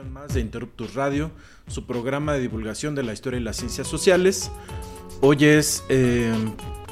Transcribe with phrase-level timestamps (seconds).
[0.00, 1.30] más de Interruptus Radio,
[1.66, 4.50] su programa de divulgación de la historia y las ciencias sociales.
[5.20, 6.32] Hoy es eh,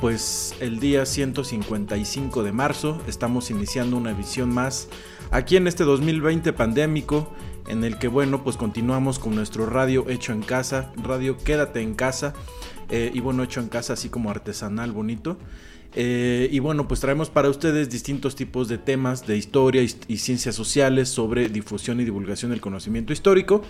[0.03, 4.89] pues el día 155 de marzo, estamos iniciando una edición más
[5.31, 7.33] aquí en este 2020 pandémico
[7.69, 11.95] en el que bueno pues continuamos con nuestro radio hecho en casa, radio quédate en
[11.95, 12.35] casa
[12.91, 15.39] eh, y bueno hecho en casa así como artesanal bonito.
[15.95, 20.19] Eh, y bueno, pues traemos para ustedes distintos tipos de temas de historia y, y,
[20.19, 23.63] ciencias sociales sobre difusión y divulgación del conocimiento histórico.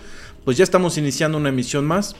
[0.45, 2.15] Pues ya estamos iniciando una emisión más.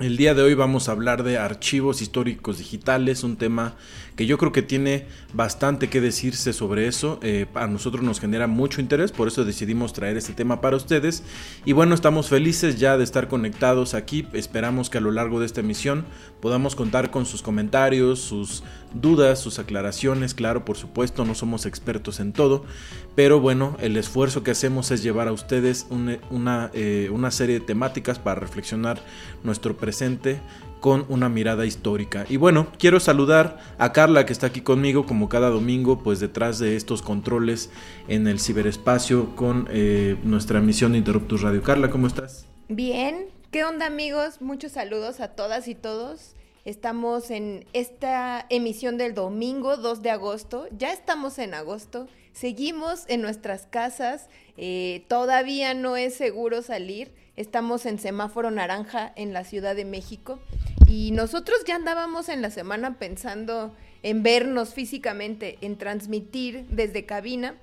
[0.00, 3.76] El día de hoy vamos a hablar de archivos históricos digitales, un tema
[4.20, 7.18] que yo creo que tiene bastante que decirse sobre eso.
[7.22, 11.22] Eh, a nosotros nos genera mucho interés, por eso decidimos traer este tema para ustedes.
[11.64, 14.26] Y bueno, estamos felices ya de estar conectados aquí.
[14.34, 16.04] Esperamos que a lo largo de esta emisión
[16.42, 20.34] podamos contar con sus comentarios, sus dudas, sus aclaraciones.
[20.34, 22.66] Claro, por supuesto, no somos expertos en todo,
[23.14, 27.64] pero bueno, el esfuerzo que hacemos es llevar a ustedes una, eh, una serie de
[27.64, 29.00] temáticas para reflexionar
[29.44, 30.40] nuestro presente
[30.80, 32.26] con una mirada histórica.
[32.28, 36.58] Y bueno, quiero saludar a Carla que está aquí conmigo como cada domingo, pues detrás
[36.58, 37.70] de estos controles
[38.08, 41.62] en el ciberespacio con eh, nuestra emisión de Interruptus Radio.
[41.62, 42.46] Carla, ¿cómo estás?
[42.68, 44.40] Bien, ¿qué onda amigos?
[44.40, 46.34] Muchos saludos a todas y todos.
[46.64, 50.68] Estamos en esta emisión del domingo 2 de agosto.
[50.76, 52.06] Ya estamos en agosto.
[52.32, 54.28] Seguimos en nuestras casas.
[54.56, 57.12] Eh, todavía no es seguro salir.
[57.36, 60.38] Estamos en semáforo naranja en la Ciudad de México.
[60.86, 67.54] Y nosotros ya andábamos en la semana pensando en vernos físicamente, en transmitir desde cabina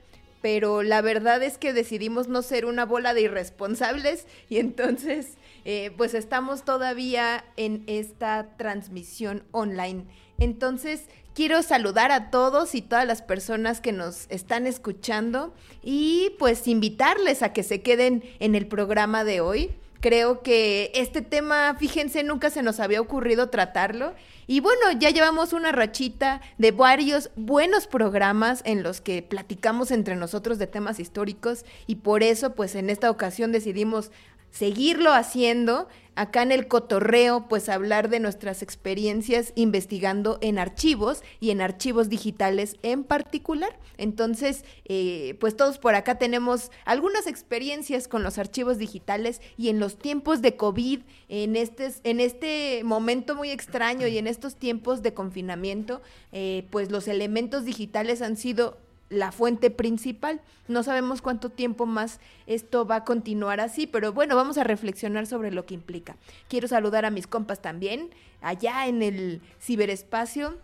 [0.41, 5.33] pero la verdad es que decidimos no ser una bola de irresponsables y entonces
[5.65, 10.05] eh, pues estamos todavía en esta transmisión online.
[10.39, 11.05] Entonces
[11.37, 15.53] quiero saludar a todos y todas las personas que nos están escuchando
[15.83, 19.69] y pues invitarles a que se queden en el programa de hoy.
[20.01, 24.15] Creo que este tema, fíjense, nunca se nos había ocurrido tratarlo.
[24.47, 30.15] Y bueno, ya llevamos una rachita de varios buenos programas en los que platicamos entre
[30.15, 34.09] nosotros de temas históricos y por eso pues en esta ocasión decidimos
[34.49, 41.51] seguirlo haciendo acá en el cotorreo, pues hablar de nuestras experiencias investigando en archivos y
[41.51, 43.77] en archivos digitales en particular.
[43.97, 49.79] Entonces, eh, pues todos por acá tenemos algunas experiencias con los archivos digitales y en
[49.79, 55.03] los tiempos de COVID, en este, en este momento muy extraño y en estos tiempos
[55.03, 56.01] de confinamiento,
[56.31, 58.79] eh, pues los elementos digitales han sido
[59.09, 60.41] la fuente principal.
[60.67, 65.27] No sabemos cuánto tiempo más esto va a continuar así, pero bueno, vamos a reflexionar
[65.27, 66.17] sobre lo que implica.
[66.49, 68.09] Quiero saludar a mis compas también,
[68.41, 70.57] allá en el ciberespacio.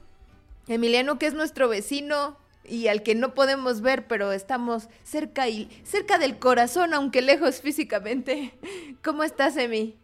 [0.67, 5.69] Emiliano, que es nuestro vecino y al que no podemos ver, pero estamos cerca y
[5.83, 8.53] cerca del corazón, aunque lejos físicamente.
[9.03, 9.97] ¿Cómo estás, Emi?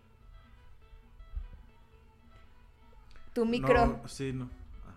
[3.33, 3.85] Tu micro.
[4.01, 4.49] No, sí, no.
[4.85, 4.95] Ah,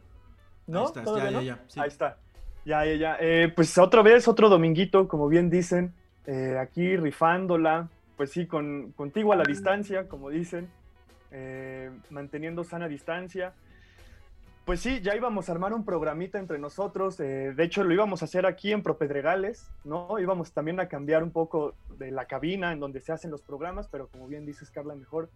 [0.66, 0.80] ¿No?
[0.80, 1.42] Ahí estás, ya, no?
[1.42, 1.64] ya, ya.
[1.68, 1.80] sí.
[1.80, 2.18] Ahí está.
[2.64, 3.16] Ya, ya, ya.
[3.20, 5.94] Eh, pues otra vez, otro dominguito, como bien dicen,
[6.26, 10.68] eh, aquí rifándola, pues sí, con, contigo a la distancia, como dicen,
[11.32, 13.52] eh, manteniendo sana distancia.
[14.64, 18.22] Pues sí, ya íbamos a armar un programita entre nosotros, eh, de hecho lo íbamos
[18.22, 20.20] a hacer aquí en Propedregales, ¿no?
[20.20, 23.88] Íbamos también a cambiar un poco de la cabina en donde se hacen los programas,
[23.88, 25.30] pero como bien dices, Carla, mejor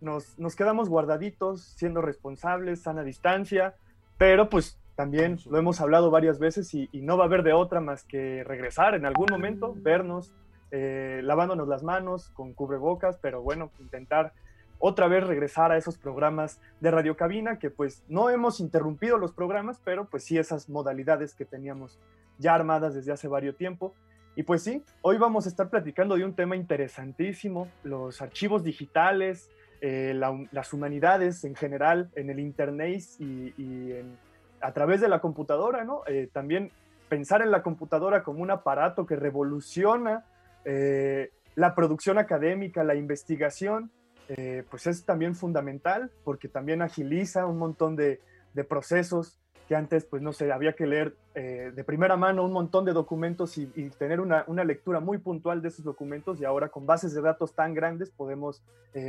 [0.00, 3.76] nos, nos quedamos guardaditos, siendo responsables, sana distancia,
[4.18, 7.52] pero pues también lo hemos hablado varias veces y, y, no va a haber de
[7.52, 10.34] otra más que regresar en algún momento, vernos,
[10.70, 14.32] eh, lavándonos las manos con cubrebocas, pero bueno, intentar
[14.78, 19.80] otra vez regresar a esos programas de radiocabina que pues no hemos interrumpido los programas,
[19.84, 22.00] pero pues sí esas modalidades que teníamos
[22.38, 23.94] ya armadas desde hace varios tiempo.
[24.34, 29.50] Y pues sí, hoy vamos a estar platicando de un tema interesantísimo, los archivos digitales,
[29.82, 34.16] eh, la, las humanidades en general, en el Internet y, y en
[34.62, 36.02] a través de la computadora, ¿no?
[36.06, 36.70] Eh, también
[37.08, 40.24] pensar en la computadora como un aparato que revoluciona
[40.64, 43.90] eh, la producción académica, la investigación,
[44.28, 48.20] eh, pues es también fundamental porque también agiliza un montón de,
[48.68, 52.92] procesos que antes, pues no sé, había que leer de primera mano un montón de
[52.92, 53.66] documentos y,
[53.98, 57.54] tener una, una, lectura muy puntual de esos documentos y ahora con bases de datos
[57.54, 58.62] tan grandes podemos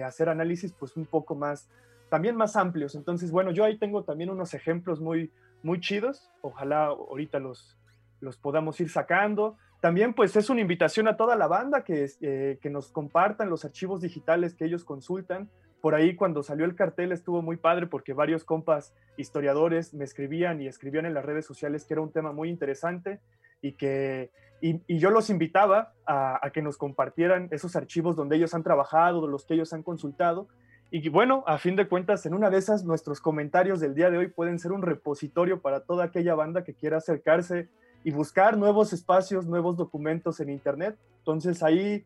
[0.06, 1.68] hacer análisis pues un poco más,
[2.14, 2.94] también más amplios.
[2.94, 5.32] Entonces, bueno, yo ahí tengo también unos ejemplos muy,
[5.64, 7.76] muy chidos, ojalá ahorita los,
[8.20, 9.58] los podamos ir sacando.
[9.82, 13.66] También pues es una invitación a toda la banda que, eh, que nos compartan los
[13.66, 15.50] archivos digitales que ellos consultan.
[15.82, 20.62] Por ahí cuando salió el cartel estuvo muy padre porque varios compas historiadores me escribían
[20.62, 23.22] y escribían en las redes sociales que era un tema muy interesante
[23.60, 24.30] y que
[24.62, 29.26] y, yo los invitaba a, a, que nos compartieran esos archivos donde ellos han trabajado,
[29.28, 30.48] los que ellos han consultado.
[30.96, 34.20] Y bueno, a fin de cuentas, en una de esas, nuestros comentarios del día de
[34.20, 37.68] hoy pueden ser un repositorio para toda aquella banda que quiera acercarse
[38.04, 40.96] y buscar nuevos espacios, nuevos documentos en Internet.
[41.18, 42.06] Entonces ahí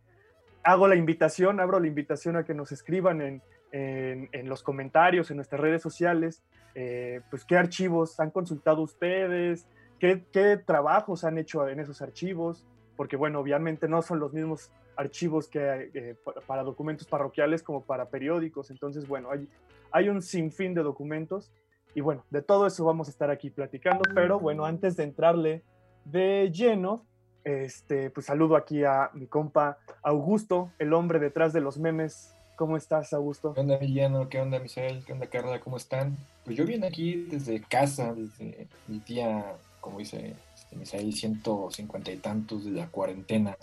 [0.64, 3.42] hago la invitación, abro la invitación a que nos escriban en,
[3.74, 6.42] en, los comentarios, en nuestras redes sociales,
[6.74, 9.68] eh, pues qué archivos han consultado ustedes,
[10.00, 12.66] qué, qué trabajos han hecho en esos archivos,
[12.98, 16.16] porque bueno, obviamente no son los mismos archivos que eh,
[16.48, 18.72] para documentos parroquiales como para periódicos.
[18.72, 19.48] Entonces, bueno, hay,
[19.92, 21.52] hay un sinfín de documentos
[21.94, 25.64] y bueno, de todo eso vamos a estar aquí platicando, pero bueno, antes de entrarle
[26.06, 27.06] de lleno,
[27.44, 32.34] este, pues saludo aquí a mi compa Augusto, el hombre detrás de los memes.
[32.58, 33.54] ¿Cómo estás, Augusto?
[33.54, 34.30] ¿Qué onda, Villano?
[34.30, 35.06] ¿Qué onda, Misael?
[35.06, 35.60] ¿Qué onda, Carla?
[35.60, 36.18] ¿Cómo están?
[36.44, 40.36] Pues yo vine aquí desde casa, desde mi tía, como dice
[40.68, 43.58] este, Misael, 150 y tantos de la cuarentena.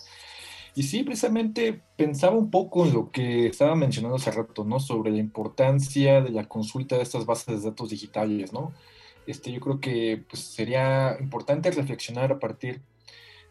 [0.75, 4.81] Y sí, precisamente pensaba un poco en lo que estaba mencionando hace rato, ¿no?
[4.81, 8.73] Sobre la importancia de la consulta de estas bases de datos digitales, ¿no?
[9.27, 12.83] este, yo creo que pues, sería importante reflexionar a partir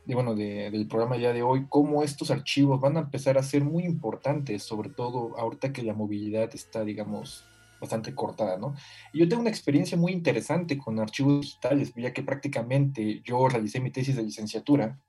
[0.05, 3.63] de, bueno, del programa ya de hoy, cómo estos archivos van a empezar a ser
[3.63, 7.45] muy importantes, sobre todo ahorita que la movilidad está, digamos,
[7.83, 8.75] bastante cortada, ¿no?
[9.11, 13.81] Y yo tengo una experiencia muy interesante con archivos digitales, ya que prácticamente yo realicé
[13.81, 14.99] mi tesis de licenciatura,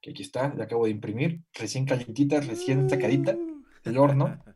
[0.00, 3.36] que aquí está, la acabo de imprimir, recién calientita, recién sacadita
[3.84, 4.38] del horno.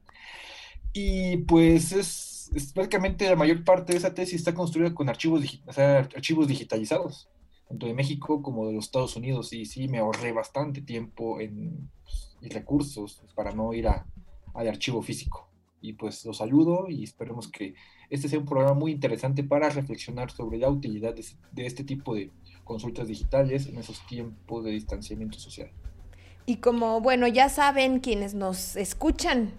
[0.95, 5.43] Y pues es prácticamente la mayor parte de esa tesis está construida con archivos,
[5.75, 7.31] archivos digitalizados,
[7.67, 11.91] tanto de México como de los Estados Unidos, y sí me ahorré bastante tiempo en,
[12.05, 14.07] pues, y recursos para no ir a,
[14.53, 15.52] al archivo físico.
[15.83, 17.75] Y pues los saludo y esperemos que
[18.09, 22.15] este sea un programa muy interesante para reflexionar sobre la utilidad de, de este tipo
[22.15, 22.31] de
[22.65, 25.71] consultas digitales en esos tiempos de distanciamiento social.
[26.47, 29.53] Y como, bueno, ya saben quienes nos escuchan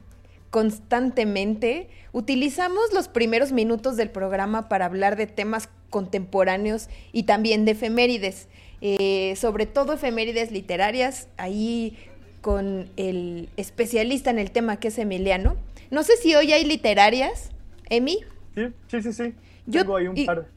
[0.49, 7.71] constantemente, utilizamos los primeros minutos del programa para hablar de temas contemporáneos y también de
[7.71, 8.47] efemérides,
[8.81, 11.97] eh, sobre todo efemérides literarias, ahí
[12.41, 15.55] con el especialista en el tema que es Emiliano.
[15.93, 17.51] No sé si hoy hay literarias,
[17.87, 18.17] Emi.
[18.55, 19.35] Sí, sí, sí, sí.
[19.67, 20.47] Yo, Tengo ahí un par.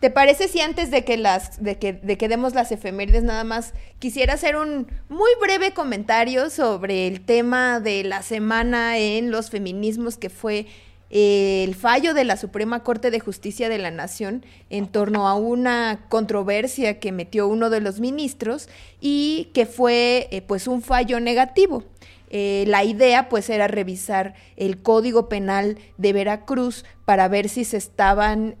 [0.00, 3.44] ¿Te parece si antes de que las de que, de que demos las efemérides nada
[3.44, 9.50] más quisiera hacer un muy breve comentario sobre el tema de la semana en los
[9.50, 10.66] feminismos que fue
[11.10, 15.34] eh, el fallo de la Suprema Corte de Justicia de la Nación en torno a
[15.34, 18.68] una controversia que metió uno de los ministros
[19.00, 21.84] y que fue eh, pues un fallo negativo.
[22.30, 27.76] Eh, la idea pues era revisar el Código Penal de Veracruz para ver si se
[27.76, 28.56] estaban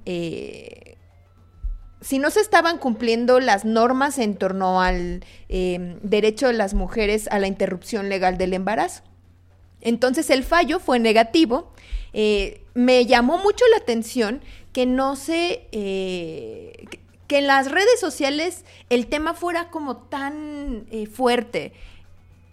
[2.00, 7.28] si no se estaban cumpliendo las normas en torno al em, derecho de las mujeres
[7.28, 9.02] a la interrupción legal del embarazo.
[9.80, 11.72] Entonces el fallo fue negativo.
[12.12, 14.40] Eh, me llamó mucho la atención
[14.72, 15.68] que no se...
[15.72, 16.86] Eh,
[17.26, 21.72] que en las redes sociales el tema fuera como tan eh, fuerte.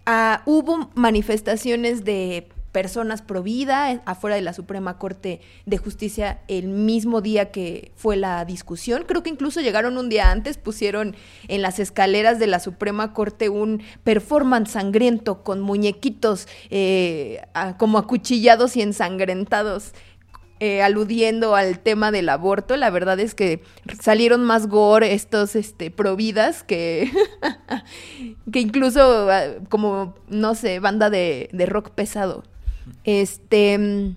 [0.09, 6.39] Ah, hubo manifestaciones de personas pro vida eh, afuera de la Suprema Corte de Justicia
[6.47, 9.03] el mismo día que fue la discusión.
[9.05, 11.13] Creo que incluso llegaron un día antes, pusieron
[11.49, 17.41] en las escaleras de la Suprema Corte un performance sangriento con muñequitos eh,
[17.77, 19.91] como acuchillados y ensangrentados.
[20.59, 23.61] Eh, aludiendo al tema del aborto, la verdad es que
[24.01, 27.11] salieron más gore estos este, providas que,
[28.51, 32.43] que incluso ah, como, no sé, banda de, de rock pesado.
[33.03, 34.15] Este,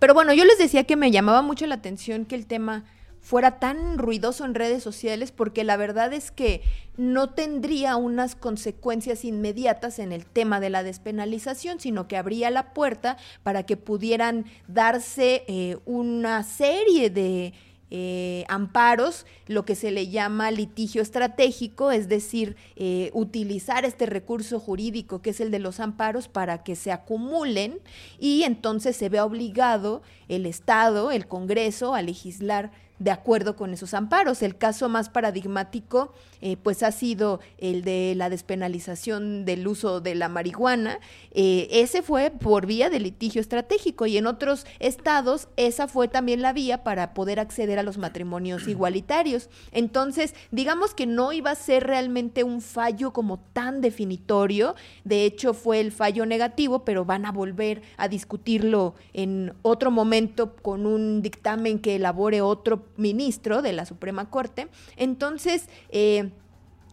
[0.00, 2.84] pero bueno, yo les decía que me llamaba mucho la atención que el tema
[3.22, 6.60] fuera tan ruidoso en redes sociales porque la verdad es que
[6.96, 12.74] no tendría unas consecuencias inmediatas en el tema de la despenalización, sino que abría la
[12.74, 17.54] puerta para que pudieran darse eh, una serie de
[17.94, 24.58] eh, amparos, lo que se le llama litigio estratégico, es decir, eh, utilizar este recurso
[24.58, 27.80] jurídico que es el de los amparos para que se acumulen
[28.18, 32.72] y entonces se vea obligado el Estado, el Congreso, a legislar
[33.02, 34.42] de acuerdo con esos amparos.
[34.42, 40.14] El caso más paradigmático eh, pues ha sido el de la despenalización del uso de
[40.14, 41.00] la marihuana.
[41.32, 46.42] Eh, ese fue por vía de litigio estratégico y en otros estados esa fue también
[46.42, 49.50] la vía para poder acceder a los matrimonios igualitarios.
[49.72, 54.76] Entonces, digamos que no iba a ser realmente un fallo como tan definitorio.
[55.02, 60.54] De hecho, fue el fallo negativo, pero van a volver a discutirlo en otro momento
[60.54, 64.68] con un dictamen que elabore otro ministro de la Suprema Corte.
[64.96, 66.30] Entonces, eh,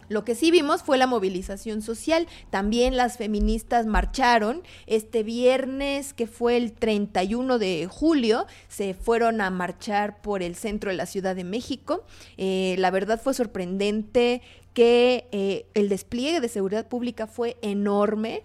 [0.10, 2.28] lo que sí vimos fue la movilización social.
[2.50, 4.64] También las feministas marcharon.
[4.88, 10.90] Este viernes, que fue el 31 de julio, se fueron a marchar por el centro
[10.90, 12.04] de la Ciudad de México.
[12.38, 14.42] Eh, la verdad fue sorprendente
[14.74, 18.44] que eh, el despliegue de seguridad pública fue enorme.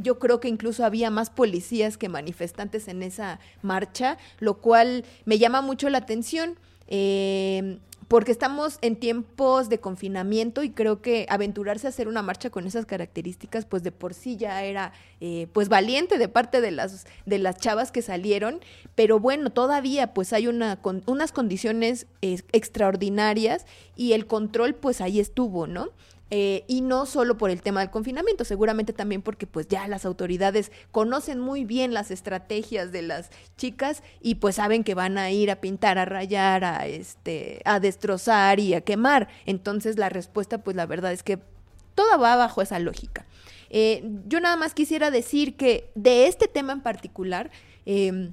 [0.00, 5.38] yo creo que incluso había más policías que manifestantes en esa marcha, lo cual me
[5.38, 6.58] llama mucho la atención.
[6.88, 12.50] Eh, porque estamos en tiempos de confinamiento y creo que aventurarse a hacer una marcha
[12.50, 16.70] con esas características, pues de por sí ya era eh, pues valiente de parte de
[16.70, 18.60] las, de las chavas que salieron,
[18.94, 25.18] pero bueno, todavía pues hay una, con, unas condiciones extraordinarias y el control pues ahí
[25.18, 25.88] estuvo, ¿no?
[26.30, 30.06] Eh, y no solo por el tema del confinamiento, seguramente también porque pues ya las
[30.06, 35.30] autoridades conocen muy bien las estrategias de las chicas y pues saben que van a
[35.30, 39.28] ir a pintar, a rayar, a este, a destrozar y a quemar.
[39.44, 41.38] Entonces la respuesta pues la verdad es que
[41.94, 43.26] todo va bajo esa lógica.
[43.68, 47.50] Eh, yo nada más quisiera decir que de este tema en particular,
[47.84, 48.32] em,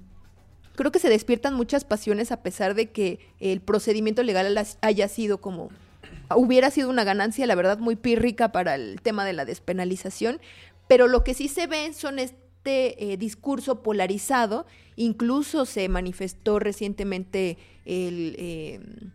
[0.76, 5.40] creo que se despiertan muchas pasiones a pesar de que el procedimiento legal haya sido
[5.42, 5.70] como
[6.36, 10.40] hubiera sido una ganancia, la verdad, muy pírrica para el tema de la despenalización,
[10.88, 17.58] pero lo que sí se ve son este eh, discurso polarizado, incluso se manifestó recientemente
[17.86, 19.12] el, em,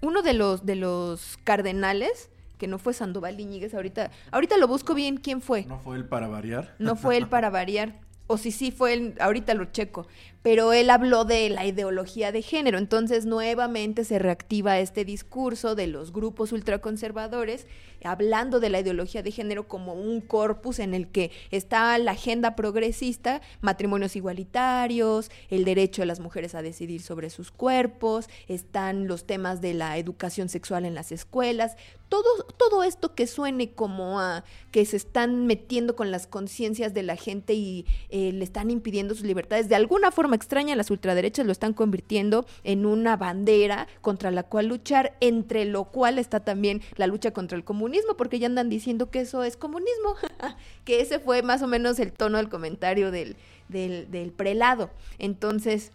[0.00, 4.94] uno de los, de los cardenales, que no fue Sandoval Iñiguez, ahorita, ahorita lo busco
[4.94, 5.64] bien quién fue.
[5.64, 6.74] ¿No fue él para variar?
[6.78, 7.94] No fue él para variar.
[8.26, 10.06] O si sí fue él, ahorita lo checo
[10.42, 12.78] pero él habló de la ideología de género.
[12.78, 17.66] Entonces, nuevamente se reactiva este discurso de los grupos ultraconservadores
[18.04, 22.56] hablando de la ideología de género como un corpus en el que está la agenda
[22.56, 29.24] progresista, matrimonios igualitarios, el derecho de las mujeres a decidir sobre sus cuerpos, están los
[29.24, 31.76] temas de la educación sexual en las escuelas,
[32.12, 37.02] todo, todo esto que suene como a que se están metiendo con las conciencias de
[37.02, 41.46] la gente y eh, le están impidiendo sus libertades, de alguna forma extraña, las ultraderechas
[41.46, 46.82] lo están convirtiendo en una bandera contra la cual luchar, entre lo cual está también
[46.96, 50.14] la lucha contra el comunismo, porque ya andan diciendo que eso es comunismo,
[50.84, 53.36] que ese fue más o menos el tono del comentario del,
[53.70, 54.90] del, prelado.
[55.18, 55.92] Entonces,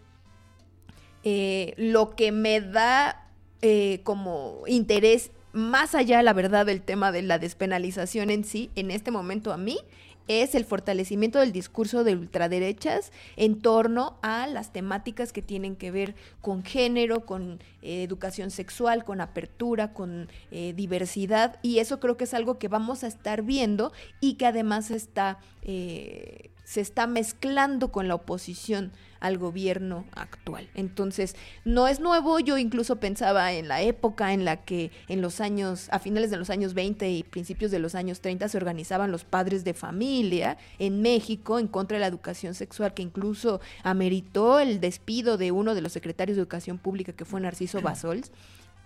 [1.23, 3.29] eh, lo que me da
[3.61, 8.91] eh, como interés más allá, la verdad, del tema de la despenalización en sí, en
[8.91, 9.79] este momento a mí,
[10.27, 15.89] es el fortalecimiento del discurso de ultraderechas en torno a las temáticas que tienen que
[15.89, 21.59] ver con género, con eh, educación sexual, con apertura, con eh, diversidad.
[21.61, 25.39] Y eso creo que es algo que vamos a estar viendo y que además está,
[25.61, 30.69] eh, se está mezclando con la oposición al gobierno actual.
[30.75, 35.39] Entonces, no es nuevo, yo incluso pensaba en la época en la que en los
[35.39, 39.11] años, a finales de los años 20 y principios de los años 30 se organizaban
[39.11, 44.59] los padres de familia en México en contra de la educación sexual, que incluso ameritó
[44.59, 48.29] el despido de uno de los secretarios de Educación Pública, que fue Narciso Basols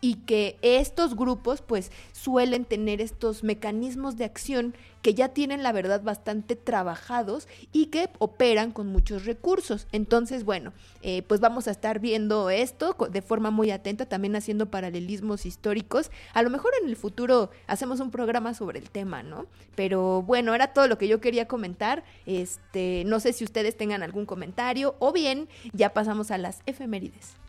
[0.02, 5.72] y que estos grupos pues suelen tener estos mecanismos de acción que ya tienen la
[5.72, 9.88] verdad bastante trabajados y que operan con muchos recursos.
[9.92, 14.70] Entonces, bueno, eh, pues vamos a estar viendo esto de forma muy atenta, también haciendo
[14.70, 16.12] paralelismos históricos.
[16.34, 19.48] A lo mejor en el futuro hacemos un programa sobre el tema, ¿no?
[19.76, 22.04] Pero bueno, era todo lo que yo quería comentar.
[22.26, 27.41] Este, no sé si ustedes tengan algún comentario o bien ya pasamos a las efemérides.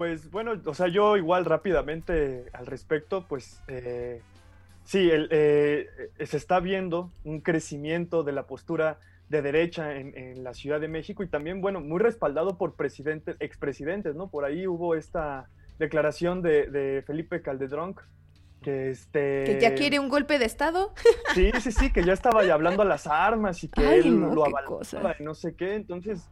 [0.00, 4.22] Pues bueno, o sea, yo igual rápidamente al respecto, pues eh,
[4.82, 5.88] sí, el, eh,
[6.24, 11.22] se está viendo un crecimiento de la postura de derecha en, la Ciudad de México
[11.22, 14.30] y también, bueno, muy respaldado por presidentes, expresidentes, ¿no?
[14.30, 17.94] Por ahí hubo esta declaración de, Felipe Calderón
[18.62, 20.92] que este que ya quiere un golpe de estado
[21.34, 24.44] sí sí sí que ya estaba ya hablando a las armas y que él lo
[24.44, 26.28] avalaba y no sé qué entonces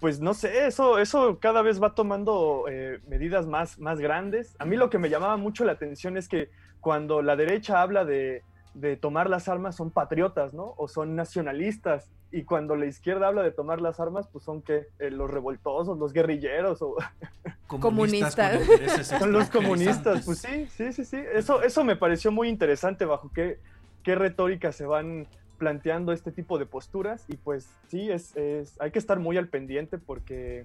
[0.00, 4.54] pues no sé, eso, eso cada vez va tomando eh, medidas más, más grandes.
[4.58, 6.50] A mí lo que me llamaba mucho la atención es que
[6.80, 8.42] cuando la derecha habla de,
[8.74, 10.74] de tomar las armas son patriotas, ¿no?
[10.76, 12.10] O son nacionalistas.
[12.30, 15.98] Y cuando la izquierda habla de tomar las armas, pues son que eh, los revoltosos,
[15.98, 16.94] los guerrilleros o
[17.66, 18.62] comunistas.
[19.18, 20.24] son los comunistas.
[20.24, 21.20] Pues sí, sí, sí, sí.
[21.32, 23.58] Eso, eso me pareció muy interesante bajo qué,
[24.04, 25.26] qué retórica se van
[25.58, 27.24] planteando este tipo de posturas.
[27.28, 30.64] Y pues sí, es, es, hay que estar muy al pendiente porque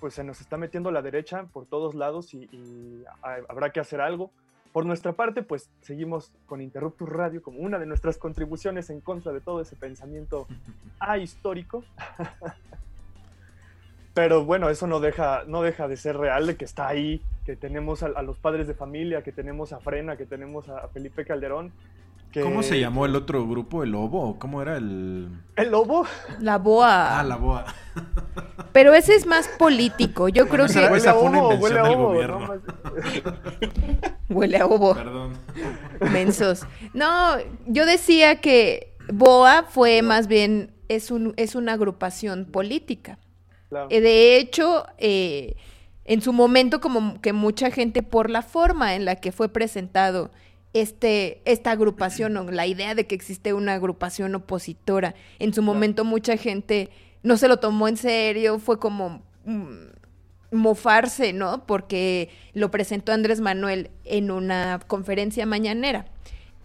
[0.00, 4.00] pues se nos está metiendo la derecha por todos lados y, y habrá que hacer
[4.00, 4.30] algo.
[4.72, 9.32] Por nuestra parte, pues seguimos con Interruptus Radio como una de nuestras contribuciones en contra
[9.32, 10.46] de todo ese pensamiento
[11.00, 11.84] ahistórico.
[14.14, 17.56] Pero bueno, eso no deja, no deja de ser real, de que está ahí, que
[17.56, 21.24] tenemos a, a, los padres de familia, que tenemos a Frena, que tenemos a Felipe
[21.24, 21.72] Calderón.
[22.32, 22.42] Que...
[22.42, 23.82] ¿Cómo se llamó el otro grupo?
[23.82, 24.38] ¿El Lobo?
[24.38, 25.28] ¿Cómo era el...?
[25.56, 26.06] ¿El Lobo?
[26.38, 27.18] La Boa.
[27.18, 27.64] Ah, la Boa.
[28.72, 30.28] Pero ese es más político.
[30.28, 30.96] Yo creo que...
[30.96, 32.54] Esa fue una invención del gobierno.
[32.54, 32.62] ¿no?
[34.28, 34.94] Huele a ovo.
[34.94, 35.32] Perdón.
[36.12, 36.66] Mensos.
[36.94, 43.18] No, yo decía que Boa fue más bien, es, un, es una agrupación política.
[43.70, 43.88] Claro.
[43.90, 45.56] Eh, De hecho, eh,
[46.04, 50.30] en su momento como que mucha gente por la forma en la que fue presentado
[50.72, 56.04] este, esta agrupación o la idea de que existe una agrupación opositora, en su momento
[56.04, 56.90] mucha gente
[57.22, 59.90] no se lo tomó en serio, fue como mm,
[60.52, 61.66] mofarse, ¿no?
[61.66, 66.06] Porque lo presentó Andrés Manuel en una conferencia mañanera.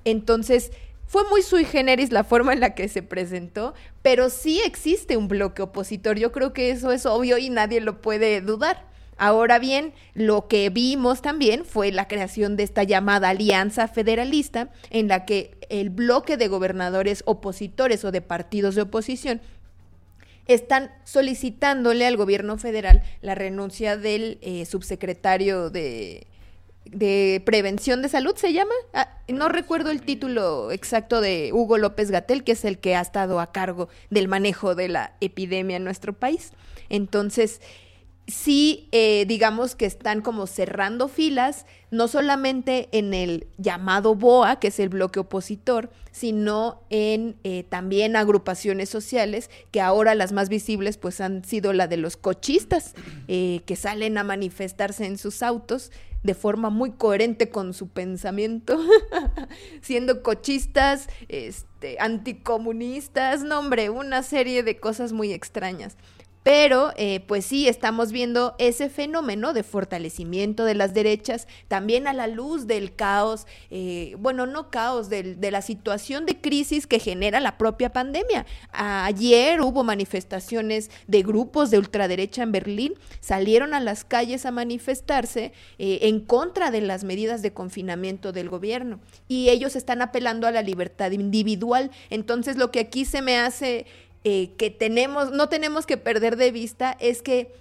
[0.05, 0.71] Entonces,
[1.07, 5.27] fue muy sui generis la forma en la que se presentó, pero sí existe un
[5.27, 6.17] bloque opositor.
[6.17, 8.94] Yo creo que eso es obvio y nadie lo puede dudar.
[9.17, 15.07] Ahora bien, lo que vimos también fue la creación de esta llamada alianza federalista, en
[15.07, 19.41] la que el bloque de gobernadores opositores o de partidos de oposición
[20.47, 26.27] están solicitándole al gobierno federal la renuncia del eh, subsecretario de,
[27.45, 28.73] Prevención de Salud, ¿se llama?
[28.93, 33.01] Ah, no recuerdo el título exacto de Hugo López Gatel, que es el que ha
[33.01, 36.51] estado a cargo del manejo de la epidemia en nuestro país.
[36.89, 37.59] Entonces,
[38.27, 44.67] sí, eh, digamos que están como cerrando filas, no solamente en el llamado BOA, que
[44.67, 50.97] es el bloque opositor, sino en eh, también agrupaciones sociales, que ahora las más visibles
[50.97, 52.95] pues han sido la de los cochistas,
[53.27, 55.91] eh, que salen a manifestarse en sus autos
[56.23, 58.79] de forma muy coherente con su pensamiento,
[59.81, 65.97] siendo cochistas, este, anticomunistas, no hombre, una serie de cosas muy extrañas.
[66.45, 72.13] Pero, eh, pues sí, estamos viendo ese fenómeno de fortalecimiento de las derechas, también a
[72.13, 77.39] la luz del caos, eh, bueno, no caos, de la situación de crisis que genera
[77.39, 78.45] la propia pandemia.
[78.71, 85.51] Ayer hubo manifestaciones de grupos de ultraderecha en Berlín, salieron a las calles a manifestarse
[85.79, 90.51] eh, en contra de las medidas de confinamiento del gobierno y ellos están apelando a
[90.51, 91.89] la libertad individual.
[92.11, 93.87] Entonces, lo que aquí se me hace
[94.27, 97.53] eh, que tenemos, no tenemos que perder de vista es que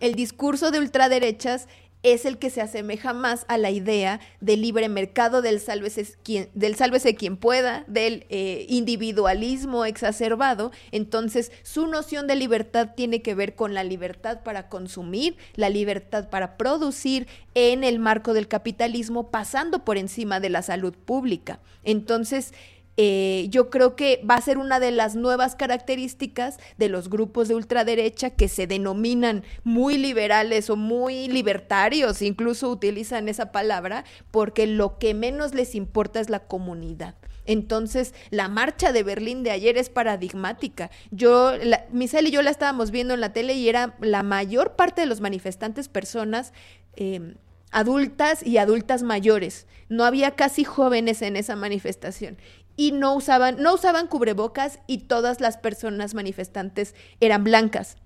[0.00, 1.66] el discurso de ultraderechas
[2.02, 6.50] es el que se asemeja más a la idea del libre mercado, del sálvese quien,
[6.52, 10.72] del sálvese quien pueda, del eh, individualismo exacerbado.
[10.92, 16.28] Entonces, su noción de libertad tiene que ver con la libertad para consumir, la libertad
[16.28, 21.60] para producir en el marco del capitalismo, pasando por encima de la salud pública.
[21.82, 22.52] Entonces,
[23.00, 27.46] eh, yo creo que va a ser una de las nuevas características de los grupos
[27.46, 34.66] de ultraderecha que se denominan muy liberales o muy libertarios, incluso utilizan esa palabra, porque
[34.66, 37.14] lo que menos les importa es la comunidad.
[37.46, 40.90] Entonces, la marcha de Berlín de ayer es paradigmática.
[41.12, 44.74] Yo, la, Michelle y yo la estábamos viendo en la tele y era la mayor
[44.74, 46.52] parte de los manifestantes personas
[46.96, 47.36] eh,
[47.70, 49.68] adultas y adultas mayores.
[49.88, 52.38] No había casi jóvenes en esa manifestación
[52.78, 57.96] y no usaban, no usaban cubrebocas y todas las personas manifestantes eran blancas.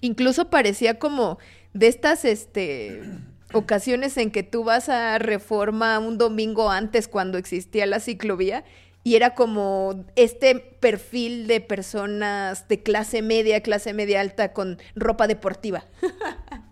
[0.00, 1.38] Incluso parecía como
[1.74, 3.02] de estas este,
[3.52, 8.64] ocasiones en que tú vas a reforma un domingo antes cuando existía la ciclovía
[9.04, 15.26] y era como este perfil de personas de clase media, clase media alta con ropa
[15.26, 15.84] deportiva.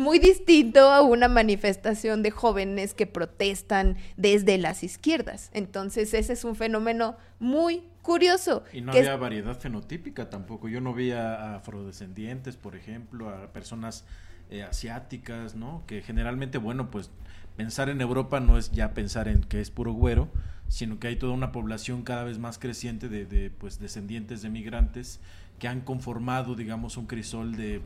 [0.00, 5.50] muy distinto a una manifestación de jóvenes que protestan desde las izquierdas.
[5.52, 8.64] Entonces ese es un fenómeno muy curioso.
[8.72, 9.20] Y no había es...
[9.20, 10.68] variedad fenotípica tampoco.
[10.68, 14.04] Yo no vi a afrodescendientes, por ejemplo, a personas
[14.50, 15.84] eh, asiáticas, ¿no?
[15.86, 17.10] Que generalmente, bueno, pues
[17.56, 20.28] pensar en Europa no es ya pensar en que es puro güero,
[20.68, 25.20] sino que hay toda una población cada vez más creciente de, pues, descendientes de migrantes
[25.58, 27.82] que han conformado, digamos, un crisol de,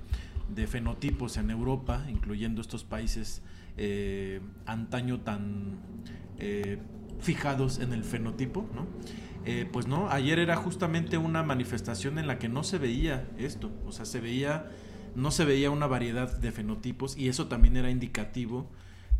[0.66, 3.42] fenotipos en Europa, incluyendo estos países
[3.76, 5.78] eh, antaño tan
[6.38, 6.78] eh,
[7.20, 8.86] fijados en el fenotipo, ¿no?
[9.46, 13.70] Eh, pues no, ayer era justamente una manifestación en la que no se veía esto,
[13.86, 14.70] o sea, se veía,
[15.14, 18.70] no se veía una variedad de fenotipos y eso también era indicativo,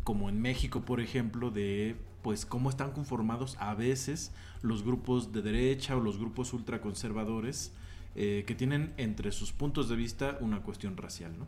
[0.03, 4.31] como en México, por ejemplo, de pues cómo están conformados a veces
[4.63, 7.71] los grupos de derecha o los grupos ultraconservadores
[8.15, 11.47] eh, que tienen entre sus puntos de vista una cuestión racial, ¿no?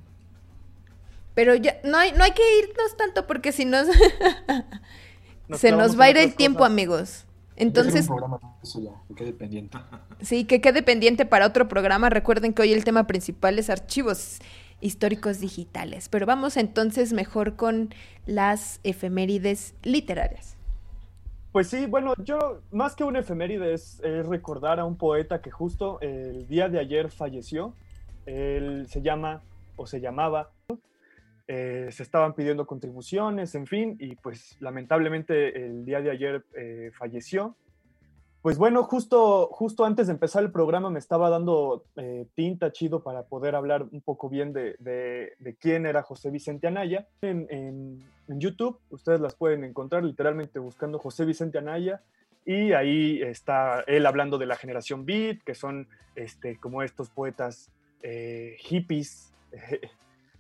[1.33, 3.77] Pero ya no hay, no hay que irnos tanto porque si no
[5.53, 7.25] se nos va a ir el tiempo, amigos.
[7.55, 8.09] Entonces,
[9.07, 9.77] que quede pendiente.
[10.21, 12.09] Sí, que quede pendiente para otro programa.
[12.09, 14.39] Recuerden que hoy el tema principal es archivos
[14.81, 16.09] históricos digitales.
[16.09, 17.93] Pero vamos entonces mejor con
[18.25, 20.56] las efemérides literarias.
[21.57, 25.99] Pues sí, bueno, yo más que un efeméride es, recordar a un poeta que justo
[26.01, 27.73] el día de ayer falleció.
[28.27, 29.41] Él se llama
[29.75, 30.51] o se llamaba
[31.47, 36.91] eh, se estaban pidiendo contribuciones, en fin, y pues lamentablemente el día de ayer eh,
[36.95, 37.55] falleció.
[38.41, 43.01] Pues bueno, justo, justo antes de empezar el programa me estaba dando eh, tinta chido
[43.03, 47.07] para poder hablar un poco bien de, de, quién era José Vicente Anaya.
[47.21, 52.01] En, en, YouTube ustedes las pueden encontrar literalmente buscando José Vicente Anaya
[52.45, 57.71] y ahí está él hablando de la generación Beat, que son este, como estos poetas
[58.59, 59.31] hippies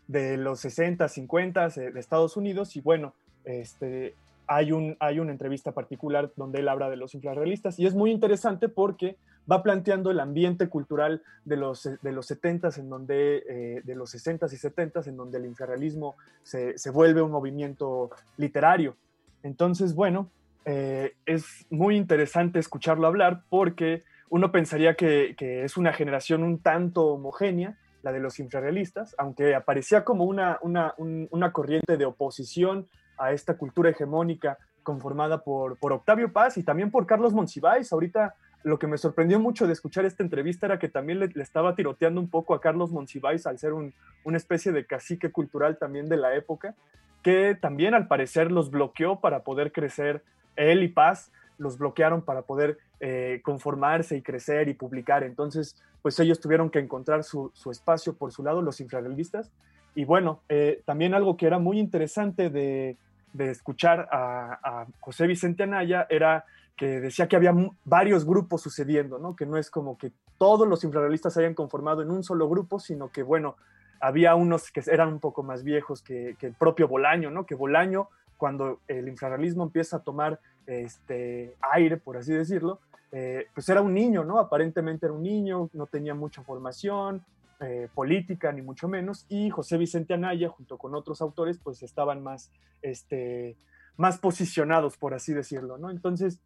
[0.07, 3.13] de los 60, 50 de Estados Unidos y bueno,
[3.45, 4.15] este,
[4.47, 8.11] hay, un, hay una entrevista particular donde él habla de los infrarrealistas y es muy
[8.11, 9.17] interesante porque
[9.49, 14.09] va planteando el ambiente cultural de los, de los 70 en donde, eh, de los
[14.11, 18.95] 60 y 70 en donde el infrarrealismo se, se vuelve un movimiento literario.
[19.43, 20.29] Entonces, bueno,
[20.65, 26.59] eh, es muy interesante escucharlo hablar porque uno pensaría que, que es una generación un
[26.59, 33.31] tanto homogénea, la de los infrarrealistas, aunque aparecía como una, una, corriente de oposición a
[33.31, 37.91] esta cultura hegemónica conformada por, por Octavio Paz y también por Carlos Monsiváis.
[37.91, 41.75] Ahorita lo que me sorprendió mucho de escuchar esta entrevista era que también le, estaba
[41.75, 46.09] tiroteando un poco a Carlos Monsiváis al ser un, una especie de cacique cultural también
[46.09, 46.75] de la época,
[47.23, 50.23] que también al parecer los bloqueó para poder crecer
[50.55, 55.23] él y Paz los bloquearon para poder eh, conformarse y crecer y publicar.
[55.23, 59.51] Entonces, pues ellos tuvieron que encontrar su, espacio por su lado, los infrarrealistas.
[59.95, 62.97] Y bueno, eh, también algo que era muy interesante de,
[63.39, 66.45] escuchar a, José Vicente Anaya era
[66.75, 69.35] que decía que había varios grupos sucediendo, ¿no?
[69.35, 72.79] Que no es como que todos los infrarrealistas se hayan conformado en un solo grupo,
[72.79, 73.55] sino que, bueno,
[73.99, 77.45] había unos que eran un poco más viejos que, que el propio Bolaño, ¿no?
[77.45, 82.79] Que Bolaño, cuando el infrarrealismo empieza a tomar este, aire, por así decirlo,
[83.11, 84.37] eh, pues era un niño, ¿no?
[84.37, 87.23] Aparentemente era un niño, no tenía mucha formación
[87.59, 92.21] eh, política, ni mucho menos, y José Vicente Anaya, junto con otros autores, pues estaban
[92.21, 93.57] más, este,
[93.95, 95.89] más posicionados, por así decirlo, ¿no?
[95.89, 96.39] Entonces,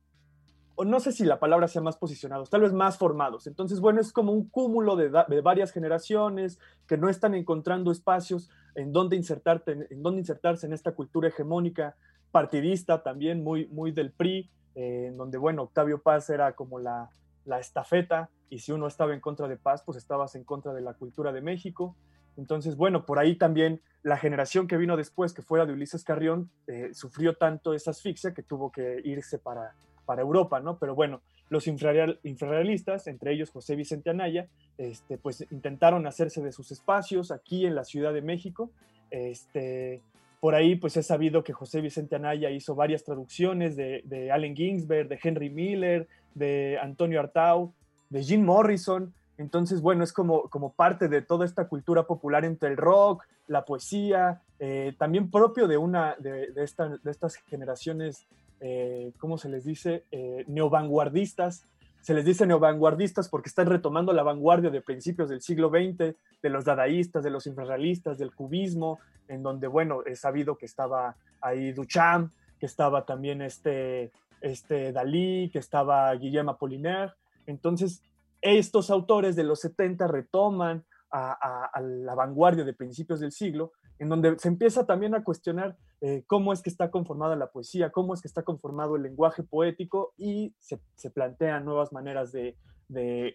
[0.77, 3.45] no sé si la palabra sea más posicionados, tal vez más formados.
[3.47, 8.49] Entonces, bueno, es como un cúmulo de, de varias generaciones que no están encontrando espacios
[8.75, 11.95] en donde, insertarte, en donde insertarse en esta cultura hegemónica
[12.31, 17.09] partidista también, muy, muy del PRI, eh, en donde, bueno, Octavio Paz era como la,
[17.45, 20.81] la estafeta y si uno estaba en contra de Paz, pues estabas en contra de
[20.81, 21.95] la cultura de México.
[22.37, 26.51] Entonces, bueno, por ahí también la generación que vino después, que fuera de Ulises Carrión,
[26.67, 29.73] eh, sufrió tanto esa asfixia que tuvo que irse para,
[30.05, 30.77] para Europa, ¿no?
[30.77, 36.71] Pero bueno, los infrarrealistas, entre ellos José Vicente Anaya, este, pues intentaron hacerse de sus
[36.71, 38.71] espacios aquí en la Ciudad de México.
[39.09, 40.01] Este,
[40.41, 45.07] por ahí pues he sabido que José Vicente Anaya hizo varias traducciones de, Allen Ginsberg,
[45.07, 47.73] de Henry Miller, de Antonio Artau,
[48.11, 49.13] de Jim Morrison.
[49.37, 53.65] Entonces, bueno, es como, como parte de toda esta cultura popular entre el rock, la
[53.65, 58.27] poesía, eh, también propio de una de, de, estas generaciones,
[58.59, 60.05] eh, ¿cómo se les dice?
[60.11, 61.65] Eh, neovanguardistas,
[62.01, 66.49] se les dice neovanguardistas porque están retomando la vanguardia de principios del siglo XX, de
[66.49, 71.71] los dadaístas, de los infrarrealistas, del cubismo, en donde, bueno, he sabido que estaba ahí
[71.71, 77.13] Duchamp, que estaba también este, este Dalí, que estaba Guillaume Apollinaire.
[77.51, 78.01] Entonces,
[78.41, 84.39] estos autores de los 70 retoman a, la vanguardia de principios del siglo en donde
[84.39, 88.21] se empieza también a cuestionar eh, cómo es que está conformada la poesía, cómo es
[88.21, 92.55] que está conformado el lenguaje poético y se, plantean nuevas maneras de,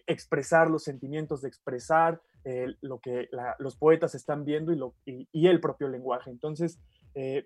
[0.07, 2.21] expresar los sentimientos, de expresar
[2.81, 3.27] lo que
[3.59, 4.71] los poetas están viendo
[5.05, 6.29] y, el propio lenguaje.
[6.29, 6.79] Entonces,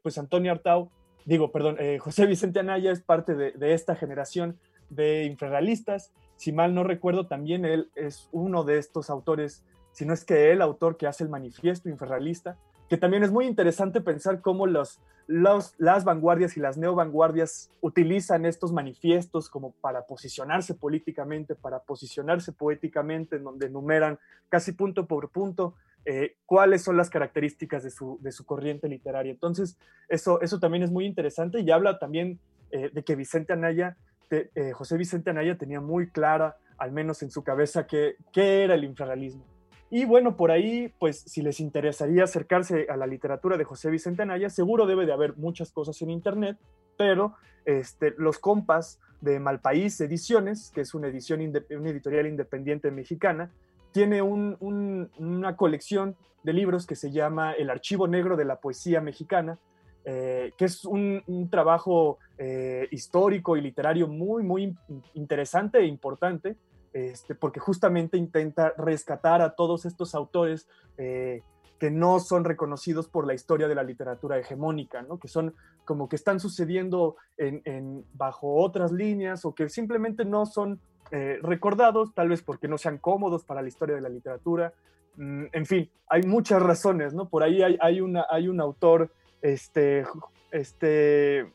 [0.03, 0.89] pues Antonio Artau,
[1.25, 4.57] digo, perdón, José Vicente Anaya es parte de, de esta generación
[4.89, 6.11] de infrarrealistas.
[6.41, 10.51] Si mal no recuerdo, también él es uno de estos autores, si no es que
[10.51, 12.57] el autor que hace el manifiesto infrarrealista,
[12.89, 18.73] que también es muy interesante pensar cómo los, las vanguardias y las neovanguardias utilizan estos
[18.73, 24.17] manifiestos como para posicionarse políticamente, para posicionarse poéticamente, en donde enumeran
[24.49, 25.75] casi punto por punto
[26.05, 29.31] eh, cuáles son las características de su, de su, corriente literaria.
[29.31, 29.77] Entonces,
[30.09, 32.39] eso, eso también es muy interesante y habla también
[32.71, 33.95] eh, de que Vicente Anaya,
[34.31, 38.83] eh, José Vicente Anaya tenía muy clara, al menos en su cabeza, qué, era el
[38.83, 39.45] infrarrealismo.
[39.89, 44.21] Y bueno, por ahí, pues si les interesaría acercarse a la literatura de José Vicente
[44.21, 46.57] Anaya, seguro debe de haber muchas cosas en internet,
[46.97, 53.51] pero este, los compas de Malpaís Ediciones, que es una editorial independiente mexicana,
[53.91, 59.59] tiene una colección de libros que se llama El Archivo Negro de la Poesía Mexicana,
[60.05, 64.75] eh, que es un, trabajo eh, histórico y literario muy, muy
[65.13, 66.55] interesante e importante,
[66.93, 71.41] este, porque justamente intenta rescatar a todos estos autores eh,
[71.79, 75.17] que no son reconocidos por la historia de la literatura hegemónica, ¿no?
[75.17, 80.79] que son como que están sucediendo en, bajo otras líneas o que simplemente no son
[81.09, 84.73] eh, recordados, tal vez porque no sean cómodos para la historia de la literatura.
[85.15, 87.27] Mm, en fin, hay muchas razones, ¿no?
[87.27, 89.11] Por ahí hay, hay, una, hay un autor,
[89.41, 90.05] este,
[90.51, 91.51] este,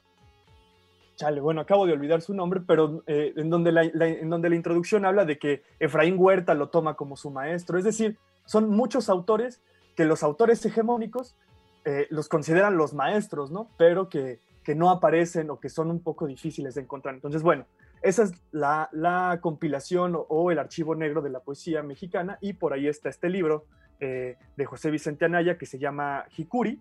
[1.17, 4.57] chale, bueno, acabo de olvidar su nombre, pero eh, en, donde la, en donde la
[4.57, 7.79] introducción habla de que Efraín Huerta lo toma como su maestro.
[7.79, 9.61] Es decir, son muchos autores
[9.95, 11.37] que los autores hegemónicos
[11.85, 13.71] eh, los consideran los maestros, ¿no?
[13.79, 17.15] Pero que, que, no aparecen o que son un poco difíciles de encontrar.
[17.15, 17.67] Entonces, bueno,
[18.03, 22.73] esa es la, la compilación o, el archivo negro de la poesía mexicana y por
[22.73, 23.65] ahí está este libro
[24.01, 26.81] eh, de José Vicente Anaya que se llama Hikuri.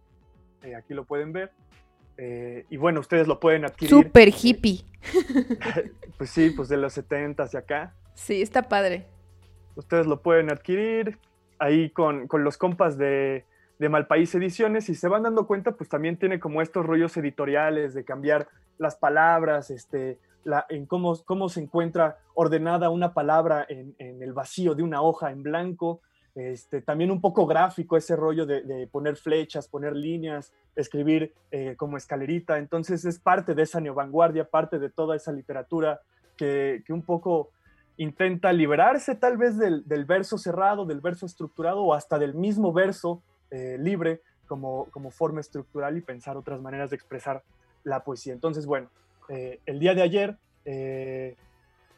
[0.73, 1.51] Aquí lo pueden ver.
[2.17, 3.89] Eh, y bueno, ustedes lo pueden adquirir.
[3.89, 4.85] Súper hippie.
[6.17, 7.93] pues sí, pues de los 70 hacia acá.
[8.13, 9.05] Sí, está padre.
[9.75, 11.17] Ustedes lo pueden adquirir
[11.59, 13.45] ahí con, los compas de,
[13.79, 17.93] de Malpaís Ediciones y se van dando cuenta, pues también tiene como estos rollos editoriales
[17.93, 18.47] de cambiar
[18.77, 24.33] las palabras, este, la, en cómo, cómo se encuentra ordenada una palabra en, en el
[24.33, 26.01] vacío de una hoja en blanco,
[26.35, 31.95] este, también un poco gráfico ese rollo de, poner flechas, poner líneas, escribir eh, como
[31.95, 32.57] escalerita.
[32.57, 36.01] Entonces es parte de esa neovanguardia, parte de toda esa literatura
[36.35, 37.51] que, un poco
[37.97, 43.23] intenta liberarse tal vez del, verso cerrado, del verso estructurado o hasta del mismo verso
[43.49, 47.43] eh, libre como, como forma estructural y pensar otras maneras de expresar
[47.85, 48.33] la poesía.
[48.33, 48.89] Entonces, bueno,
[49.29, 50.37] eh, el día de ayer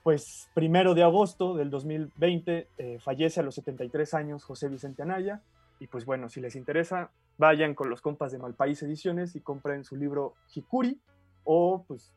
[0.08, 5.42] pues primero de agosto del 2020 eh, fallece a los 73 años José Vicente Anaya.
[5.82, 9.84] Y pues bueno, si les interesa, vayan con los compas de Malpaís Ediciones y compren
[9.84, 10.98] su libro Hikuri
[11.44, 12.14] o pues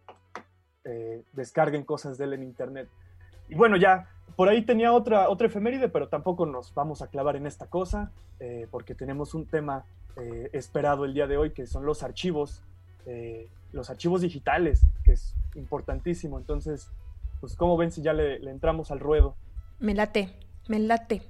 [0.85, 2.89] eh, descarguen cosas de él en internet.
[3.49, 7.35] Y bueno, ya por ahí tenía otra, otra efeméride, pero tampoco nos vamos a clavar
[7.35, 9.85] en esta cosa, eh, porque tenemos un tema
[10.53, 12.63] esperado el día de hoy, que son los archivos,
[13.73, 16.39] los archivos digitales, que es importantísimo.
[16.39, 16.91] Entonces,
[17.41, 19.37] pues ¿cómo ven si ya le, entramos al ruedo?
[19.79, 20.37] Me late,
[20.69, 21.23] me late.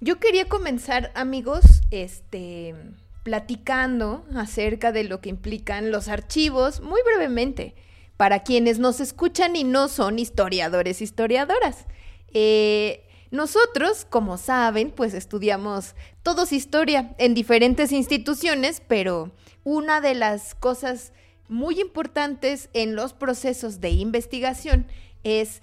[0.00, 2.74] Yo quería comenzar, amigos, este,
[3.22, 7.74] platicando acerca de lo que implican los archivos, muy brevemente,
[8.16, 11.86] para quienes nos escuchan y no son historiadores, historiadoras.
[12.32, 19.30] Eh, nosotros, como saben, pues estudiamos todos historia en diferentes instituciones, pero
[19.64, 21.12] una de las cosas
[21.48, 24.86] muy importantes en los procesos de investigación
[25.24, 25.62] es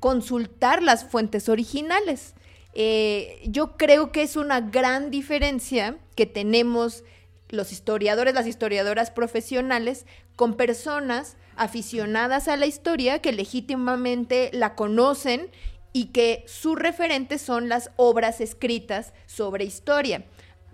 [0.00, 2.34] consultar las fuentes originales.
[2.74, 7.04] Eh, yo creo que es una gran diferencia que tenemos
[7.48, 15.50] los historiadores, las historiadoras profesionales, con personas aficionadas a la historia que legítimamente la conocen
[15.92, 20.24] y que sus referentes son las obras escritas sobre historia.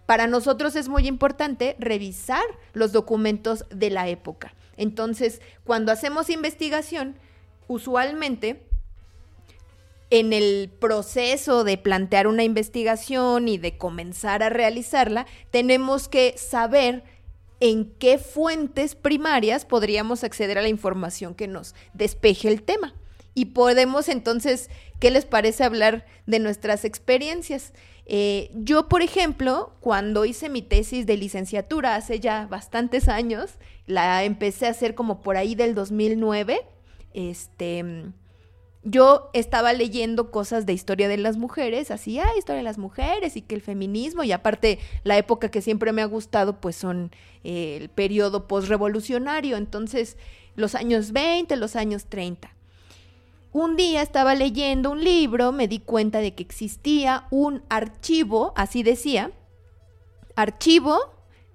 [0.06, 4.54] Para nosotros es muy importante revisar los documentos de la época.
[4.76, 7.16] Entonces, cuando hacemos investigación,
[7.70, 8.66] usualmente
[10.10, 17.04] en el proceso de plantear una investigación y de comenzar a realizarla, tenemos que saber
[17.60, 22.92] en qué fuentes primarias podríamos acceder a la información que nos despeje el tema.
[23.34, 27.72] Y podemos entonces, ¿qué les parece hablar de nuestras experiencias?
[28.06, 33.52] Eh, yo, por ejemplo, cuando hice mi tesis de licenciatura hace ya bastantes años,
[33.86, 36.66] la empecé a hacer como por ahí del 2009,
[37.14, 38.12] este,
[38.82, 43.36] yo estaba leyendo cosas de historia de las mujeres, así, ah, historia de las mujeres
[43.36, 47.10] y que el feminismo, y aparte la época que siempre me ha gustado, pues son
[47.44, 50.16] eh, el periodo postrevolucionario, entonces
[50.56, 52.54] los años 20, los años 30.
[53.52, 58.82] Un día estaba leyendo un libro, me di cuenta de que existía un archivo, así
[58.82, 59.32] decía,
[60.36, 60.98] archivo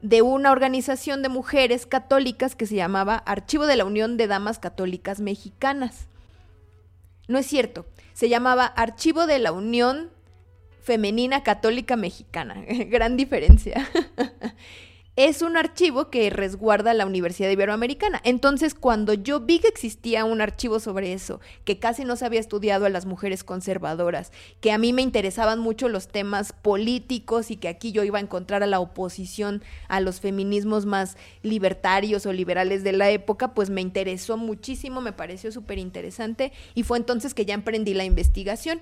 [0.05, 4.59] de una organización de mujeres católicas que se llamaba Archivo de la Unión de Damas
[4.59, 6.05] Católicas Mexicanas.
[7.27, 10.11] No es cierto, se llamaba Archivo de la Unión
[10.83, 12.63] Femenina Católica Mexicana.
[12.67, 13.89] Gran diferencia.
[15.15, 18.19] es un archivo que resguarda la Universidad Iberoamericana.
[18.25, 22.41] Entonces, cuando yo vi que existía un archivo sobre eso, que casi no se había
[22.41, 27.56] estudiado a las mujeres conservadoras, que a mí me interesaban mucho los temas políticos y
[27.56, 32.34] que aquí yo iba a encontrar a la oposición a los feminismos más libertarios o
[32.34, 37.34] liberales de la época, pues me interesó muchísimo, me pareció súper interesante y fue entonces
[37.34, 38.82] que ya emprendí la investigación.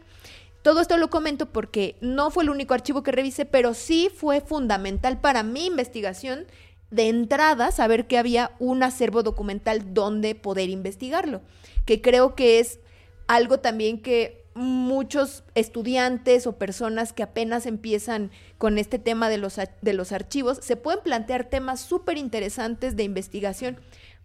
[0.64, 4.42] Todo esto lo comento porque no fue el único archivo que revisé, pero sí fue
[4.42, 6.48] fundamental para mi investigación
[6.90, 11.42] de entrada saber que había un acervo documental donde poder investigarlo,
[11.86, 12.80] que creo que es
[13.28, 19.60] algo también que muchos estudiantes o personas que apenas empiezan con este tema de los,
[19.82, 23.80] de los archivos se pueden plantear temas súper interesantes de investigación,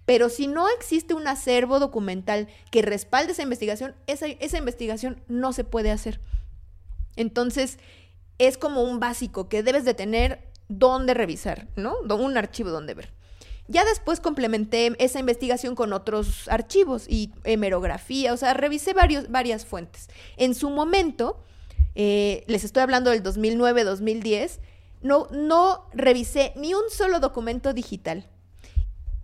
[0.08, 5.52] pero si no existe un acervo documental que respalde esa investigación, esa, esa investigación no
[5.52, 6.18] se puede hacer.
[7.16, 7.76] Entonces,
[8.38, 11.98] es como un básico que debes de tener dónde revisar, ¿no?
[12.00, 13.12] Un archivo donde ver.
[13.66, 19.66] Ya después complementé esa investigación con otros archivos y hemerografía, o sea, revisé varios, varias
[19.66, 20.08] fuentes.
[20.38, 21.44] En su momento,
[21.94, 24.60] eh, les estoy hablando del 2009-2010,
[25.02, 28.26] no, no revisé ni un solo documento digital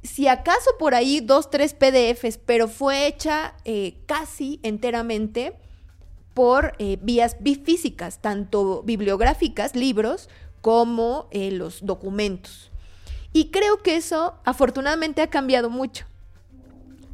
[0.04, 5.56] si acaso por ahí dos, tres PDFs, pero fue hecha eh, casi enteramente
[6.34, 10.28] por eh, vías físicas, tanto bibliográficas, libros,
[10.60, 12.70] como eh, los documentos.
[13.32, 16.04] Y creo que eso afortunadamente ha cambiado mucho,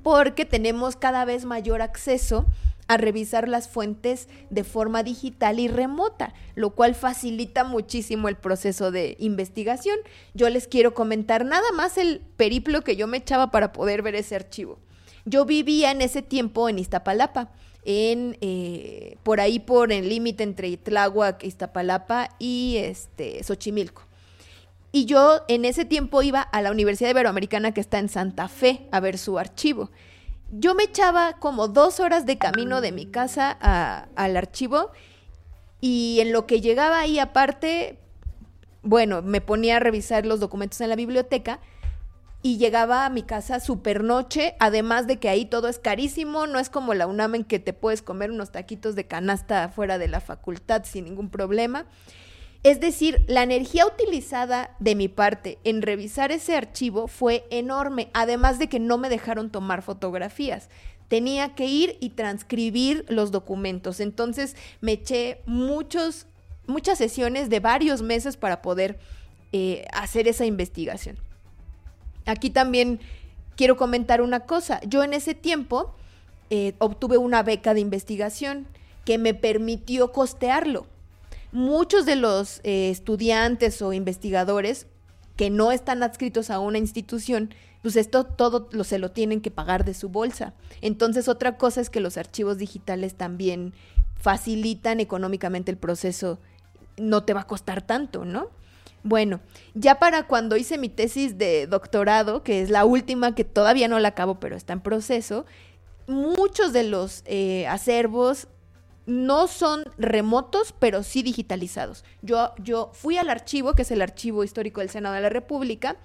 [0.02, 2.44] porque tenemos cada vez mayor acceso
[2.90, 8.90] a revisar las fuentes de forma digital y remota, lo cual facilita muchísimo el proceso
[8.90, 9.96] de investigación.
[10.34, 14.16] Yo les quiero comentar nada más el periplo que yo me echaba para poder ver
[14.16, 14.80] ese archivo.
[15.24, 17.52] Yo vivía en ese tiempo en Iztapalapa,
[17.84, 24.02] en eh, por ahí por el límite entre Tláhuac, Iztapalapa y este Xochimilco.
[24.90, 28.88] Y yo en ese tiempo iba a la Universidad Iberoamericana que está en Santa Fe
[28.90, 29.92] a ver su archivo
[30.52, 33.50] yo me echaba como dos horas de camino de mi casa
[34.14, 34.90] al archivo
[35.80, 37.98] y en lo que llegaba ahí aparte,
[38.82, 41.60] bueno, me ponía a revisar los documentos en la biblioteca
[42.42, 46.58] y llegaba a mi casa super noche, además de que ahí todo es carísimo, no
[46.58, 50.08] es como la UNAM en que te puedes comer unos taquitos de canasta fuera de
[50.08, 51.84] la facultad sin ningún problema.
[52.62, 58.58] Es decir, la energía utilizada de mi parte en revisar ese archivo fue enorme, además
[58.58, 60.68] de que no me dejaron tomar fotografías.
[61.08, 63.98] Tenía que ir y transcribir los documentos.
[63.98, 66.26] Entonces me eché muchos,
[66.66, 68.98] muchas sesiones de varios meses para poder
[69.52, 71.16] eh, hacer esa investigación.
[72.26, 73.00] Aquí también
[73.56, 74.80] quiero comentar una cosa.
[74.86, 75.94] Yo en ese tiempo
[76.50, 78.68] eh, obtuve una beca de investigación
[79.06, 80.86] que me permitió costearlo
[81.52, 84.86] muchos de los eh, estudiantes o investigadores
[85.36, 89.50] que no están adscritos a una institución, pues esto todo lo, se lo tienen que
[89.50, 90.54] pagar de su bolsa.
[90.80, 93.72] Entonces otra cosa es que los archivos digitales también
[94.20, 96.38] facilitan económicamente el proceso,
[96.98, 98.48] no te va a costar tanto, ¿no?
[99.02, 99.40] Bueno,
[99.72, 103.98] ya para cuando hice mi tesis de doctorado, que es la última que todavía no
[103.98, 105.46] la acabo, pero está en proceso,
[106.06, 108.46] muchos de los eh, acervos
[109.10, 112.04] no son remotos, pero sí digitalizados.
[112.22, 115.96] Yo, yo fui al archivo, que es el archivo histórico del Senado de la República,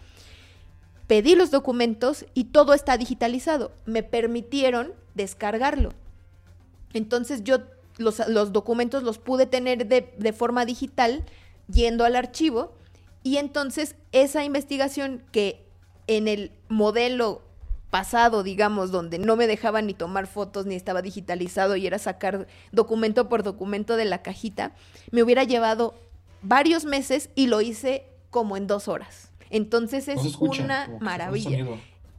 [1.05, 3.71] pedí los documentos y todo está digitalizado.
[3.85, 5.93] Me permitieron descargarlo.
[6.93, 7.59] Entonces yo
[7.97, 8.17] los,
[8.51, 11.23] documentos los pude tener de, de forma digital
[11.71, 12.73] yendo al archivo
[13.21, 15.63] y entonces esa investigación que
[16.07, 17.43] en el modelo
[17.95, 22.45] pasado, digamos, donde no me dejaban ni tomar fotos ni estaba digitalizado y era sacar
[22.73, 24.73] documento por documento de la cajita,
[25.11, 25.95] me hubiera llevado
[26.41, 29.31] varios meses y lo hice como en dos horas.
[29.49, 31.65] Entonces es una maravilla.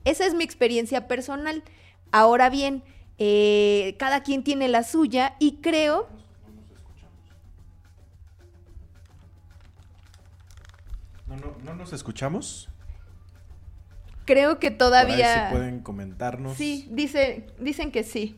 [0.06, 1.62] Esa es mi experiencia personal.
[2.10, 2.82] Ahora bien,
[3.18, 6.08] eh, cada quien tiene la suya y creo...
[11.26, 12.70] No, no, no nos escuchamos.
[14.26, 15.48] Creo que todavía...
[15.50, 16.56] pueden comentarnos.
[16.56, 18.36] Sí, dice, dicen que sí.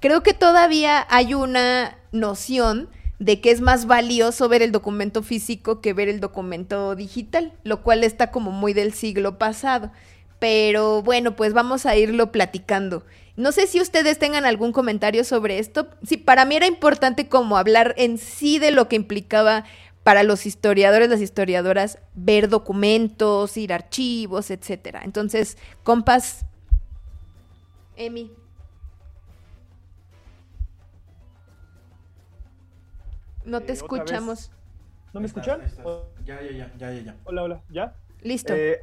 [0.00, 5.80] creo que todavía hay una noción de que es más valioso ver el documento físico
[5.80, 9.90] que ver el documento digital, lo cual está como muy del siglo pasado.
[10.38, 13.04] Pero bueno, pues vamos a irlo platicando.
[13.36, 15.88] No sé si ustedes tengan algún comentario sobre esto.
[16.06, 19.64] Sí, para mí era importante como hablar en sí de lo que implicaba
[20.04, 25.00] para los historiadores, las historiadoras, ver documentos, ir a archivos, etcétera.
[25.02, 26.44] Entonces, compas,
[27.96, 28.30] Emi.
[33.44, 34.50] No te Eh, escuchamos.
[35.12, 35.60] ¿No me escuchan?
[36.24, 37.16] Ya, ya, ya, ya, ya, ya.
[37.24, 37.94] Hola, hola, ¿ya?
[38.22, 38.52] Listo.
[38.54, 38.80] Eh,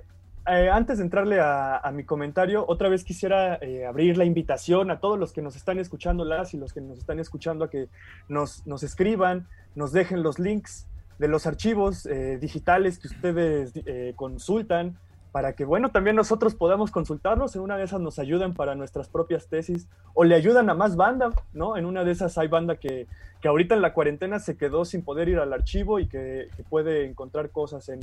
[0.47, 4.89] eh, antes de entrarle a, a mi comentario, otra vez quisiera eh, abrir la invitación
[4.91, 7.69] a todos los que nos están escuchando, las y los que nos están escuchando, a
[7.69, 7.89] que
[8.27, 10.87] nos, nos escriban, nos dejen los links
[11.21, 14.97] de los archivos eh, digitales que ustedes eh, consultan,
[15.31, 17.55] para que, bueno, también nosotros podamos consultarlos.
[17.55, 20.95] En una de esas nos ayudan para nuestras propias tesis o le ayudan a más
[20.95, 21.77] banda, ¿no?
[21.77, 23.05] En una de esas hay banda que,
[23.39, 27.05] que ahorita en la cuarentena se quedó sin poder ir al archivo y que, puede
[27.05, 27.99] encontrar cosas en,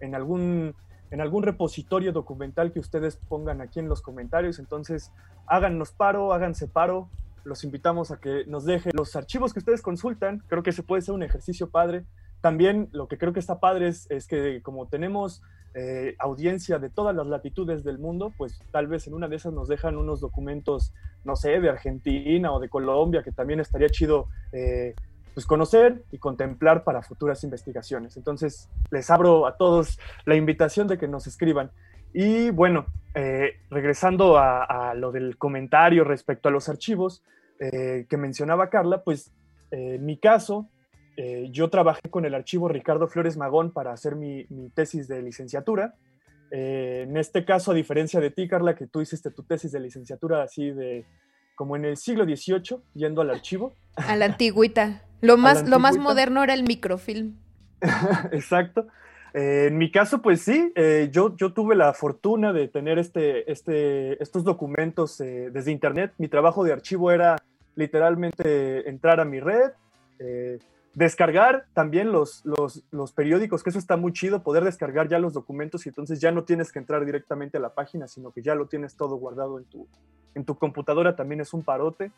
[0.00, 0.74] en algún
[1.10, 4.58] en algún repositorio documental que ustedes pongan aquí en los comentarios.
[4.58, 5.12] Entonces,
[5.46, 7.10] háganos paro, háganse paro.
[7.44, 10.42] Los invitamos a que nos dejen los archivos que ustedes consultan.
[10.46, 12.06] Creo que ese puede ser un ejercicio padre.
[12.42, 15.42] También lo que creo que está padre es, que como tenemos
[15.74, 19.52] eh, audiencia de todas las latitudes del mundo, pues tal vez en una de esas
[19.52, 20.92] nos dejan unos documentos,
[21.24, 24.96] no sé, de Argentina o de Colombia, que también estaría chido eh,
[25.34, 28.16] pues conocer y contemplar para futuras investigaciones.
[28.16, 31.70] Entonces, les abro a todos la invitación de que nos escriban.
[32.12, 37.22] Y bueno, eh, regresando a, lo del comentario respecto a los archivos
[37.60, 39.32] eh, que mencionaba Carla, pues
[40.00, 40.68] mi caso,
[41.16, 45.22] eh, yo trabajé con el archivo Ricardo Flores Magón para hacer mi, mi tesis de
[45.22, 45.94] licenciatura.
[46.50, 49.80] Eh, en este caso, a diferencia de ti, Carla, que tú hiciste tu tesis de
[49.80, 51.04] licenciatura así de
[51.54, 53.74] como en el siglo XVIII, yendo al archivo.
[53.96, 55.02] A la antigüita.
[55.20, 57.36] Lo más, lo más moderno era el microfilm.
[58.32, 58.88] Exacto.
[59.34, 63.50] Eh, en mi caso, pues sí, eh, yo, yo tuve la fortuna de tener este,
[63.50, 66.12] este, estos documentos eh, desde internet.
[66.18, 67.36] Mi trabajo de archivo era
[67.74, 69.70] literalmente entrar a mi red,
[70.18, 70.58] eh,
[70.94, 75.86] descargar también los, los, periódicos, que eso está muy chido, poder descargar ya los documentos
[75.86, 78.66] y entonces ya no tienes que entrar directamente a la página, sino que ya lo
[78.66, 79.86] tienes todo guardado en tu,
[80.34, 82.12] en tu computadora, también es un parote.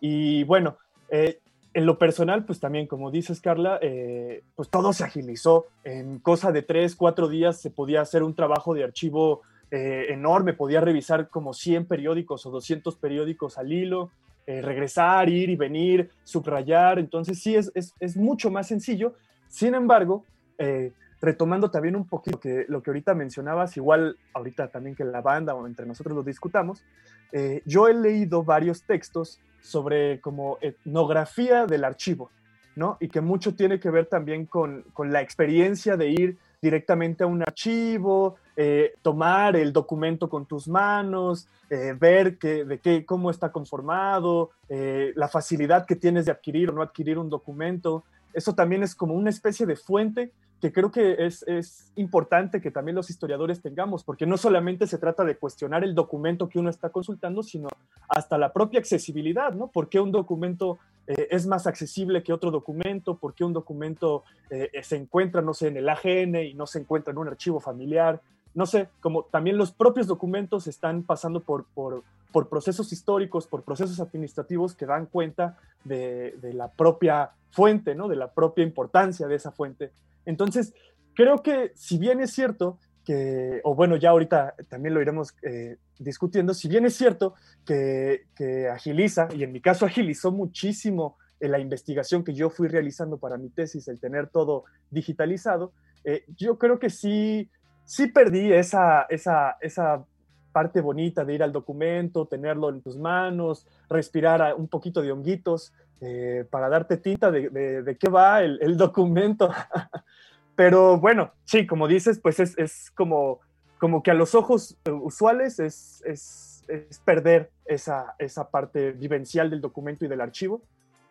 [0.00, 0.76] Y bueno,
[1.10, 1.40] eh,
[1.74, 5.66] en lo personal, pues también, como dices, Carla, eh, pues todo se agilizó.
[5.84, 10.54] En cosa de tres, cuatro días se podía hacer un trabajo de archivo eh, enorme,
[10.54, 14.10] podía revisar como 100 periódicos o 200 periódicos al hilo,
[14.48, 16.98] eh, regresar, ir y venir, subrayar.
[16.98, 19.14] Entonces sí, es, es, es mucho más sencillo.
[19.46, 20.24] Sin embargo,
[20.56, 25.20] eh, retomando también un poquito que, lo que ahorita mencionabas, igual ahorita también que la
[25.20, 26.82] banda o entre nosotros lo discutamos,
[27.30, 32.30] eh, yo he leído varios textos sobre como etnografía del archivo,
[32.74, 32.96] ¿no?
[33.00, 37.26] Y que mucho tiene que ver también con, con la experiencia de ir directamente a
[37.26, 43.30] un archivo, eh, tomar el documento con tus manos, eh, ver que, de qué, cómo
[43.30, 48.02] está conformado, eh, la facilidad que tienes de adquirir o no adquirir un documento.
[48.32, 52.72] Eso también es como una especie de fuente que creo que es, es, importante que
[52.72, 56.68] también los historiadores tengamos, porque no solamente se trata de cuestionar el documento que uno
[56.68, 57.68] está consultando, sino
[58.08, 59.68] hasta la propia accesibilidad, ¿no?
[59.68, 63.18] ¿Por qué un documento eh, es más accesible que otro documento?
[63.18, 66.80] ¿Por qué un documento eh, se encuentra, no sé, en el AGN y no se
[66.80, 68.20] encuentra en un archivo familiar?
[68.58, 72.02] No sé, como también los propios documentos están pasando por, por,
[72.48, 78.08] procesos históricos, por procesos administrativos que dan cuenta de, la propia fuente, ¿no?
[78.08, 79.92] De la propia importancia de esa fuente.
[80.26, 80.74] Entonces,
[81.14, 85.76] creo que si bien es cierto que, o bueno, ya ahorita también lo iremos eh,
[86.00, 87.34] discutiendo, si bien es cierto
[87.64, 92.66] que, que, agiliza, y en mi caso agilizó muchísimo en la investigación que yo fui
[92.66, 95.70] realizando para mi tesis, el tener todo digitalizado,
[96.04, 97.50] eh, yo creo que sí,
[97.88, 100.04] sí perdí esa, esa, esa
[100.52, 105.72] parte bonita de ir al documento, tenerlo en tus manos, respirar un poquito de honguitos
[106.02, 109.50] eh, para darte tinta de, de, qué va el, el documento.
[110.54, 113.40] Pero bueno, sí, como dices, pues es, es como,
[113.78, 119.62] como que a los ojos usuales es, es, es perder esa, esa, parte vivencial del
[119.62, 120.60] documento y del archivo,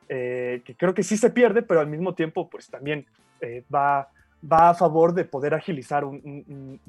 [0.09, 3.07] eh, que creo que sí se pierde, pero al mismo tiempo pues también
[3.41, 4.09] eh, va,
[4.43, 6.79] va a favor de poder agilizar un,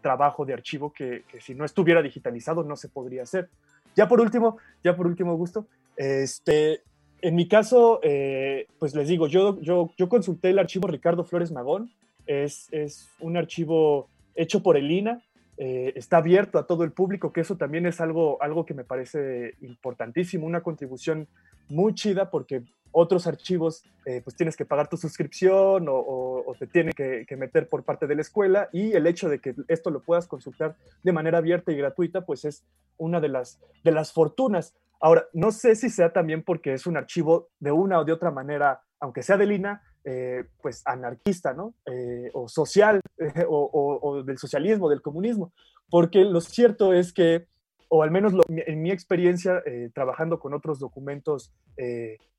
[0.00, 3.48] trabajo de archivo que, si no estuviera digitalizado no se podría hacer.
[3.94, 6.82] Ya por último, ya por último gusto, este,
[7.20, 11.52] en mi caso, eh, pues les digo, yo, yo, yo consulté el archivo Ricardo Flores
[11.52, 11.90] Magón,
[12.26, 15.22] es, es un archivo hecho por el INA,
[15.56, 18.84] eh, está abierto a todo el público, que eso también es algo, algo que me
[18.84, 21.28] parece importantísimo, una contribución
[21.68, 22.64] muy chida porque
[22.94, 27.82] otros archivos eh, pues tienes que pagar tu suscripción o, te tiene que, meter por
[27.82, 31.38] parte de la escuela y el hecho de que esto lo puedas consultar de manera
[31.38, 32.64] abierta y gratuita pues es
[32.96, 34.74] una de las, de las fortunas.
[35.00, 38.30] Ahora, no sé si sea también porque es un archivo de una o de otra
[38.30, 41.74] manera, aunque sea de Lina, eh, pues anarquista, ¿no?
[41.86, 43.00] Eh, o social,
[43.48, 45.52] o, del socialismo, del comunismo,
[45.90, 47.46] porque lo cierto es que,
[47.88, 51.52] o al menos en mi experiencia trabajando con otros documentos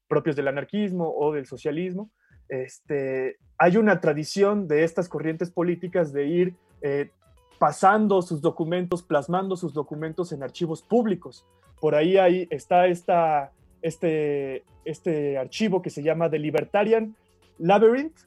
[0.08, 2.12] propios del anarquismo o del socialismo,
[2.50, 7.10] este, hay una tradición de estas corrientes políticas de ir eh,
[7.58, 11.46] pasando sus documentos, plasmando sus documentos en archivos públicos.
[11.80, 13.52] Por ahí, ahí está esta,
[13.82, 17.16] este, este archivo que se llama The Libertarian
[17.58, 18.18] Labyrinth,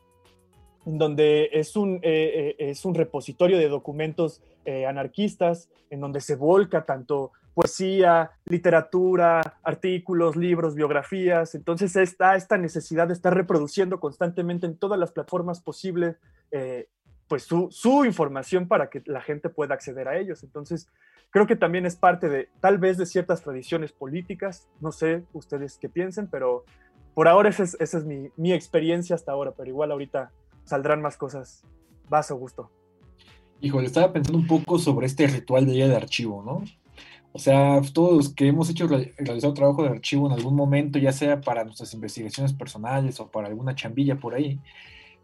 [0.85, 4.43] donde es un, eh, eh, es un repositorio de documentos
[4.87, 11.57] anarquistas, en donde se volca tanto poesía, literatura, artículos, libros, biografías.
[11.57, 16.19] Entonces está esta necesidad de estar reproduciendo constantemente en todas las plataformas posibles
[16.53, 16.87] eh,
[17.27, 20.45] pues su, información para que la gente pueda acceder a ellos.
[20.45, 20.87] Entonces
[21.31, 24.69] creo que también es parte de tal vez de ciertas tradiciones políticas.
[24.81, 26.65] No sé ustedes qué piensen, pero
[27.13, 30.31] por ahora esa es, mi, mi, experiencia hasta ahora, pero igual ahorita
[30.63, 31.65] saldrán más cosas.
[32.09, 32.71] Vas, Augusto.
[33.61, 36.63] Híjole, estaba pensando un poco sobre este ritual de día de archivo, ¿no?
[37.33, 41.13] O sea, todos los que hemos hecho realizado trabajo de archivo en algún momento, ya
[41.13, 44.59] sea para nuestras investigaciones personales o para alguna chambilla por ahí,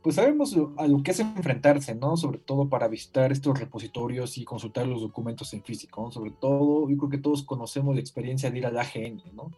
[0.03, 2.19] pues sabemos a lo que es enfrentarse, ¿no?
[2.19, 6.11] Sobre todo para visitar estos repositorios y consultar los documentos en físico, ¿no?
[6.11, 9.51] Sobre todo, yo creo que todos conocemos la experiencia de ir al AGN, ¿no?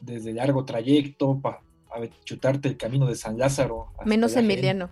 [0.00, 1.60] Desde largo trayecto, para
[2.24, 3.88] chutarte el camino de San Lázaro.
[4.04, 4.90] Menos Emiliano.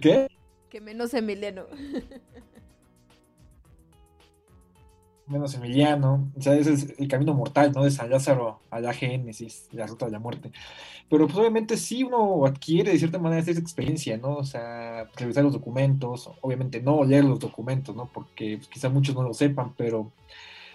[0.00, 0.28] ¿Qué?
[0.70, 1.64] Que menos Emiliano.
[5.28, 7.84] Menos Emiliano, o sea, ese es el camino mortal, ¿no?
[7.84, 10.52] De San Lázaro a la Génesis, la ruta de la muerte.
[11.08, 14.36] Pero pues obviamente sí uno adquiere de cierta manera esa experiencia, ¿no?
[14.36, 18.10] O sea, revisar los documentos, obviamente no leer los documentos, ¿no?
[18.12, 20.12] Porque pues, quizá muchos no lo sepan, pero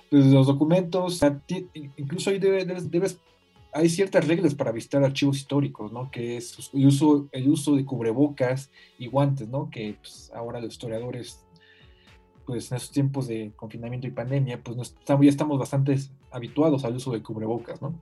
[0.10, 1.22] pues, los documentos,
[1.98, 3.20] incluso ahí debes,
[3.74, 6.10] hay ciertas reglas para visitar archivos históricos, ¿no?
[6.12, 9.70] Que es el uso, el uso de cubrebocas y guantes, ¿no?
[9.70, 11.44] Que pues, ahora los historiadores
[12.46, 15.98] pues en estos tiempos de confinamiento y pandemia, pues estamos, ya estamos bastante
[16.32, 18.00] habituados al uso de cubrebocas, ¿no?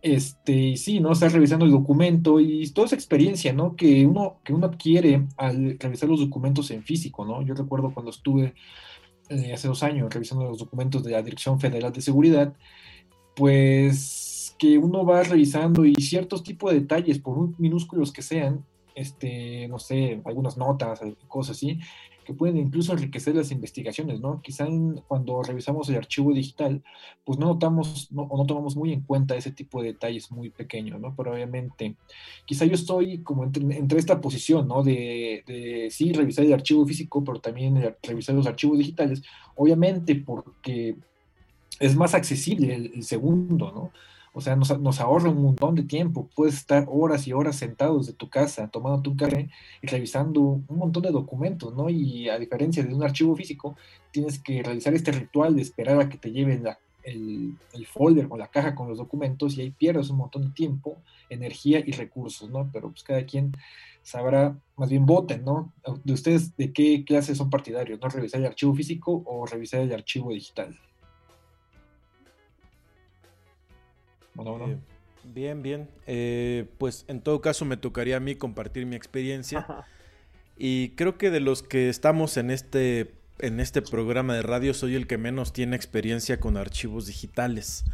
[0.00, 1.12] Este, sí, ¿no?
[1.12, 3.76] Estás revisando el documento y toda esa experiencia, ¿no?
[3.76, 7.42] Que uno, que uno adquiere al revisar los documentos en físico, ¿no?
[7.42, 8.54] Yo recuerdo cuando estuve
[9.28, 12.54] eh, hace dos años revisando los documentos de la Dirección Federal de Seguridad,
[13.34, 18.64] pues que uno va revisando y ciertos tipos de detalles, por muy minúsculos que sean,
[18.94, 21.78] este, no sé, algunas notas, cosas así,
[22.24, 24.40] que pueden incluso enriquecer las investigaciones, ¿no?
[24.42, 24.66] Quizá
[25.08, 26.82] cuando revisamos el archivo digital,
[27.24, 31.00] pues no notamos o no tomamos muy en cuenta ese tipo de detalles muy pequeños,
[31.00, 31.14] ¿no?
[31.16, 31.96] Pero obviamente,
[32.44, 34.82] quizá yo estoy como entre, esta posición, ¿no?
[34.82, 39.22] De, de, sí revisar el archivo físico, pero también revisar los archivos digitales,
[39.56, 40.96] obviamente porque
[41.80, 43.92] es más accesible el segundo, ¿no?
[44.34, 44.70] O sea, nos,
[45.00, 46.28] ahorra un montón de tiempo.
[46.34, 49.50] Puedes estar horas y horas sentados de tu casa tomando tu café
[49.82, 51.90] y revisando un montón de documentos, ¿no?
[51.90, 53.76] Y a diferencia de un archivo físico,
[54.10, 56.64] tienes que realizar este ritual de esperar a que te lleven
[57.04, 57.56] el,
[57.86, 60.96] folder o la caja con los documentos y ahí pierdes un montón de tiempo,
[61.28, 62.70] energía y recursos, ¿no?
[62.72, 63.52] Pero pues cada quien
[64.02, 65.72] sabrá, más bien voten, ¿no?
[66.04, 68.00] De ustedes, ¿de qué clase son partidarios?
[68.00, 68.08] ¿No?
[68.08, 70.78] ¿Revisar el archivo físico o revisar el archivo digital?
[74.38, 74.76] Eh,
[75.24, 75.88] bien, bien.
[76.06, 79.66] Eh, pues en todo caso me tocaría a mí compartir mi experiencia.
[80.58, 84.94] Y creo que de los que estamos en este, en este programa de radio soy
[84.94, 87.84] el que menos tiene experiencia con archivos digitales.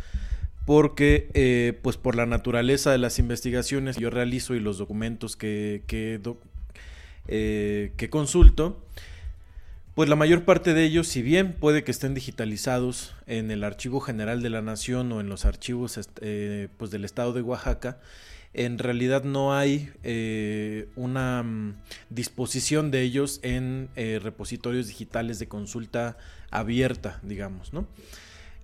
[0.66, 5.34] Porque, eh, pues por la naturaleza de las investigaciones que yo realizo y los documentos
[5.34, 6.20] que, que,
[7.26, 8.84] que consulto,
[9.99, 13.99] pues la mayor parte de ellos, si bien puede que estén digitalizados en el Archivo
[13.99, 17.99] General de la Nación o en los archivos eh, pues del Estado de Oaxaca,
[18.55, 21.75] en realidad no hay eh, una mm,
[22.11, 26.17] disposición de ellos en eh, repositorios digitales de consulta
[26.53, 27.89] abierta, digamos, ¿no?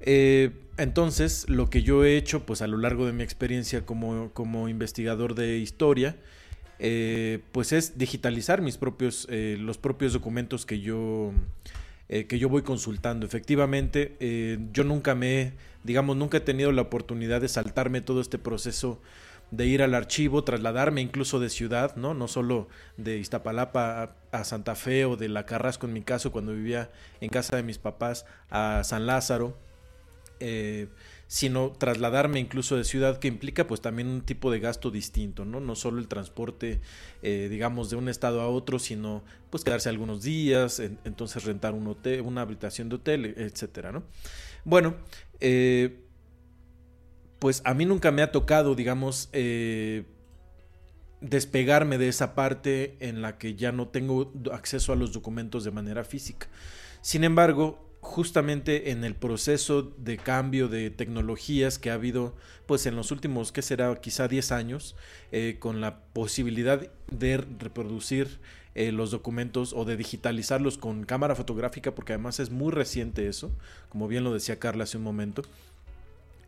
[0.06, 4.68] entonces, lo que yo he hecho, pues a lo largo de mi experiencia como, como
[4.68, 6.16] investigador de historia,
[6.78, 11.32] eh, pues es digitalizar mis propios, eh, los propios documentos que yo,
[12.08, 13.26] eh, que yo voy consultando.
[13.26, 14.16] Efectivamente,
[14.72, 15.54] yo nunca me,
[15.84, 19.00] digamos, nunca he tenido la oportunidad de saltarme todo este proceso
[19.50, 22.14] de ir al archivo, trasladarme incluso de ciudad, ¿no?
[22.14, 26.54] No solo de Iztapalapa a, Santa Fe o de La Carrasco en mi caso cuando
[26.54, 29.56] vivía en casa de mis papás a San Lázaro,
[31.26, 35.60] sino trasladarme incluso de ciudad que implica pues también un tipo de gasto distinto, ¿no?
[35.60, 36.80] No solo el transporte,
[37.22, 41.86] eh, digamos, de un estado a otro, sino pues quedarse algunos días, entonces rentar un
[41.86, 44.04] hotel, una habitación de hotel, etcétera, ¿no?
[44.64, 44.96] Bueno,
[45.40, 46.00] eh,
[47.38, 50.04] pues a mí nunca me ha tocado, digamos, eh,
[51.20, 55.70] despegarme de esa parte en la que ya no tengo acceso a los documentos de
[55.70, 56.48] manera física.
[57.00, 62.34] Sin embargo, justamente en el proceso de cambio de tecnologías que ha habido
[62.66, 63.94] pues en los últimos, ¿qué será?
[63.96, 64.94] Quizá 10 años,
[65.32, 68.38] eh, con la posibilidad de reproducir
[68.74, 73.50] eh, los documentos o de digitalizarlos con cámara fotográfica, porque además es muy reciente eso,
[73.88, 75.42] como bien lo decía Carla hace un momento.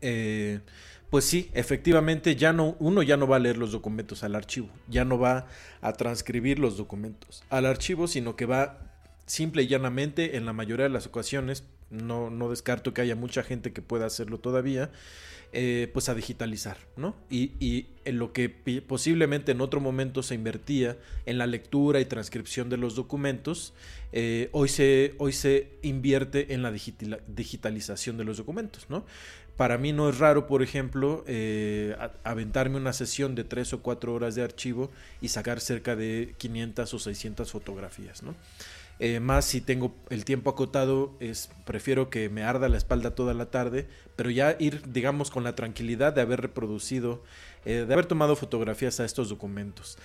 [0.01, 0.59] Eh,
[1.09, 4.69] pues sí, efectivamente ya no, uno ya no va a leer los documentos al archivo,
[4.87, 5.47] ya no va
[5.81, 8.86] a transcribir los documentos al archivo, sino que va
[9.27, 13.43] simple y llanamente, en la mayoría de las ocasiones, no, no descarto que haya mucha
[13.43, 14.89] gente que pueda hacerlo todavía,
[15.53, 17.15] eh, pues a digitalizar, ¿no?
[17.29, 18.49] Y, y, en lo que
[18.85, 23.73] posiblemente en otro momento se invertía en la lectura y transcripción de los documentos,
[24.11, 29.05] eh, hoy, se, hoy se invierte en la digitalización de los documentos, ¿no?
[29.55, 34.13] Para mí no es raro, por ejemplo, eh, aventarme una sesión de tres o cuatro
[34.13, 38.35] horas de archivo y sacar cerca de 500 o 600 fotografías, ¿no?
[38.99, 43.33] Eh, más si tengo el tiempo acotado, es, prefiero que me arda la espalda toda
[43.33, 47.23] la tarde, pero ya ir, digamos, con la tranquilidad de haber reproducido,
[47.65, 49.97] eh, de haber tomado fotografías a estos documentos.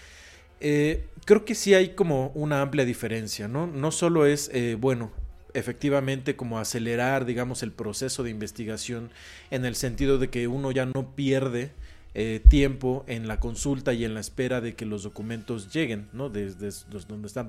[0.61, 3.67] Eh, creo que sí hay como una amplia diferencia, ¿no?
[3.67, 5.11] No solo es, bueno,
[5.55, 9.11] efectivamente como acelerar, digamos, el proceso de investigación
[9.51, 11.73] en el sentido de que uno ya no pierde
[12.15, 16.29] eh, tiempo en la consulta y en la espera de que los documentos lleguen, ¿no?
[16.29, 16.71] Desde,
[17.09, 17.49] donde están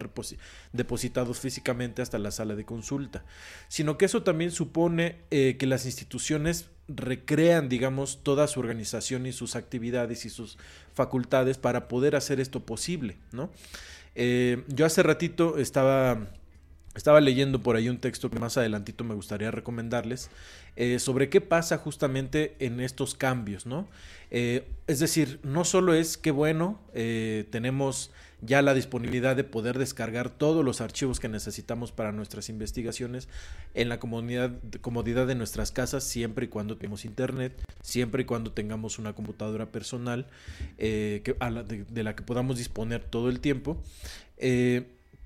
[0.71, 3.25] depositados físicamente hasta la sala de consulta,
[3.67, 9.33] sino que eso también supone eh, que las instituciones recrean, digamos, toda su organización y
[9.33, 10.57] sus actividades y sus
[10.93, 13.51] facultades para poder hacer esto posible, ¿no?
[14.15, 16.29] Eh, yo hace ratito estaba
[16.95, 20.29] estaba leyendo por ahí un texto que más adelantito me gustaría recomendarles
[20.75, 23.87] eh, sobre qué pasa justamente en estos cambios, ¿no?
[24.31, 29.77] Eh, es decir, no solo es que bueno, eh, tenemos ya la disponibilidad de poder
[29.77, 33.29] descargar todos los archivos que necesitamos para nuestras investigaciones
[33.73, 38.99] en la comodidad, de nuestras casas, siempre y cuando tengamos internet, siempre y cuando tengamos
[38.99, 40.27] una computadora personal
[40.77, 41.35] que,
[41.89, 43.81] de, la que podamos disponer todo el tiempo.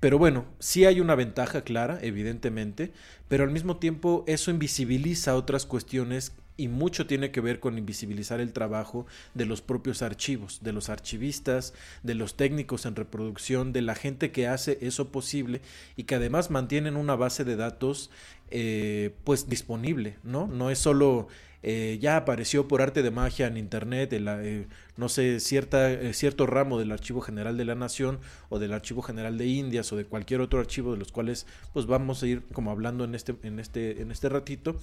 [0.00, 2.92] Pero bueno, sí hay una ventaja clara, evidentemente,
[3.26, 8.40] pero al mismo tiempo eso invisibiliza otras cuestiones y mucho tiene que ver con invisibilizar
[8.40, 11.72] el trabajo de los propios archivos, de los archivistas,
[12.02, 15.62] de los técnicos en reproducción, de la gente que hace eso posible
[15.96, 18.10] y que además mantienen una base de datos
[18.50, 20.48] eh, pues disponible, ¿no?
[20.48, 21.28] No es solo
[21.62, 26.46] eh, ya apareció por arte de magia en internet, eh, no sé, cierta, eh, cierto
[26.46, 30.04] ramo del Archivo General de la Nación o del Archivo General de Indias o de
[30.04, 33.58] cualquier otro archivo de los cuales pues vamos a ir como hablando en este, en
[33.58, 34.76] este, en este ratito.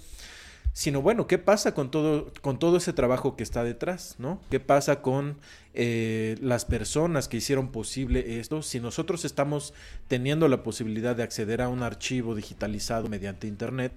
[0.74, 4.16] Sino bueno, ¿qué pasa con todo, con todo ese trabajo que está detrás?
[4.18, 4.42] ¿no?
[4.50, 5.38] ¿Qué pasa con
[5.74, 8.62] las personas que hicieron posible esto?
[8.62, 9.74] Si nosotros estamos
[10.10, 13.94] teniendo la posibilidad de acceder a un archivo digitalizado mediante Internet,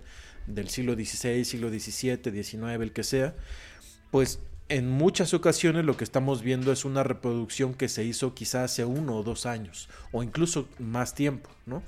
[0.49, 3.34] del siglo XVI, siglo XVII, XIX, el que sea,
[4.11, 8.72] pues en muchas ocasiones lo que estamos viendo es una reproducción que se hizo quizás
[8.72, 11.82] hace uno o dos años, o incluso más tiempo, ¿no?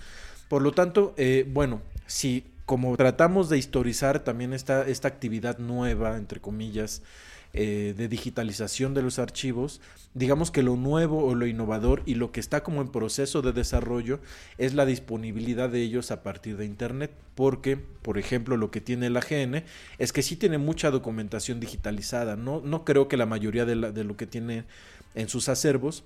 [0.48, 6.16] Por lo tanto, eh, bueno, si como tratamos de historizar también esta, esta actividad nueva,
[6.16, 7.02] entre comillas,
[7.52, 9.80] eh, de digitalización de los archivos,
[10.14, 13.52] digamos que lo nuevo o lo innovador y lo que está como en proceso de
[13.52, 14.20] desarrollo
[14.56, 19.10] es la disponibilidad de ellos a partir de Internet, porque, por ejemplo, lo que tiene
[19.10, 19.64] la GN
[19.98, 24.16] es que sí tiene mucha documentación digitalizada, no, no creo que la mayoría de, lo
[24.16, 24.64] que tiene
[25.16, 26.04] en sus acervos,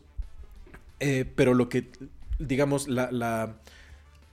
[1.00, 1.90] eh, pero lo que,
[2.38, 3.10] digamos, la,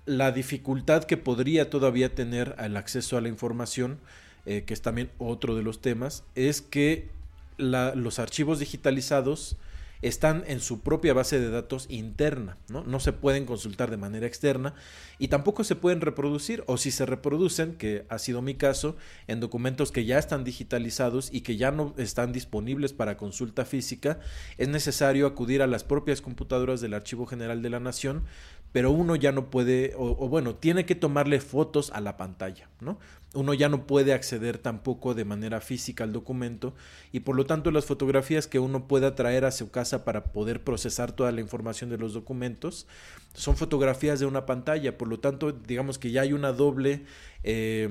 [0.05, 3.99] la, dificultad que podría todavía tener al acceso a la información,
[4.45, 7.09] eh, que es también otro de los temas, es que
[7.57, 9.57] los archivos digitalizados
[10.01, 12.83] están en su propia base de datos interna, ¿no?
[12.83, 14.73] no se pueden consultar de manera externa
[15.19, 18.95] y tampoco se pueden reproducir o si se reproducen, que ha sido mi caso,
[19.27, 24.19] en documentos que ya están digitalizados y que ya no están disponibles para consulta física,
[24.57, 28.23] es necesario acudir a las propias computadoras del Archivo General de la Nación,
[28.72, 32.99] pero uno ya no puede, o, bueno, tiene que tomarle fotos a la pantalla, ¿no?
[33.34, 36.74] Uno ya no puede acceder tampoco de manera física al documento
[37.13, 40.63] y por lo tanto las fotografías que uno pueda traer a su casa para poder
[40.63, 42.88] procesar toda la información de los documentos
[43.34, 47.05] son fotografías de una pantalla, por lo tanto digamos que ya hay una doble,
[47.43, 47.89] eh,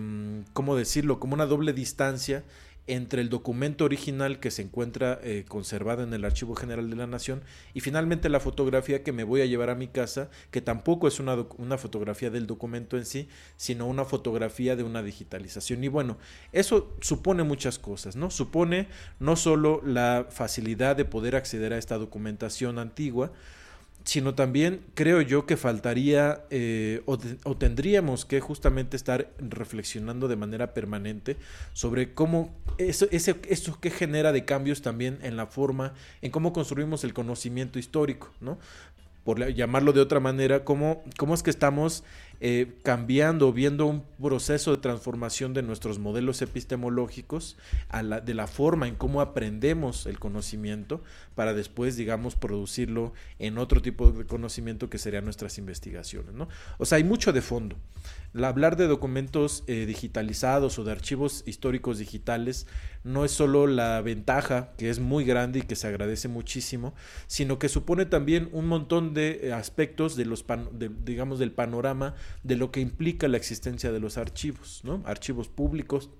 [0.53, 1.18] ¿cómo decirlo?
[1.20, 2.45] Como una doble distancia
[2.91, 7.07] entre el documento original que se encuentra eh, conservado en el Archivo General de la
[7.07, 11.07] Nación y finalmente la fotografía que me voy a llevar a mi casa, que tampoco
[11.07, 15.84] es una, una fotografía del documento en sí, sino una fotografía de una digitalización.
[15.84, 16.18] Y bueno,
[16.53, 18.28] eso supone muchas cosas, ¿no?
[18.30, 18.88] Supone
[19.20, 23.30] no solo la facilidad de poder acceder a esta documentación antigua,
[24.05, 27.18] sino también creo yo que faltaría eh, o,
[27.57, 31.36] tendríamos que justamente estar reflexionando de manera permanente
[31.72, 36.53] sobre cómo eso, ese, eso que genera de cambios también en la forma, en cómo
[36.53, 38.59] construimos el conocimiento histórico, ¿no?
[39.24, 42.05] Por llamarlo de otra manera, cómo, cómo es que estamos
[42.41, 47.57] eh, cambiando, viendo un proceso de transformación de nuestros modelos epistemológicos,
[47.88, 51.03] a la, de la forma en cómo aprendemos el conocimiento,
[51.34, 56.34] para después, digamos, producirlo en otro tipo de conocimiento que serían nuestras investigaciones.
[56.34, 56.49] ¿no?
[56.78, 57.76] O sea, hay mucho de fondo.
[58.43, 62.66] hablar de documentos eh, digitalizados o de archivos históricos digitales
[63.03, 66.95] no es solo la ventaja, que es muy grande y que se agradece muchísimo,
[67.26, 70.45] sino que supone también un montón de eh, aspectos de los,
[71.05, 75.03] digamos, del panorama de lo que implica la existencia de los archivos, ¿no?
[75.07, 76.11] Archivos públicos,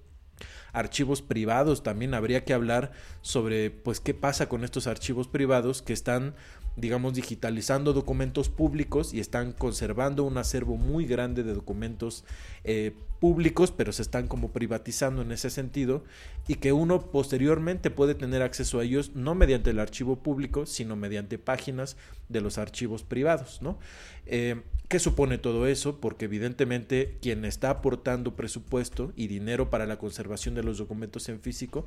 [0.73, 2.93] archivos privados, también habría que hablar
[3.23, 6.35] sobre pues qué pasa con estos archivos privados que están
[6.77, 12.25] digamos digitalizando documentos públicos y están conservando un acervo muy grande de documentos
[12.65, 16.05] eh, públicos, pero se están como privatizando en ese sentido
[16.49, 20.97] y que uno posteriormente puede tener acceso a ellos no mediante el archivo público, sino
[20.97, 21.97] mediante páginas
[22.29, 23.79] de los archivos privados, ¿no?
[24.27, 26.01] Eh, ¿Qué supone todo eso?
[26.01, 31.41] Porque evidentemente quien está aportando presupuesto y dinero para la conservación de los documentos en
[31.41, 31.85] físico,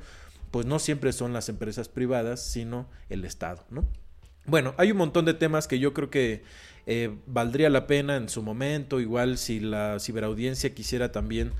[0.50, 3.84] pues no siempre son las empresas privadas, sino el Estado, ¿no?
[4.46, 6.42] Bueno, hay un montón de temas que yo creo que
[6.86, 11.52] eh, valdría la pena en su momento, igual si la ciberaudiencia quisiera también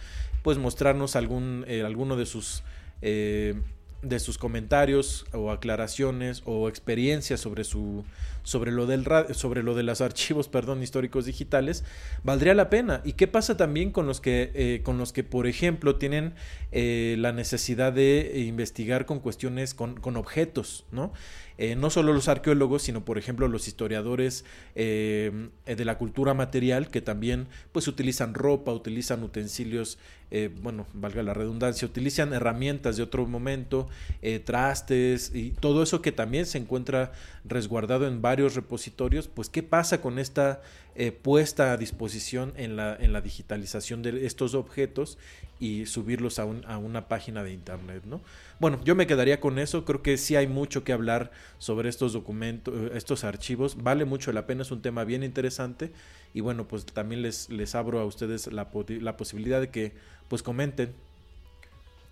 [0.43, 2.63] pues mostrarnos algún, eh, alguno de sus
[3.01, 3.55] eh,
[4.03, 8.05] de sus comentarios o aclaraciones o experiencias sobre su
[8.45, 11.83] sobre lo del sobre lo de los archivos perdón históricos digitales
[12.23, 13.01] valdría la pena.
[13.05, 16.35] Y qué pasa también con los que eh, con los que por ejemplo tienen
[16.71, 21.13] eh, la necesidad de investigar con cuestiones con, con objetos no
[21.57, 27.01] eh, no solo los arqueólogos, sino por ejemplo los historiadores de la cultura material que
[27.01, 29.99] también pues utilizan ropa, utilizan utensilios
[30.37, 33.89] eh, bueno, valga la redundancia, utilizan herramientas de otro momento,
[34.21, 37.13] eh, trastes y todo eso que también se encuentra
[37.45, 40.61] resguardado en varios repositorios, pues qué pasa con esta
[40.95, 45.19] eh, puesta a disposición en la, en la digitalización de estos objetos
[45.61, 48.21] y subirlos a, una página de internet, ¿no?
[48.61, 52.13] Bueno, yo me quedaría con eso, creo que sí hay mucho que hablar sobre estos
[52.13, 55.93] documentos, estos archivos, vale mucho la pena, es un tema bien interesante
[56.35, 59.93] y bueno, pues también les, abro a ustedes la, la posibilidad de que
[60.29, 60.93] pues comenten.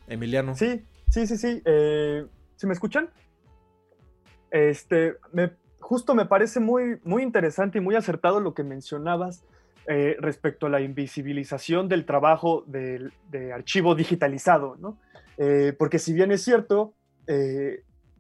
[0.07, 0.55] Emiliano.
[0.57, 1.63] Sí, sí, sí, sí.
[1.65, 3.11] Eh, ¿Sí me escuchan?
[4.51, 5.51] Este, me,
[5.83, 9.45] justo me parece muy, muy interesante y muy acertado lo que mencionabas
[9.87, 13.11] eh, respecto a la invisibilización del trabajo de,
[13.55, 14.97] archivo digitalizado, ¿no?
[15.37, 16.95] Eh, porque si bien es cierto,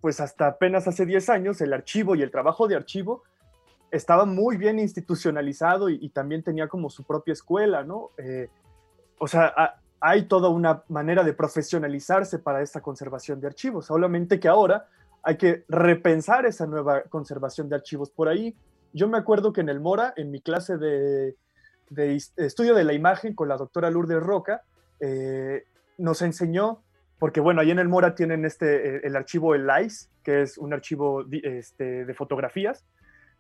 [0.00, 3.24] pues hasta apenas hace 10 años el archivo y el trabajo de archivo
[3.90, 8.10] estaba muy bien institucionalizado y, también tenía como su propia escuela, ¿no?
[9.18, 14.48] o sea, hay toda una manera de profesionalizarse para esta conservación de archivos, solamente que
[14.48, 14.88] ahora
[15.22, 18.54] hay que repensar esa nueva conservación de archivos por ahí.
[18.92, 21.36] Yo me acuerdo que en el Mora, en mi clase de,
[22.36, 24.62] estudio de la imagen con la doctora Lourdes Roca,
[25.00, 25.64] eh,
[25.98, 26.82] nos enseñó,
[27.18, 30.58] porque bueno, ahí en el Mora tienen este, eh, el archivo El LICE, que es
[30.58, 32.84] un archivo este, de fotografías,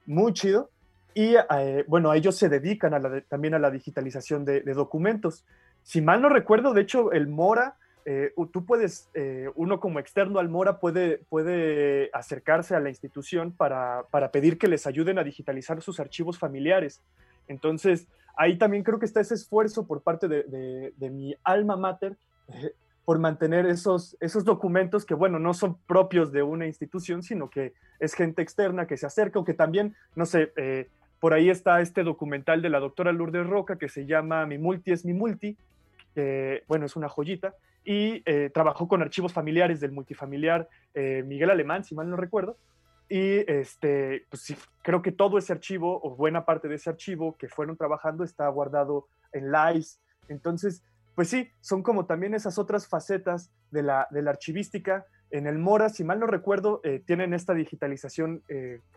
[0.06, 0.70] muy chido,
[1.14, 2.92] y eh, bueno, ellos se dedican
[3.28, 5.44] también a la digitalización de, documentos.
[5.82, 10.38] Si mal no recuerdo, de hecho, el Mora, eh, tú puedes, eh, uno como externo
[10.40, 15.80] al Mora puede, puede acercarse a la institución para, pedir que les ayuden a digitalizar
[15.82, 17.00] sus archivos familiares.
[17.46, 22.16] Entonces, ahí también creo que está ese esfuerzo por parte de, mi alma mater
[22.48, 22.72] eh,
[23.04, 27.72] por mantener esos, esos documentos que, bueno, no son propios de una institución, sino que
[28.00, 30.52] es gente externa que se acerca o que también, no sé,
[31.18, 34.92] por ahí está este documental de la doctora Lourdes Roca que se llama Mi Multi
[34.92, 35.56] es mi Multi,
[36.68, 37.54] bueno, es una joyita,
[37.84, 42.56] y eh, trabajó con archivos familiares del multifamiliar eh, Miguel Alemán, si mal no recuerdo.
[43.08, 47.48] Y este, pues creo que todo ese archivo, o buena parte de ese archivo que
[47.48, 49.98] fueron trabajando, está guardado en LICE.
[50.28, 50.82] Entonces,
[51.14, 55.04] pues sí, son como también esas otras facetas de la, de la archivística.
[55.30, 58.42] En el Mora, si mal no recuerdo, eh, tienen esta digitalización,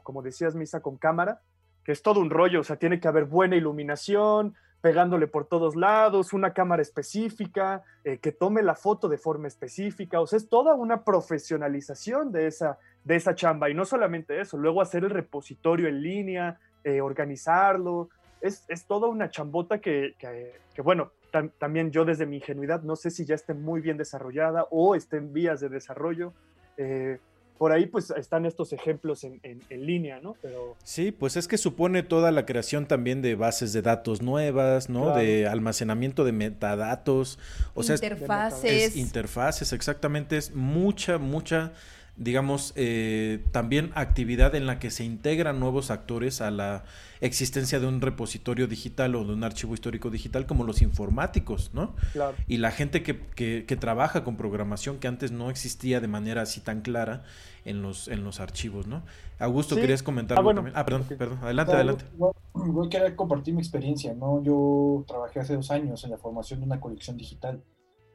[0.03, 1.41] como decías, Misa, con cámara,
[1.83, 4.55] que es todo un rollo, o sea, tiene que haber buena iluminación,
[4.85, 10.21] pegándole por todos lados, una cámara específica, eh, que tome la foto de forma específica,
[10.21, 14.57] o sea, es toda una profesionalización de esa, de esa chamba, y no solamente eso,
[14.57, 18.09] luego hacer el repositorio en línea, eh, organizarlo,
[18.41, 21.13] es, es, toda una chambota que, que, bueno,
[21.57, 25.17] también yo desde mi ingenuidad no sé si ya esté muy bien desarrollada o esté
[25.17, 26.31] en vías de desarrollo.
[26.77, 27.17] Eh,
[27.57, 30.35] por ahí pues están estos ejemplos en, en, línea, ¿no?
[30.41, 30.75] Pero...
[30.83, 35.15] Sí, pues es que supone toda la creación también de bases de datos nuevas, ¿no?
[35.15, 37.39] De almacenamiento de metadatos,
[37.73, 38.95] o sea, interfaces.
[38.95, 41.71] interfaces, exactamente, es mucha, mucha
[42.17, 46.85] digamos, eh, también actividad en la que se integran nuevos actores a la
[47.19, 51.95] existencia de un repositorio digital o de un archivo histórico digital como los informáticos, ¿no?
[52.13, 52.35] Claro.
[52.47, 56.61] Y la gente que, que, trabaja con programación que antes no existía de manera así
[56.61, 57.23] tan clara
[57.65, 59.03] en los, en los archivos, ¿no?
[59.37, 60.71] Augusto, ¿querías comentar ah, también?
[60.75, 62.05] Ah, perdón, perdón, adelante, adelante.
[62.53, 64.41] voy a querer compartir mi experiencia, ¿no?
[64.41, 67.61] Yo trabajé hace dos años en la formación de una colección digital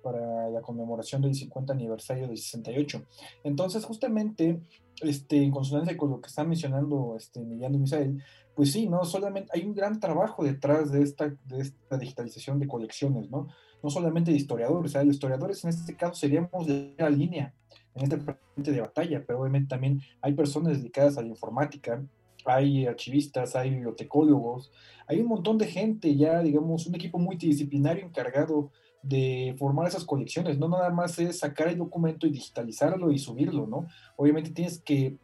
[0.02, 3.02] para la conmemoración del 50 aniversario del 68.
[3.44, 4.60] Entonces, justamente,
[5.00, 8.22] este, en consonancia con lo que está mencionando este, Emiliano Misael,
[8.54, 9.04] pues sí, ¿no?
[9.04, 13.48] Solamente hay un gran trabajo detrás de esta, de esta digitalización de colecciones, ¿no?
[13.82, 17.54] No solamente de historiadores, los historiadores en este caso seríamos de la línea
[17.94, 22.04] en este frente de batalla, pero obviamente también hay personas dedicadas a la informática,
[22.44, 24.72] hay archivistas, hay bibliotecólogos,
[25.06, 28.70] hay un montón de gente ya, digamos, un equipo multidisciplinario encargado
[29.02, 33.66] de formar esas colecciones, no nada más es sacar el documento y digitalizarlo y subirlo,
[33.66, 33.86] ¿no?
[34.16, 35.16] Obviamente tienes que,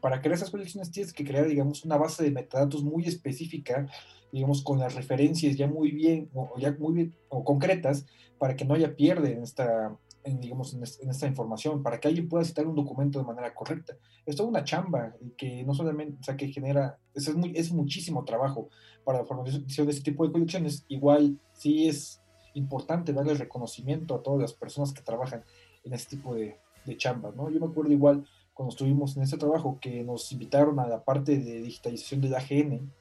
[0.00, 3.86] para crear esas colecciones tienes que crear, digamos, una base de metadatos muy específica,
[4.32, 8.06] digamos, con las referencias ya muy bien, o ya muy bien, o concretas,
[8.38, 9.94] para que no haya pierde en esta,
[10.24, 13.94] digamos, en, esta información, para que alguien pueda citar un documento de manera correcta.
[14.24, 17.72] Es toda una chamba y que no solamente, o sea, que genera, es, muy, es
[17.72, 18.70] muchísimo trabajo
[19.04, 20.86] para la formación de este tipo de colecciones.
[20.88, 22.21] Igual, sí es
[22.54, 25.44] importante darle reconocimiento a todas las personas que trabajan
[25.84, 27.50] en este tipo de, de chambas, ¿no?
[27.50, 28.24] Yo me acuerdo igual
[28.54, 32.92] cuando estuvimos en ese trabajo que nos invitaron a la parte de digitalización del AGN,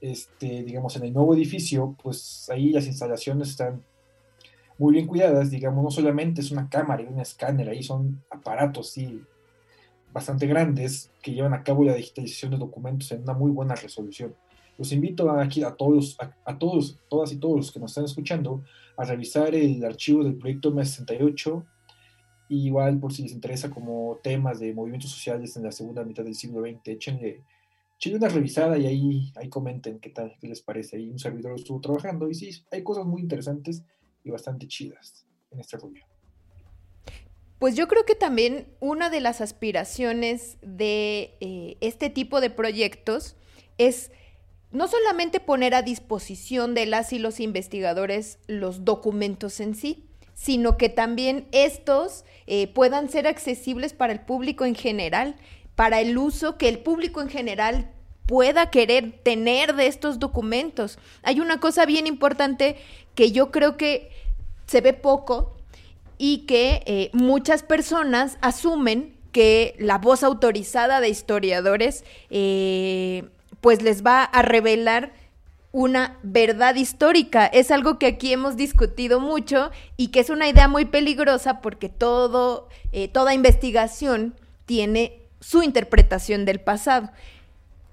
[0.00, 3.82] este, digamos, en el nuevo edificio, pues ahí las instalaciones están
[4.78, 8.90] muy bien cuidadas, digamos, no solamente es una cámara y un escáner, ahí son aparatos,
[8.90, 9.22] sí,
[10.12, 14.34] bastante grandes que llevan a cabo la digitalización de documentos en una muy buena resolución.
[14.78, 18.62] Los invito aquí a todos, a, todos, todas y todos los que nos están escuchando,
[18.96, 21.64] a revisar el archivo del proyecto M68.
[22.48, 26.34] igual, por si les interesa como temas de movimientos sociales en la segunda mitad del
[26.34, 27.42] siglo XX, échenle,
[28.12, 30.96] una revisada y ahí, ahí comenten qué tal, qué les parece.
[30.96, 33.82] Ahí un servidor estuvo trabajando y sí, hay cosas muy interesantes
[34.22, 36.04] y bastante chidas en este rollo.
[37.58, 43.36] Pues yo creo que también una de las aspiraciones de eh, este tipo de proyectos
[43.78, 44.10] es
[44.74, 50.04] no solamente poner a disposición de las y los investigadores los documentos en sí,
[50.34, 55.36] sino que también estos eh, puedan ser accesibles para el público en general,
[55.76, 57.88] para el uso que el público en general
[58.26, 60.98] pueda querer tener de estos documentos.
[61.22, 62.76] Hay una cosa bien importante
[63.14, 64.10] que yo creo que
[64.66, 65.56] se ve poco
[66.18, 73.24] y que eh, muchas personas asumen que la voz autorizada de historiadores eh,
[73.64, 75.14] pues les va a revelar
[75.72, 77.46] una verdad histórica.
[77.46, 81.88] Es algo que aquí hemos discutido mucho y que es una idea muy peligrosa porque
[81.88, 84.34] todo, eh, toda investigación
[84.66, 87.08] tiene su interpretación del pasado.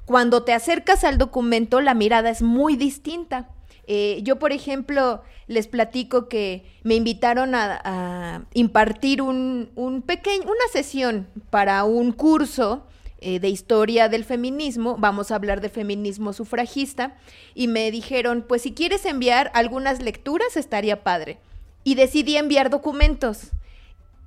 [0.04, 3.48] Cuando te acercas al documento, la mirada es muy distinta.
[3.88, 10.68] Eh, yo, por ejemplo, les platico que me invitaron a, impartir un, un pequeño, una
[10.74, 12.88] sesión para un curso
[13.24, 17.16] eh, de historia del feminismo, vamos a hablar de feminismo sufragista,
[17.54, 21.38] y me dijeron, pues si quieres enviar algunas lecturas estaría padre.
[21.84, 23.52] Y decidí enviar documentos.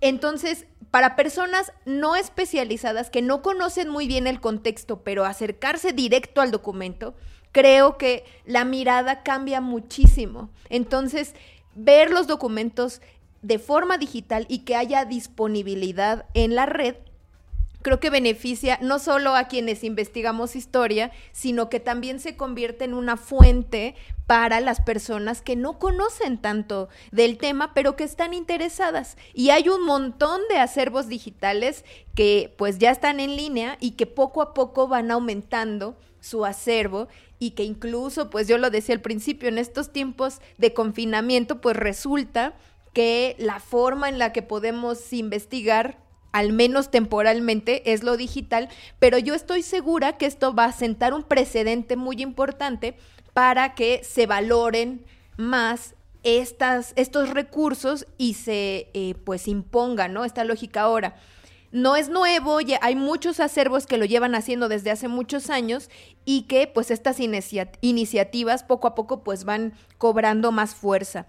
[0.01, 6.41] Entonces, para personas no especializadas que no conocen muy bien el contexto, pero acercarse directo
[6.41, 7.15] al documento,
[7.51, 10.51] creo que la mirada cambia muchísimo.
[10.69, 11.35] Entonces,
[11.75, 13.01] ver los documentos
[13.43, 16.95] de forma digital y que haya disponibilidad en la red
[17.85, 22.95] creo que beneficia no solo a quienes investigamos historia, sino que también se convierte en
[22.95, 23.95] una fuente
[24.27, 29.19] para las personas que no conocen tanto del tema, pero que están interesadas.
[29.35, 34.07] Y hay un montón de acervos digitales que pues ya están en línea y que
[34.07, 37.09] poco a poco van aumentando su acervo
[37.39, 41.77] y que incluso, pues yo lo decía al principio, en estos tiempos de confinamiento, pues
[41.77, 42.55] resulta
[42.95, 45.99] que la forma en la que podemos investigar
[46.35, 48.69] al menos temporalmente, es lo digital,
[48.99, 52.97] pero yo estoy segura que esto va a sentar un precedente muy importante
[53.35, 55.05] para que se valoren
[55.37, 60.25] más estas, estos recursos y se eh, pues imponga, ¿no?
[60.25, 61.15] Esta lógica ahora.
[61.71, 65.89] No es nuevo, ya hay muchos acervos que lo llevan haciendo desde hace muchos años
[66.25, 71.27] y que pues estas iniciativas poco a poco pues van cobrando más fuerza.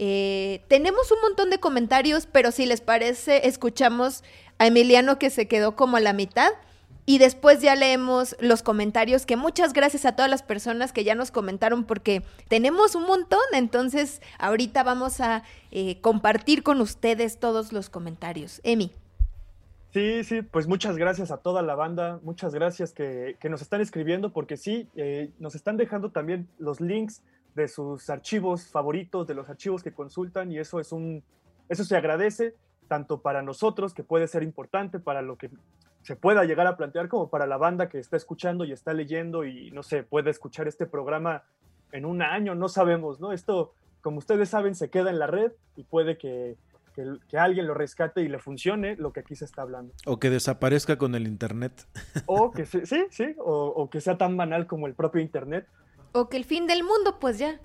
[0.00, 4.22] Eh, tenemos un montón de comentarios, pero si les parece, escuchamos
[4.58, 6.50] a Emiliano que se quedó como a la mitad
[7.08, 11.14] y después ya leemos los comentarios, que muchas gracias a todas las personas que ya
[11.14, 17.72] nos comentaron porque tenemos un montón, entonces ahorita vamos a eh, compartir con ustedes todos
[17.72, 18.60] los comentarios.
[18.62, 18.92] Emi.
[19.94, 24.30] Sí, sí, pues muchas gracias a toda la banda, muchas gracias que, nos están escribiendo
[24.30, 27.22] porque sí, eh, nos están dejando también los links
[27.54, 31.22] de sus archivos favoritos, de los archivos que consultan y eso es un,
[31.70, 32.54] eso se agradece
[32.88, 35.50] tanto para nosotros, que puede ser importante para lo que
[36.02, 39.44] se pueda llegar a plantear como para la banda que está escuchando y está leyendo
[39.44, 41.44] y no sé, puede escuchar este programa
[41.92, 43.32] en un año, no sabemos, ¿no?
[43.32, 46.56] Esto, como ustedes saben, se queda en la red y puede que,
[47.28, 49.92] que, alguien lo rescate y le funcione lo que aquí se está hablando.
[50.06, 51.86] O que desaparezca con el Internet.
[52.26, 55.66] O que sí, sí, o, que sea tan banal como el propio Internet.
[56.12, 57.60] O que el fin del mundo, pues ya.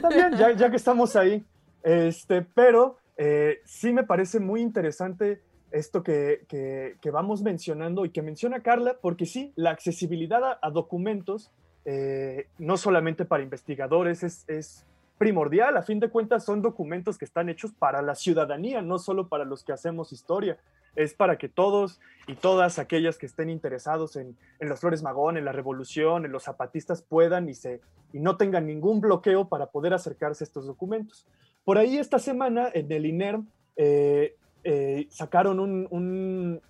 [0.00, 1.44] También, ya, ya que estamos ahí.
[1.82, 5.40] Este, pero eh, sí me parece muy interesante
[5.70, 11.50] esto que, vamos mencionando y que menciona Carla, porque sí, la accesibilidad a, documentos,
[11.84, 14.86] eh, no solamente para investigadores, es,
[15.18, 15.78] primordial.
[15.78, 19.46] A fin de cuentas, son documentos que están hechos para la ciudadanía, no solo para
[19.46, 20.58] los que hacemos historia.
[20.94, 25.46] Es para que todos y todas aquellas que estén interesados en, los Flores Magón, en
[25.46, 27.80] la Revolución, en los zapatistas puedan y, se,
[28.12, 31.26] y no tengan ningún bloqueo para poder acercarse a estos documentos.
[31.66, 35.88] Por ahí esta semana en el INERM eh, eh, sacaron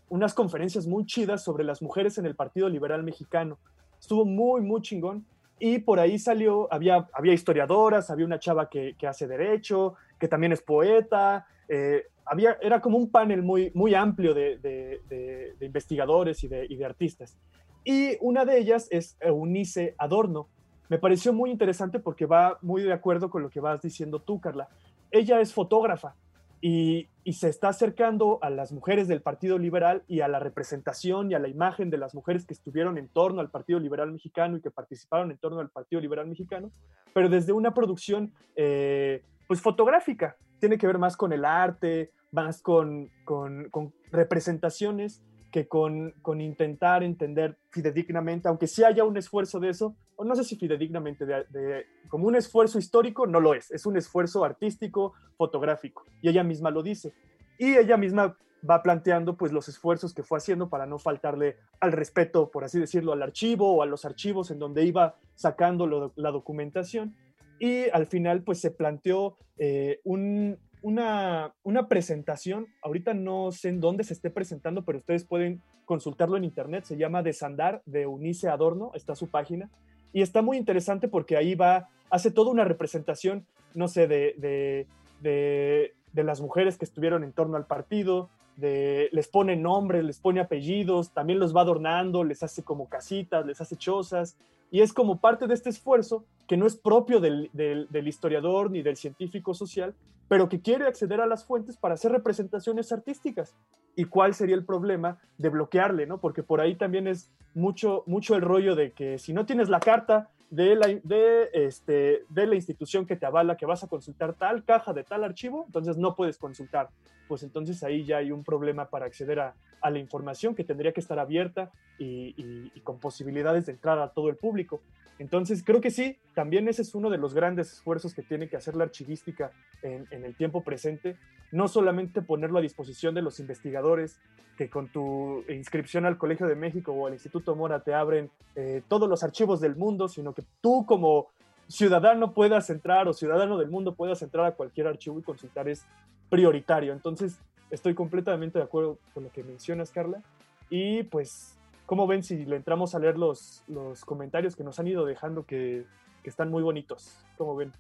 [0.09, 3.59] unas conferencias muy chidas sobre las mujeres en el Partido Liberal Mexicano.
[4.01, 5.27] Estuvo muy, muy chingón.
[5.59, 10.53] Y por ahí salió, había, había historiadoras, había una chava que, hace derecho, que también
[10.53, 11.47] es poeta.
[11.69, 17.37] Eh, había, era como un panel muy, muy amplio de, investigadores y, y de, artistas.
[17.85, 20.49] Y una de ellas es Eunice Adorno.
[20.89, 24.41] Me pareció muy interesante porque va muy de acuerdo con lo que vas diciendo tú,
[24.41, 24.69] Carla.
[25.11, 26.15] Ella es fotógrafa
[26.61, 31.35] y, se está acercando a las mujeres del Partido Liberal y a la representación y
[31.35, 34.61] a la imagen de las mujeres que estuvieron en torno al Partido Liberal Mexicano y
[34.61, 36.71] que participaron en torno al Partido Liberal Mexicano,
[37.13, 40.37] pero desde una producción eh, pues fotográfica.
[40.61, 45.23] Tiene que ver más con el arte, más con, con, con representaciones
[45.57, 50.37] que con, con, intentar entender fidedignamente, aunque sí haya un esfuerzo de eso, o no
[50.37, 55.15] sé si fidedignamente, de, como un esfuerzo histórico, no lo es, es un esfuerzo artístico,
[55.39, 57.15] fotográfico, y ella misma lo dice.
[57.59, 58.37] Y ella misma
[58.69, 62.79] va planteando pues los esfuerzos que fue haciendo para no faltarle al respeto, por así
[62.79, 67.17] decirlo, al archivo o a los archivos en donde iba sacando la documentación.
[67.59, 73.81] Y al final pues se planteó eh, un, una, una presentación, ahorita no sé en
[73.81, 78.49] dónde se esté presentando, pero ustedes pueden consultarlo en internet, se llama Desandar de Unice
[78.49, 79.71] Adorno, está su página,
[80.13, 84.87] y está muy interesante porque ahí va, hace toda una representación, no sé, de, de,
[85.21, 90.19] de, de las mujeres que estuvieron en torno al partido, de, les pone nombres, les
[90.19, 94.37] pone apellidos, también los va adornando, les hace como casitas, les hace chozas,
[94.71, 98.83] y es como parte de este esfuerzo que no es propio del, del, historiador ni
[98.83, 99.95] del científico social,
[100.29, 103.55] pero que quiere acceder a las fuentes para hacer representaciones artísticas.
[103.95, 106.07] ¿Y cuál sería el problema de bloquearle?
[106.07, 106.19] ¿no?
[106.19, 109.81] Porque por ahí también es mucho, mucho el rollo de que si no tienes la
[109.81, 114.35] carta de la, de, este, de la institución que te avala que vas a consultar
[114.35, 116.91] tal caja de tal archivo, entonces no puedes consultar.
[117.29, 120.93] Pues entonces ahí ya hay un problema para acceder a, a la información que tendría
[120.93, 122.35] que estar abierta y,
[122.75, 124.81] y, con posibilidades de entrar a todo el público.
[125.19, 128.57] Entonces creo que sí, también ese es uno de los grandes esfuerzos que tiene que
[128.57, 129.51] hacer la archivística
[129.83, 131.17] en, en el tiempo presente,
[131.53, 134.21] no solamente ponerlo a disposición de los investigadores
[134.57, 138.83] que con tu inscripción al Colegio de México o al Instituto Mora te abren eh,
[138.89, 141.29] todos los archivos del mundo, sino que tú como
[141.69, 145.85] ciudadano puedas entrar o ciudadano del mundo puedas entrar a cualquier archivo y consultar es
[146.31, 146.93] prioritario.
[146.93, 147.39] Entonces,
[147.71, 150.23] estoy completamente de acuerdo con lo que mencionas, Carla.
[150.71, 151.56] Y pues,
[151.87, 155.47] ¿cómo ven si le entramos a leer los, los comentarios que nos han ido dejando
[155.47, 155.85] que,
[156.23, 157.25] que están muy bonitos?
[157.39, 157.73] ¿Cómo ven?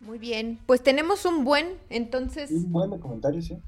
[0.00, 2.50] Muy bien, pues tenemos un buen, entonces...
[2.50, 3.58] Un buen comentario, sí.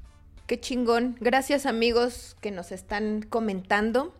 [0.47, 1.15] Qué chingón.
[1.19, 4.13] Gracias amigos que nos están comentando.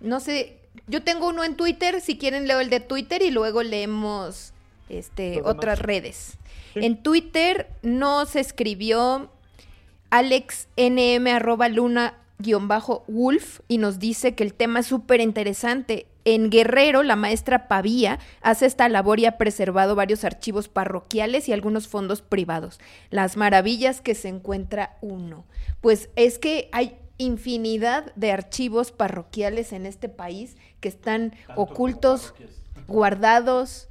[0.00, 3.62] No sé, yo tengo uno en Twitter, si quieren leo el de Twitter y luego
[3.62, 4.54] leemos
[4.88, 6.38] este, otras redes.
[6.74, 9.30] En Twitter nos escribió
[10.10, 12.14] alexnm arroba luna
[13.08, 16.06] Wolf y nos dice que el tema es súper interesante.
[16.24, 21.52] En Guerrero, la maestra Pavía hace esta labor y ha preservado varios archivos parroquiales y
[21.52, 22.78] algunos fondos privados.
[23.10, 25.46] Las maravillas que se encuentra uno.
[25.80, 32.34] Pues es que hay infinidad de archivos parroquiales en este país que están ocultos,
[32.86, 33.88] guardados,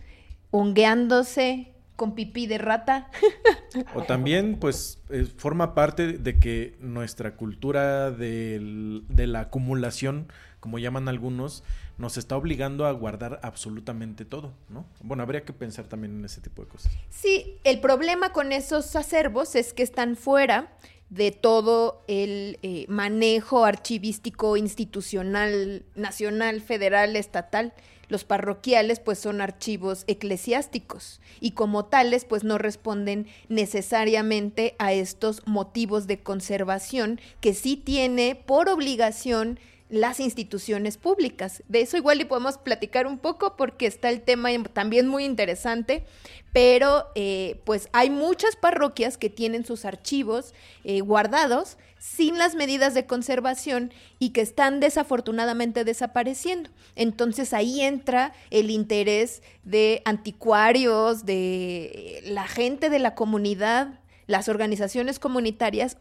[0.52, 3.12] hongueándose, con pipí de rata.
[3.94, 11.08] O también, pues, eh, forma parte de que nuestra cultura de la acumulación, como llaman
[11.08, 11.64] algunos,
[12.00, 14.88] nos está obligando a guardar absolutamente todo, ¿no?
[15.04, 16.92] Bueno, habría que pensar también en ese tipo de cosas.
[17.10, 20.74] Sí, el problema con esos acervos es que están fuera
[21.10, 27.74] de todo el eh, manejo archivístico institucional, nacional, federal, estatal.
[28.10, 35.44] Los parroquiales pues son archivos eclesiásticos y como tales pues no responden necesariamente a estos
[35.46, 41.64] motivos de conservación que sí tiene por obligación las instituciones públicas.
[41.68, 46.06] De eso igual y podemos platicar un poco porque está el tema también muy interesante,
[46.54, 50.54] pero eh, pues hay muchas parroquias que tienen sus archivos
[50.84, 56.70] eh, guardados sin las medidas de conservación y que están desafortunadamente desapareciendo.
[56.96, 65.20] Entonces ahí entra el interés de anticuarios, de la gente de la comunidad, las organizaciones
[65.20, 65.98] comunitarias,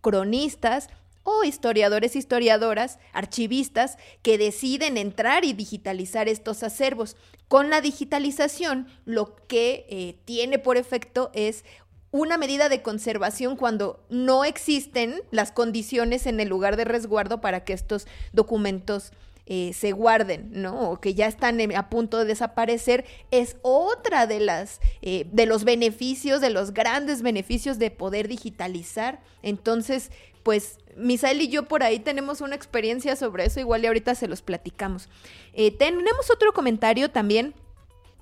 [0.00, 0.88] cronistas,
[1.30, 7.16] o historiadores, historiadoras, archivistas que deciden entrar y digitalizar estos acervos.
[7.48, 11.66] Con la digitalización, lo que eh, tiene por efecto es
[12.10, 17.64] una medida de conservación cuando no existen las condiciones en el lugar de resguardo para
[17.64, 19.12] que estos documentos
[19.50, 20.90] eh, se guarden, ¿no?
[20.90, 25.64] O que ya están a punto de desaparecer, es otra de las eh, de los
[25.64, 29.20] beneficios, de los grandes beneficios de poder digitalizar.
[29.42, 30.10] Entonces,
[30.42, 34.28] pues Misael y yo por ahí tenemos una experiencia sobre eso, igual y ahorita se
[34.28, 35.08] los platicamos.
[35.54, 37.54] Eh, tenemos otro comentario también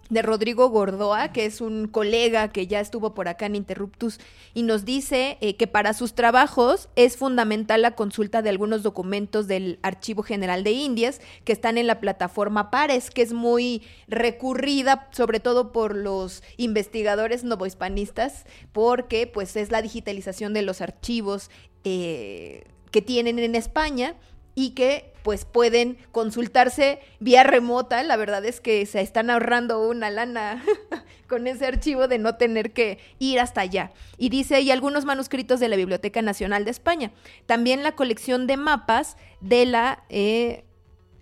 [0.09, 4.19] de Rodrigo Gordoa, que es un colega que ya estuvo por acá en Interruptus,
[4.55, 9.47] y nos dice eh, que para sus trabajos es fundamental la consulta de algunos documentos
[9.47, 15.09] del Archivo General de Indias que están en la plataforma Pares, que es muy recurrida,
[15.13, 21.51] sobre todo por los investigadores novohispanistas, porque pues es la digitalización de los archivos
[21.85, 24.15] eh, que tienen en España
[24.55, 28.01] y que pues pueden consultarse vía remota.
[28.05, 30.63] La verdad es que se están ahorrando una lana
[31.29, 33.91] con ese archivo de no tener que ir hasta allá.
[34.19, 37.11] Y dice, y algunos manuscritos de la Biblioteca Nacional de España.
[37.47, 40.63] También la colección de mapas de la, eh,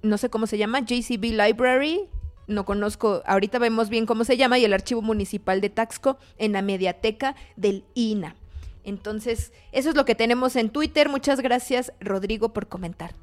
[0.03, 2.03] no sé cómo se llama, JCB Library.
[2.47, 6.53] No conozco, ahorita vemos bien cómo se llama, y el archivo municipal de Taxco en
[6.53, 8.37] la mediateca del INA.
[8.85, 11.09] Entonces, eso es lo que tenemos en Twitter.
[11.09, 13.15] Muchas gracias, Rodrigo, por comentar.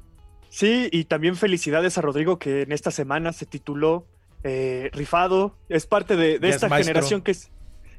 [0.52, 4.04] Sí, y también felicidades a Rodrigo que en esta semana se tituló
[4.44, 5.56] eh, Rifado.
[5.70, 7.34] Es parte de, esta generación que,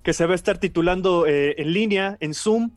[0.03, 2.69] que se va a estar titulando eh, en línea, en Zoom.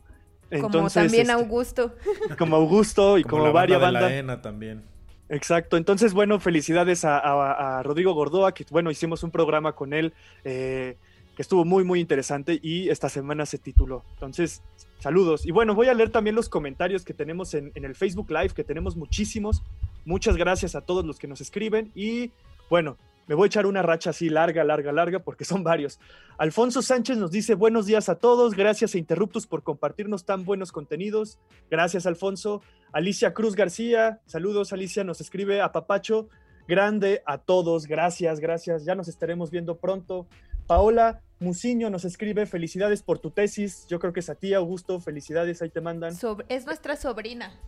[0.61, 1.93] como también este, Augusto.
[2.39, 4.41] Como Augusto y como, varias bandas.
[4.41, 4.81] también.
[5.29, 10.11] Exacto, entonces bueno, felicidades a, Rodrigo Gordoa, que bueno, hicimos un programa con él
[10.43, 10.97] eh,
[11.35, 14.03] que estuvo muy, muy interesante y esta semana se tituló.
[14.15, 14.63] Entonces,
[14.99, 15.45] saludos.
[15.45, 18.63] Y bueno, voy a leer también los comentarios que tenemos en, el Facebook Live, que
[18.63, 19.63] tenemos muchísimos.
[20.05, 22.31] Muchas gracias a todos los que nos escriben y
[22.69, 25.99] bueno, me voy a echar una racha así larga, larga, larga, porque son varios.
[26.37, 30.71] Alfonso Sánchez nos dice buenos días a todos, gracias a Interruptus por compartirnos tan buenos
[30.71, 31.37] contenidos.
[31.69, 32.61] Gracias, Alfonso.
[32.93, 36.29] Alicia Cruz García, saludos, Alicia, nos escribe a Papacho.
[36.67, 38.85] Grande a todos, gracias, gracias.
[38.85, 40.27] Ya nos estaremos viendo pronto.
[40.65, 43.85] Paola Musiño nos escribe, felicidades por tu tesis.
[43.87, 46.13] Yo creo que es a ti, Augusto, felicidades, ahí te mandan.
[46.49, 47.59] es nuestra sobrina.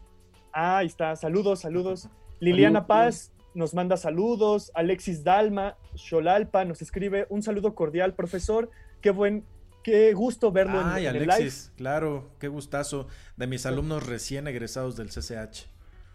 [0.52, 2.10] Ah, ahí está, saludos, saludos.
[2.40, 4.72] Liliana Paz nos manda saludos.
[4.74, 8.72] Alexis Dalma, Xolalpa nos escribe, un saludo cordial, profesor.
[9.02, 9.46] Qué buen,
[9.84, 13.08] qué gusto verlo en, en Alexis, claro, qué gustazo.
[13.38, 15.68] De mis alumnos recién egresados del CCH.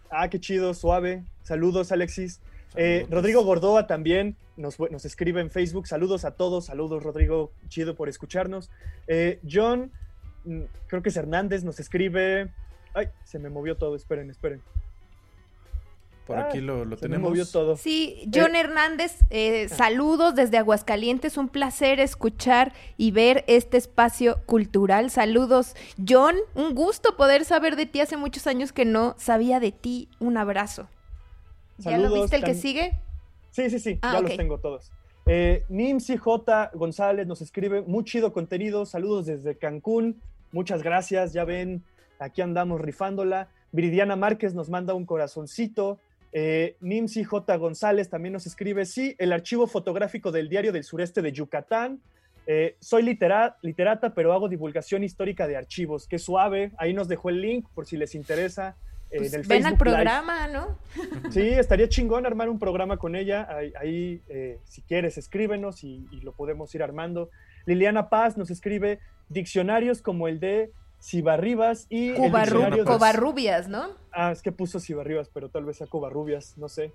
[0.09, 1.23] Ah, qué chido, suave.
[1.43, 2.41] Saludos, Alexis.
[2.77, 5.87] Eh, Rodrigo Gordoa también nos, escribe en Facebook.
[5.87, 6.65] Saludos a todos.
[6.65, 7.51] Saludos, Rodrigo.
[7.67, 8.69] Chido por escucharnos.
[9.07, 9.91] Eh, John,
[10.45, 12.51] mm, creo que es Hernández, nos escribe.
[12.93, 13.95] Ay, se me movió todo.
[13.95, 14.61] Esperen, esperen.
[16.25, 17.29] Por aquí lo, lo tenemos.
[17.29, 17.77] movió todo.
[17.77, 19.75] Sí, John eh, Hernández, ah.
[19.75, 21.37] saludos desde Aguascalientes.
[21.37, 25.11] Un placer escuchar y ver este espacio cultural.
[25.11, 25.75] Saludos,
[26.07, 26.35] John.
[26.55, 28.01] Un gusto poder saber de ti.
[28.01, 30.09] Hace muchos años que no sabía de ti.
[30.19, 30.87] Un abrazo.
[31.77, 32.99] ¿Ya lo viste el que sigue?
[33.51, 34.91] Sí, sí, sí, ah, ya los tengo todos.
[35.25, 36.71] Eh, Nimsi J.
[36.73, 40.21] González nos escribe, muy chido contenido, saludos desde Cancún,
[40.51, 41.83] muchas gracias, ya ven,
[42.19, 43.49] aquí andamos rifándola.
[43.71, 45.99] Viridiana Márquez nos manda un corazoncito.
[46.31, 47.55] Eh, Nimsi J.
[47.57, 52.01] González también nos escribe, sí, el archivo fotográfico del Diario del Sureste de Yucatán.
[52.47, 56.07] Eh, soy literata, pero hago divulgación histórica de archivos.
[56.07, 56.71] Qué suave.
[56.77, 58.75] Ahí nos dejó el link por si les interesa.
[59.15, 60.77] Eh, pues ven al programa, ¿no?
[61.31, 63.47] Sí, estaría chingón armar un programa con ella.
[63.79, 64.21] Ahí,
[64.65, 67.29] si quieres, escríbenos y, lo podemos ir armando.
[67.65, 70.71] Liliana Paz nos escribe diccionarios como el de
[71.01, 73.89] Cibarribas y Covarrubias, ¿no?
[74.11, 76.91] Ah, es que puso Cibarribas, pero tal vez sea Covarrubias, no sé.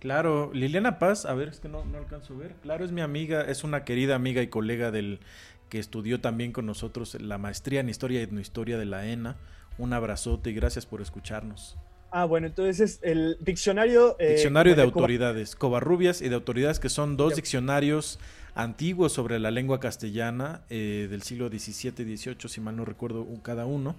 [0.00, 2.54] Claro, Liliana Paz, a ver, es que no, no alcanzo a ver.
[2.62, 5.20] Claro, es mi amiga, es una querida amiga y colega del
[5.68, 9.36] que estudió también con nosotros la maestría en Historia y Etnohistoria de la ENA.
[9.78, 11.76] Un abrazote y gracias por escucharnos.
[12.10, 14.16] Ah, bueno, entonces es el diccionario...
[14.18, 18.18] Eh, diccionario de, autoridades, Covarrubias y de autoridades, que son dos diccionarios
[18.54, 23.26] antiguos sobre la lengua castellana eh, del siglo XVII y XVIII, si mal no recuerdo,
[23.42, 23.94] cada uno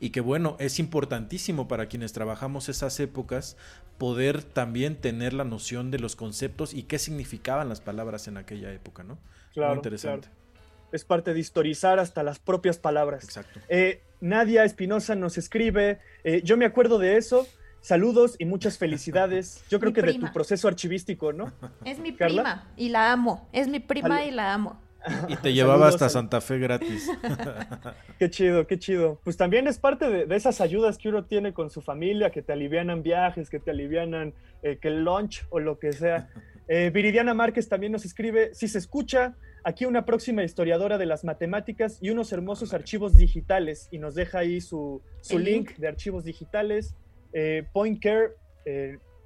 [0.00, 3.56] y que bueno, es importantísimo para quienes trabajamos esas épocas
[3.98, 8.72] poder también tener la noción de los conceptos y qué significaban las palabras en aquella
[8.72, 9.18] época, ¿no?
[9.54, 10.28] Claro, Muy interesante.
[10.92, 13.24] Es parte de historizar hasta las propias palabras.
[13.24, 13.60] Exacto.
[13.68, 17.46] Eh, Nadia Espinosa nos escribe, eh, yo me acuerdo de eso,
[17.80, 19.64] saludos y muchas felicidades.
[19.70, 21.52] Yo creo que de tu proceso archivístico, ¿no?
[21.84, 24.80] Es mi prima y la amo, es mi prima y la amo.
[25.28, 27.10] Y te llevaba hasta Santa Fe gratis.
[28.18, 29.20] qué chido, qué chido.
[29.24, 32.52] Pues también es parte de, esas ayudas que uno tiene con su familia, que te
[32.52, 36.28] alivianan viajes, que te alivianan eh, que el lunch o lo que sea.
[36.66, 41.24] Eh, Viridiana Márquez también nos escribe, si se escucha, aquí una próxima historiadora de las
[41.24, 43.88] matemáticas y unos hermosos archivos digitales.
[43.90, 46.94] Y nos deja ahí su, link, de archivos digitales.
[47.32, 48.30] Eh, Point Care,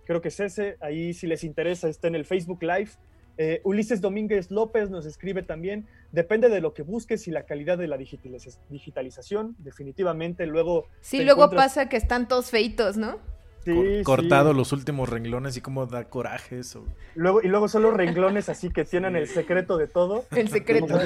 [0.06, 0.76] creo que es ese.
[0.80, 2.90] Ahí si les interesa está en el Facebook Live.
[3.38, 7.78] Eh, Ulises Domínguez López nos escribe también, depende de lo que busques y la calidad
[7.78, 10.86] de la digitalización, definitivamente luego...
[11.00, 13.18] Sí, luego pasa que están todos feitos, ¿no?
[13.64, 16.84] Sí, cortado los últimos renglones y cómo da coraje eso.
[17.14, 20.24] Luego, y luego son los renglones así que tienen el secreto de todo.
[20.32, 20.98] El secreto.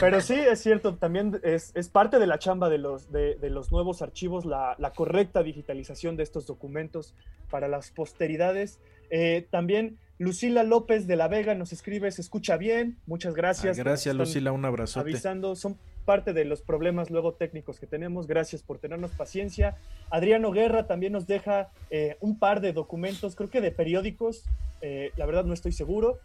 [0.00, 4.00] Pero sí, es cierto, también es, parte de la chamba de los, de, los nuevos
[4.00, 7.14] archivos, la, la, correcta digitalización de estos documentos
[7.50, 8.80] para las posteridades.
[9.10, 13.76] Eh, también Lucila López de la Vega nos escribe, se escucha bien, muchas gracias.
[13.76, 15.00] gracias Lucila, un abrazo.
[15.00, 19.76] Avisando, son parte de los problemas luego técnicos que tenemos, gracias por tenernos paciencia.
[20.10, 24.44] Adriano Guerra también nos deja eh, un par de documentos, creo que de periódicos,
[24.82, 26.18] eh, la verdad no estoy seguro,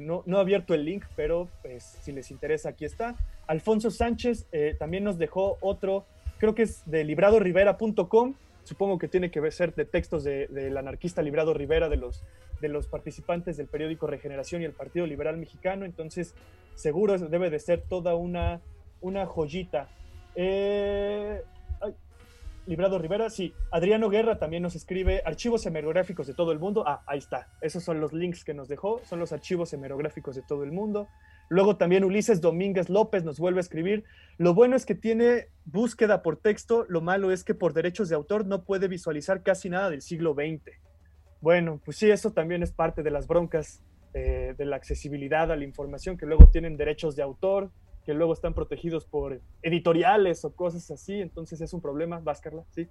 [0.00, 3.14] no, no he abierto el link, pero pues, si les interesa aquí está.
[3.46, 4.46] Alfonso Sánchez
[4.78, 6.06] también nos dejó otro,
[6.38, 8.34] creo que es de libradorivera.com,
[8.66, 12.24] supongo que tiene que ser de textos del anarquista Librado Rivera, de los,
[12.60, 16.34] de los participantes del periódico Regeneración y el Partido Liberal Mexicano, entonces
[16.74, 18.60] seguro debe de ser toda una,
[19.00, 19.88] una joyita.
[20.34, 21.40] Eh,
[22.66, 23.54] Librado Rivera, sí.
[23.70, 26.82] Adriano Guerra también nos escribe archivos hemerográficos de todo el mundo.
[26.84, 27.46] Ah, ahí está.
[27.60, 29.00] Esos son los links que nos dejó.
[29.04, 31.06] Son los archivos hemerográficos de todo el mundo.
[31.48, 34.04] Luego también Ulises Domínguez López nos vuelve a escribir.
[34.38, 36.84] Lo bueno es que tiene búsqueda por texto.
[36.88, 40.34] Lo malo es que por derechos de autor no puede visualizar casi nada del siglo
[40.34, 40.72] XX.
[41.40, 43.82] Bueno, pues sí, eso también es parte de las broncas
[44.14, 47.70] eh, de la accesibilidad a la información que luego tienen derechos de autor,
[48.04, 52.64] que luego están protegidos por editoriales o cosas así, entonces es un problema, ¿vas Carla?
[52.70, 52.88] Sí.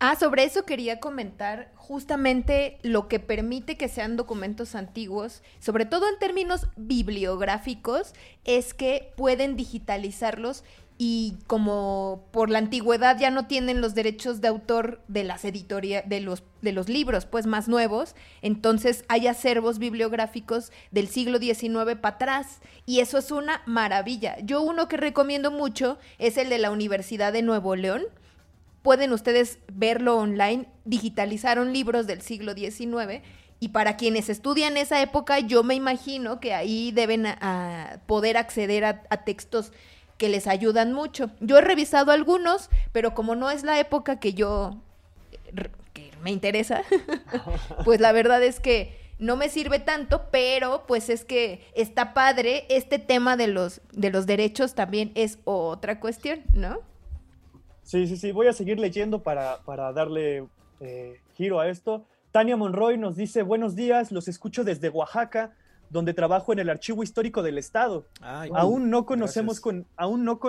[0.00, 6.08] Ah, sobre eso quería comentar justamente lo que permite que sean documentos antiguos, sobre todo
[6.08, 8.12] en términos bibliográficos,
[8.44, 10.64] es que pueden digitalizarlos
[10.96, 16.08] y como por la antigüedad ya no tienen los derechos de autor de las editorias
[16.08, 21.96] de los de los libros pues más nuevos, entonces hay acervos bibliográficos del siglo XIX
[22.00, 24.36] para atrás y eso es una maravilla.
[24.40, 28.02] Yo uno que recomiendo mucho es el de la Universidad de Nuevo León.
[28.84, 33.22] Pueden ustedes verlo online, digitalizaron libros del siglo XIX
[33.58, 37.24] y para quienes estudian esa época, yo me imagino que ahí deben
[38.04, 39.72] poder acceder a, a textos
[40.18, 41.30] que les ayudan mucho.
[41.40, 44.76] Yo he revisado algunos, pero como no es la época que yo
[45.94, 46.82] que me interesa,
[47.86, 52.66] pues la verdad es que no me sirve tanto, pero pues es que está padre,
[52.68, 56.80] este tema de los de los derechos también es otra cuestión, ¿no?
[57.84, 60.46] Sí, sí, sí, voy a seguir leyendo para, para darle
[60.80, 62.04] eh, giro a esto.
[62.32, 65.54] Tania Monroy nos dice, buenos días, los escucho desde Oaxaca
[65.90, 68.04] donde trabajo en el Archivo Histórico del Estado.
[68.20, 70.40] aún no conocemos con, aún no,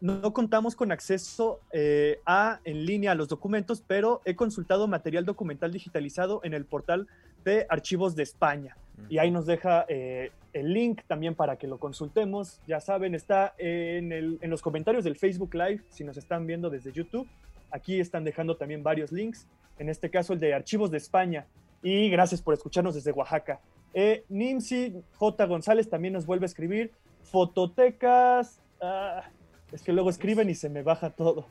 [0.00, 5.24] no contamos con acceso eh, a en línea a los documentos, pero he consultado material
[5.24, 7.06] documental digitalizado en el portal
[7.44, 8.76] de Archivos de España.
[9.08, 12.60] y ahí nos deja eh, el link también para que lo consultemos.
[12.66, 16.92] Ya saben, está en, en los comentarios del Facebook Live, si nos están viendo desde
[16.92, 17.28] YouTube.
[17.70, 19.46] Aquí están dejando también varios links,
[19.78, 21.46] en este caso el de Archivos de España.
[21.82, 23.60] Y gracias por escucharnos desde Oaxaca.
[23.94, 25.46] Eh, Nimsi J.
[25.46, 26.92] González también nos vuelve a escribir.
[27.22, 28.60] Fototecas.
[28.80, 29.24] Ah,
[29.72, 31.46] es que luego escriben y se me baja todo.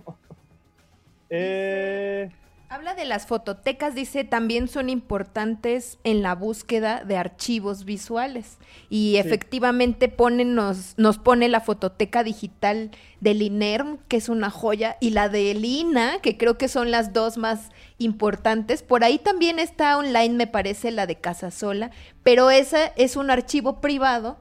[1.30, 2.30] eh,
[2.70, 8.58] Habla de las fototecas, dice, también son importantes en la búsqueda de archivos visuales.
[8.90, 10.14] Y efectivamente
[10.46, 12.92] nos, nos pone la fototeca digital
[13.22, 17.14] del INERM, que es una joya, y la de Lina, que creo que son las
[17.14, 17.70] dos más
[18.00, 18.84] importantes.
[18.84, 21.92] Por ahí también está online, me parece, la de Casa Sola,
[22.22, 24.40] pero esa es un archivo privado.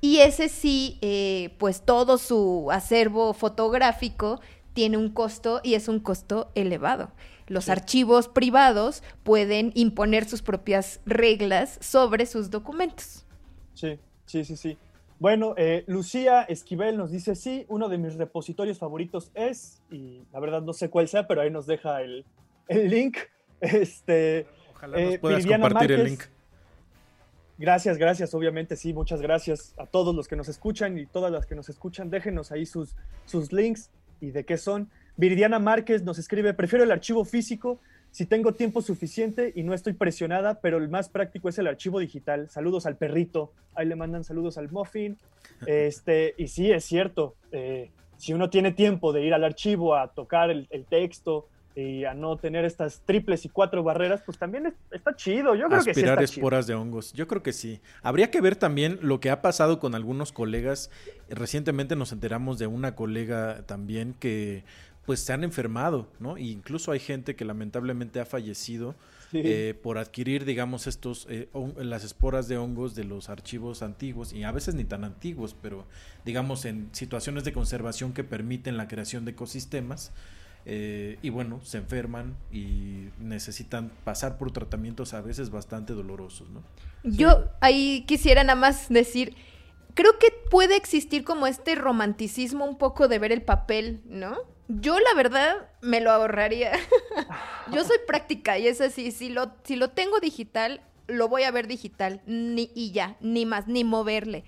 [0.00, 4.40] Y ese sí, eh, pues todo su acervo fotográfico
[4.72, 7.10] tiene un costo y es un costo elevado.
[7.48, 13.24] Los archivos privados pueden imponer sus propias reglas sobre sus documentos.
[13.74, 14.78] Sí, sí, sí, sí.
[15.18, 20.40] Bueno, eh, Lucía Esquivel nos dice, sí, uno de mis repositorios favoritos es, y la
[20.40, 22.24] verdad no sé cuál sea, pero ahí nos deja el,
[22.68, 23.18] link.
[23.58, 26.22] Este, Ojalá nos eh, puedas compartir el link.
[27.58, 31.46] Gracias, gracias, obviamente sí, muchas gracias a todos los que nos escuchan y todas las
[31.46, 32.10] que nos escuchan.
[32.10, 32.94] Déjenos ahí sus,
[33.24, 33.90] sus links
[34.20, 34.90] y de qué son.
[35.16, 37.80] Viridiana Márquez nos escribe, prefiero el archivo físico
[38.10, 41.98] si tengo tiempo suficiente y no estoy presionada, pero el más práctico es el archivo
[41.98, 42.48] digital.
[42.48, 45.18] Saludos al perrito, ahí le mandan saludos al muffin.
[45.66, 50.08] Este, y sí, es cierto, eh, si uno tiene tiempo de ir al archivo a
[50.08, 55.14] tocar el, texto, y a no tener estas triples y cuatro barreras, pues también está
[55.14, 55.54] chido.
[55.54, 57.12] Yo creo que sí está esporas de hongos.
[57.12, 57.80] Yo creo que sí.
[58.02, 60.90] Habría que ver también lo que ha pasado con algunos colegas.
[61.28, 64.64] Recientemente nos enteramos de una colega también que
[65.06, 66.36] pues se han enfermado, ¿no?
[66.36, 68.96] E incluso hay gente que lamentablemente ha fallecido
[69.32, 74.42] eh, por adquirir, digamos, estos, eh, las esporas de hongos de los archivos antiguos, y
[74.44, 75.86] a veces ni tan antiguos, pero
[76.24, 80.12] digamos en situaciones de conservación que permiten la creación de ecosistemas.
[80.68, 86.60] Eh, y bueno, se enferman y necesitan pasar por tratamientos a veces bastante dolorosos, ¿no?
[87.04, 89.36] Yo ahí quisiera nada más decir,
[89.94, 94.38] creo que puede existir como este romanticismo un poco de ver el papel, ¿no?
[94.68, 96.72] Yo la verdad me lo ahorraría.
[97.72, 101.50] Yo soy práctica y es así, si lo, si lo tengo digital, lo voy a
[101.50, 104.44] ver digital ni, y ya, ni más, ni moverle.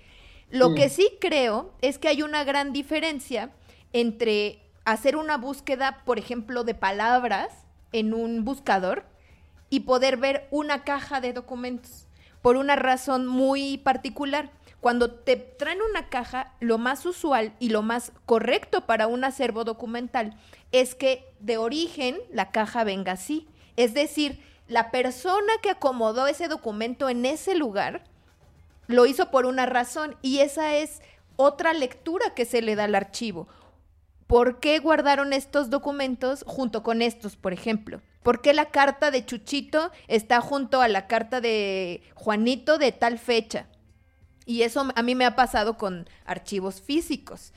[0.49, 3.51] Lo que sí creo es que hay una gran diferencia
[3.93, 7.49] entre hacer una búsqueda, por ejemplo, de palabras
[7.91, 9.05] en un buscador
[9.69, 12.07] y poder ver una caja de documentos
[12.41, 14.51] por una razón muy particular.
[14.81, 19.65] Cuando te traen una caja, lo más usual y lo más correcto para un acervo
[19.65, 20.37] documental
[20.71, 23.47] es que de origen la caja venga así.
[23.75, 28.03] Es decir, la persona que acomodó ese documento en ese lugar
[28.87, 31.01] lo hizo por una razón y esa es
[31.35, 33.47] otra lectura que se le da al archivo.
[34.27, 38.01] ¿Por qué guardaron estos documentos junto con estos, por ejemplo?
[38.21, 43.17] ¿Por qué la carta de Chuchito está junto a la carta de Juanito de tal
[43.17, 43.65] fecha?
[44.49, 47.53] Y eso a mí me ha pasado con archivos físicos.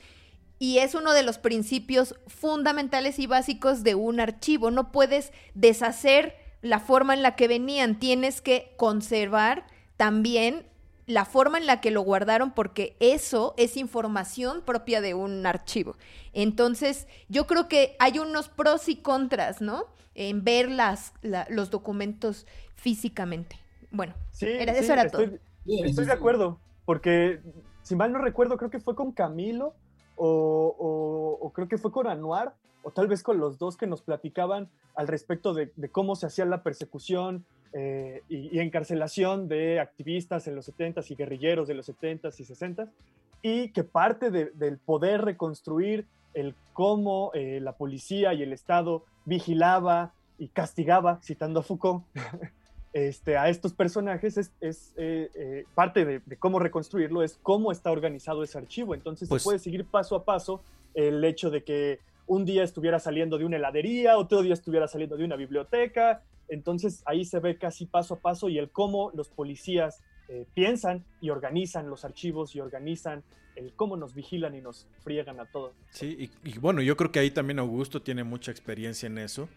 [0.59, 4.69] Y es uno de los principios fundamentales y básicos de un archivo.
[4.69, 9.65] No puedes deshacer la forma en la que venían, tienes que conservar
[9.97, 10.67] también
[11.07, 15.97] la forma en la que lo guardaron porque eso es información propia de un archivo.
[16.31, 19.87] Entonces, yo creo que hay unos pros y contras, ¿no?
[20.13, 21.13] En ver las,
[21.49, 22.45] los documentos
[22.75, 23.57] físicamente.
[23.89, 25.23] Bueno, eso era todo.
[25.65, 27.41] Estoy de acuerdo porque
[27.81, 29.73] si mal no recuerdo, creo que fue con Camilo
[30.15, 34.69] o, creo que fue con Anuar, o tal vez con los dos que nos platicaban
[34.95, 40.69] al respecto de, cómo se hacía la persecución eh, y, encarcelación de activistas en los
[40.69, 42.89] 70s y guerrilleros de los 70s y 60s,
[43.41, 50.13] y que parte del poder reconstruir el cómo eh, la policía y el Estado vigilaba
[50.37, 52.03] y castigaba, citando a Foucault,
[52.93, 58.43] este, a estos personajes es, eh, eh, parte de, cómo reconstruirlo, es cómo está organizado
[58.43, 58.93] ese archivo.
[58.93, 60.61] Entonces se pues puede seguir paso a paso
[60.93, 65.17] el hecho de que un día estuviera saliendo de una heladería, otro día estuviera saliendo
[65.17, 66.21] de una biblioteca.
[66.47, 71.03] Entonces ahí se ve casi paso a paso y el cómo los policías eh, piensan
[71.19, 73.23] y organizan los archivos y organizan
[73.55, 75.73] el cómo nos vigilan y nos friegan a todos.
[75.89, 79.49] Sí, y bueno, yo creo que ahí también Augusto tiene mucha experiencia en eso.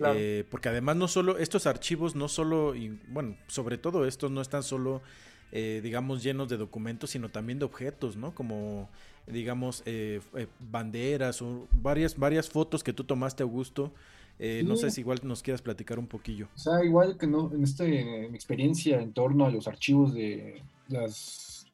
[0.00, 4.40] Eh, porque además no solo, estos archivos no solo, y bueno, sobre todo estos no
[4.40, 5.02] están solo,
[5.50, 8.34] eh, digamos, llenos de documentos, sino también de objetos, ¿no?
[8.34, 8.88] Como,
[9.26, 10.20] digamos, eh,
[10.60, 13.92] banderas o varias, varias fotos que tú tomaste, Augusto,
[14.40, 16.46] Eh, no sé si igual nos quieras platicar un poquillo.
[16.54, 21.66] O sea, igual que no, en, mi experiencia en torno a los archivos de las,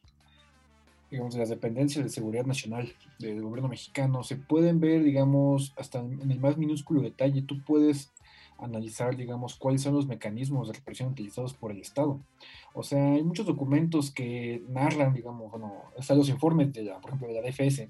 [1.10, 5.98] digamos, de las dependencias de seguridad nacional del gobierno mexicano, se pueden ver, digamos, hasta
[5.98, 8.13] en el más minúsculo detalle, tú puedes
[8.58, 12.20] analizar, digamos, cuáles son los mecanismos de represión utilizados por el Estado.
[12.72, 17.10] O sea, hay muchos documentos que narran, digamos, bueno, están los informes de la, por
[17.10, 17.88] ejemplo, de la DFS,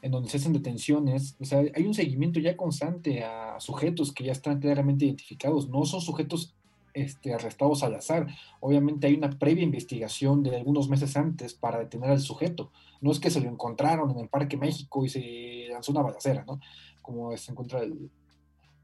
[0.00, 4.24] en donde se hacen detenciones, o sea, hay un seguimiento ya constante a sujetos que
[4.24, 6.54] ya están claramente identificados, no son sujetos
[6.94, 8.26] este, arrestados al azar.
[8.60, 12.70] Obviamente hay una previa investigación de algunos meses antes para detener al sujeto.
[13.00, 16.44] No es que se lo encontraron en el Parque México y se lanzó una balacera,
[16.44, 16.60] ¿no?
[17.02, 18.10] Como se encuentra el,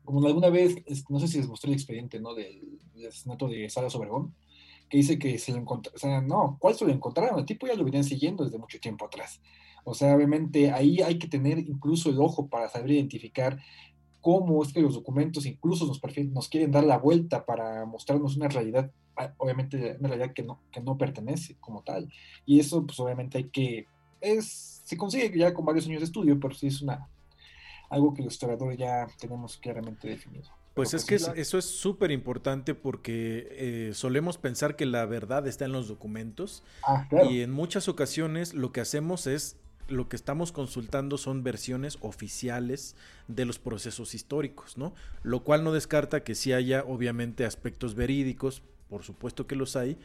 [0.05, 0.77] como alguna vez,
[1.09, 2.35] no sé si les mostré el expediente, ¿no?
[2.35, 2.79] Del,
[3.09, 4.35] asesinato de Salas Obregón,
[4.89, 7.39] que dice que se lo encontraron, o sea, no, ¿cuál se lo encontraron?
[7.39, 9.41] El tipo ya lo venían siguiendo desde mucho tiempo atrás.
[9.85, 13.59] O sea, obviamente ahí hay que tener incluso el ojo para saber identificar
[14.21, 16.01] cómo es que los documentos incluso nos,
[16.33, 18.91] nos quieren dar la vuelta para mostrarnos una realidad,
[19.37, 22.11] obviamente una realidad que no, que no pertenece como tal.
[22.47, 23.87] Y eso, pues obviamente hay que,
[24.23, 27.07] es, se consigue ya con varios años de estudio, pero sí es una,
[27.95, 30.49] algo que los historiadores ya tenemos claramente definido.
[30.75, 35.65] Pues es que eso es súper importante porque eh, solemos pensar que la verdad está
[35.67, 39.57] en los documentos ah, y en muchas ocasiones lo que hacemos es
[39.87, 42.97] lo que estamos consultando son versiones oficiales
[43.29, 44.95] de los procesos históricos, ¿no?
[45.23, 49.99] Lo cual no descarta que sí haya obviamente aspectos verídicos, por supuesto que los hay,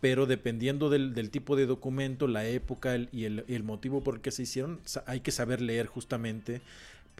[0.00, 4.20] pero dependiendo del, tipo de documento, la época y, el, y, el, motivo por el
[4.20, 6.60] que se hicieron, hay que saber leer justamente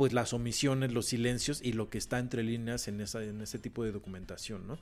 [0.00, 3.58] pues las omisiones, los silencios y lo que está entre líneas en, esa, en ese
[3.58, 4.78] tipo de documentación, ¿no?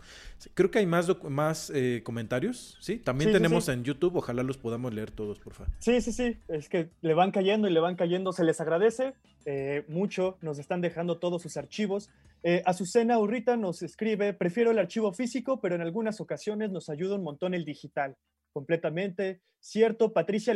[0.54, 2.98] Creo que hay más, más eh, comentarios, ¿sí?
[2.98, 5.72] También tenemos en YouTube, ojalá los podamos leer todos, por favor.
[5.80, 9.14] Sí, sí, sí, es que le van cayendo y le van cayendo, se les agradece
[9.44, 12.10] eh, mucho, nos están dejando todos sus archivos.
[12.44, 17.16] Eh, Azucena Urrita nos escribe, prefiero el archivo físico, pero en algunas ocasiones nos ayuda
[17.16, 18.14] un montón el digital
[18.58, 20.12] completamente cierto.
[20.12, 20.52] Patricia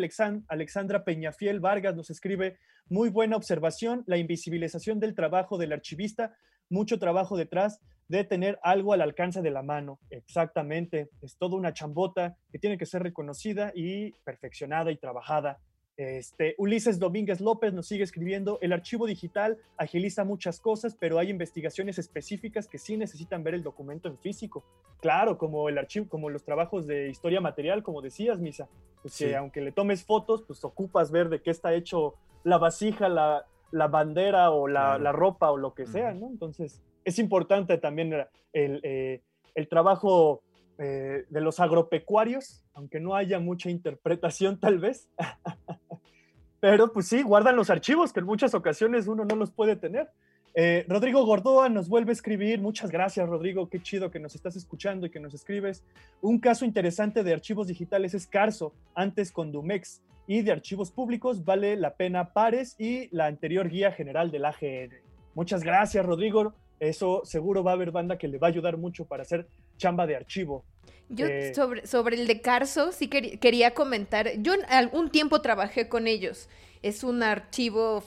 [0.49, 2.59] Alexandra Peñafiel Vargas nos escribe,
[2.89, 6.35] muy buena observación, la invisibilización del trabajo del archivista,
[6.69, 10.01] mucho trabajo detrás de tener algo al alcance de la mano.
[10.11, 15.61] Exactamente, es toda una chambota que tiene que ser reconocida y perfeccionada y trabajada.
[15.97, 21.29] Este, Ulises Domínguez López nos sigue escribiendo, el archivo digital agiliza muchas cosas, pero hay
[21.29, 24.65] investigaciones específicas que sí necesitan ver el documento en físico.
[25.01, 28.69] Claro, como el archivo, como los trabajos de historia material, como decías, Misa,
[29.03, 32.15] pues que aunque le tomes fotos, pues ocupas ver de qué está hecho
[32.45, 33.47] la vasija, la,
[33.89, 36.29] bandera o la, ropa o lo que sea, ¿no?
[36.29, 38.15] Entonces, es importante también
[38.53, 39.21] el, eh,
[39.55, 40.43] el trabajo
[40.79, 45.09] eh, de los agropecuarios, aunque no haya mucha interpretación tal vez.
[46.61, 50.11] Pero pues sí, guardan los archivos que en muchas ocasiones uno no los puede tener.
[50.55, 52.61] Eh, Rodrigo Gordoa nos vuelve a escribir.
[52.61, 53.69] Muchas gracias, Rodrigo.
[53.69, 55.83] Qué chido que nos estás escuchando y que nos escribes.
[56.21, 60.03] Un caso interesante de archivos digitales es Carso, antes con Dumex.
[60.27, 64.93] Y de archivos públicos vale la pena Pares y la anterior guía general del AGN.
[65.35, 66.55] Muchas gracias, Rodrigo.
[66.83, 69.47] Eso seguro va a haber banda que le va a ayudar mucho para hacer
[69.77, 70.65] chamba de archivo.
[71.09, 76.09] Yo eh, sobre, sobre el de Carso sí quería comentar, yo algún tiempo trabajé con
[76.09, 76.49] ellos,
[76.83, 78.03] es un archivo,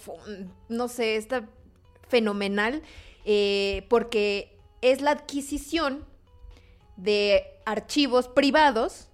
[0.68, 1.47] no sé, está
[2.10, 2.81] fenomenal,
[3.23, 6.03] eh, porque es la adquisición
[6.97, 9.07] de archivos privados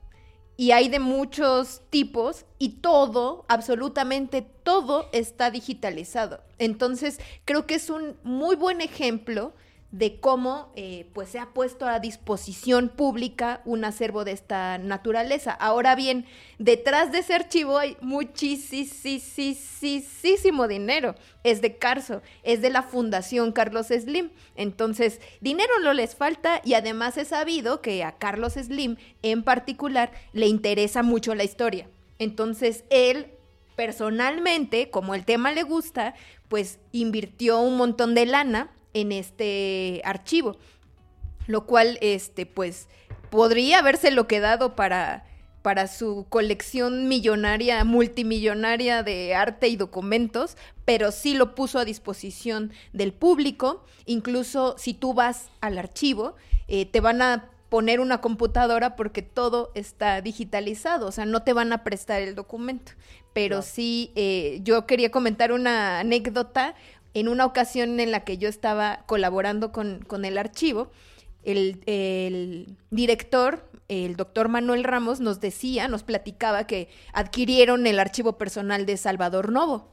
[0.57, 6.41] y hay de muchos tipos y todo, absolutamente todo está digitalizado.
[6.59, 9.53] Entonces, creo que es un muy buen ejemplo
[9.91, 15.51] de cómo eh, pues se ha puesto a disposición pública un acervo de esta naturaleza.
[15.51, 16.25] Ahora bien,
[16.59, 19.07] detrás de ese archivo hay muchísimo
[20.69, 21.15] dinero.
[21.43, 24.29] Es de Carso, es de la Fundación Carlos Slim.
[24.55, 30.13] Entonces, dinero no les falta y además he sabido que a Carlos Slim en particular
[30.31, 31.89] le interesa mucho la historia.
[32.17, 33.27] Entonces, él
[33.75, 36.13] personalmente, como el tema le gusta,
[36.47, 40.57] pues invirtió un montón de lana en este archivo,
[41.47, 42.87] lo cual, este, pues,
[43.29, 45.25] podría habérselo quedado para,
[45.61, 52.71] para su colección millonaria, multimillonaria de arte y documentos, pero sí lo puso a disposición
[52.93, 53.85] del público.
[54.05, 56.35] Incluso si tú vas al archivo,
[56.67, 61.53] eh, te van a poner una computadora porque todo está digitalizado, o sea, no te
[61.53, 62.91] van a prestar el documento.
[63.31, 66.75] Pero sí, eh, yo quería comentar una anécdota
[67.13, 70.91] en una ocasión en la que yo estaba colaborando con, el archivo,
[71.43, 78.85] el, director, el doctor Manuel Ramos, nos decía, nos platicaba que adquirieron el archivo personal
[78.85, 79.91] de Salvador Novo.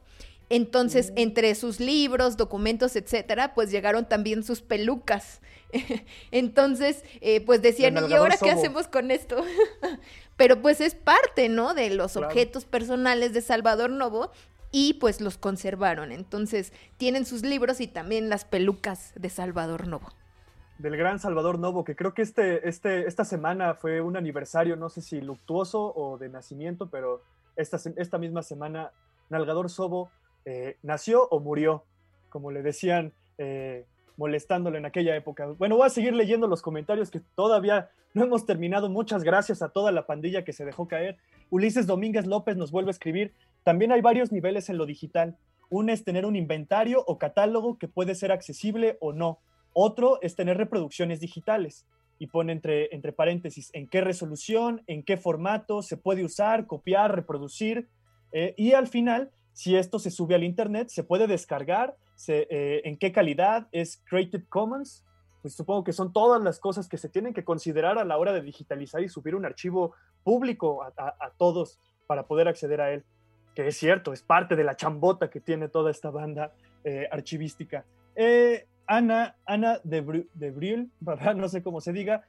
[0.49, 5.41] Entonces, entre sus libros, documentos, etcétera, pues llegaron también sus pelucas.
[6.31, 9.43] Entonces, eh, pues decían, ¿y ahora qué hacemos con esto?
[10.37, 11.73] Pero pues es parte, ¿no?
[11.75, 14.31] De los objetos personales de Salvador Novo
[14.71, 16.11] y pues los conservaron.
[16.11, 20.09] Entonces, tienen sus libros y también las pelucas de Salvador Novo.
[20.77, 24.89] Del gran Salvador Novo, que creo que este, este, esta semana fue un aniversario, no
[24.89, 27.21] sé si luctuoso o de nacimiento, pero
[27.55, 28.91] esta, esta misma semana,
[29.29, 30.09] Nalgador Sobo
[30.45, 31.83] eh, nació o murió,
[32.29, 33.85] como le decían eh,
[34.15, 35.47] molestándolo en aquella época.
[35.57, 38.89] Bueno, voy a seguir leyendo los comentarios que todavía no hemos terminado.
[38.89, 41.17] Muchas gracias a toda la pandilla que se dejó caer.
[41.49, 43.33] Ulises Domínguez López nos vuelve a escribir.
[43.69, 45.37] También hay varios niveles en lo digital.
[45.69, 49.37] Uno es tener un inventario o catálogo que puede ser accesible o no.
[49.73, 51.85] Otro es tener reproducciones digitales.
[52.17, 57.13] Y pone entre, entre paréntesis en qué resolución, en qué formato se puede usar, copiar,
[57.13, 57.87] reproducir.
[58.31, 61.95] Eh, y al final, si esto se sube al Internet, se puede descargar
[62.27, 65.05] eh, en qué calidad es Creative Commons.
[65.43, 68.33] Pues supongo que son todas las cosas que se tienen que considerar a la hora
[68.33, 69.93] de digitalizar y subir un archivo
[70.23, 73.05] público a, todos para poder acceder a él.
[73.67, 76.53] Es cierto, es parte de la chambota que tiene toda esta banda
[76.83, 77.85] eh, archivística.
[78.15, 80.87] Eh, Ana, Ana de, de
[81.35, 82.23] no sé cómo se diga,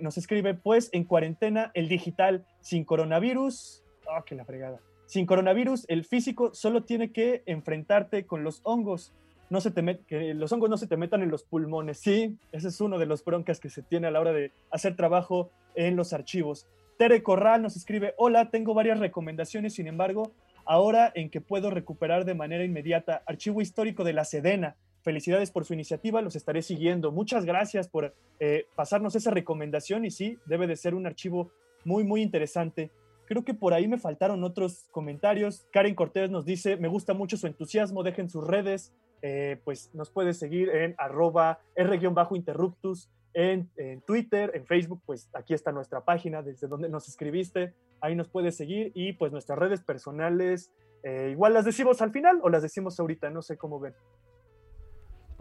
[0.00, 4.80] nos escribe, pues en cuarentena el digital sin coronavirus, oh, que la fregada.
[5.06, 9.12] Sin coronavirus, el físico solo tiene que enfrentarte con los hongos
[9.50, 11.98] no se te que los hongos no se te metan en los pulmones.
[11.98, 14.96] Sí, ese es uno de los broncas que se tiene a la hora de hacer
[14.96, 16.66] trabajo en los archivos.
[16.96, 20.32] Tere Corral nos escribe, hola, tengo varias recomendaciones, sin embargo,
[20.70, 24.76] ahora en que puedo recuperar de manera inmediata archivo histórico de la Sedena.
[25.02, 27.10] Felicidades por su iniciativa, los estaré siguiendo.
[27.10, 31.50] Muchas gracias por eh, pasarnos esa recomendación y sí, debe de ser un archivo
[31.84, 32.92] muy, muy interesante.
[33.26, 35.66] Creo que por ahí me faltaron otros comentarios.
[35.72, 38.92] Karen Cortés nos dice, me gusta mucho su entusiasmo, dejen sus redes,
[39.22, 43.68] eh, pues nos puedes seguir en arroba r-interruptus, en,
[44.06, 48.56] Twitter, en Facebook, pues aquí está nuestra página desde donde nos escribiste, ahí nos puedes
[48.56, 50.72] seguir y pues nuestras redes personales,
[51.02, 53.94] eh, igual las decimos al final o las decimos ahorita, no sé cómo ven.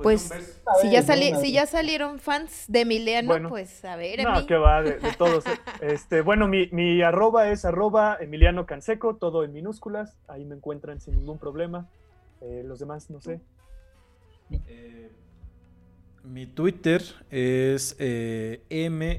[0.01, 0.31] Pues,
[0.81, 4.23] si, ya si ya salieron fans de Emiliano, pues a ver.
[4.23, 5.43] No, que va, de, todos.
[5.81, 11.01] este, bueno, mi, mi, arroba es arroba Emiliano Canseco, todo en minúsculas, ahí me encuentran
[11.01, 11.89] sin ningún problema.
[12.41, 13.41] Eh, los demás, no sé.
[14.67, 15.11] Eh,
[16.23, 19.17] mi Twitter es eh, m-chaboya.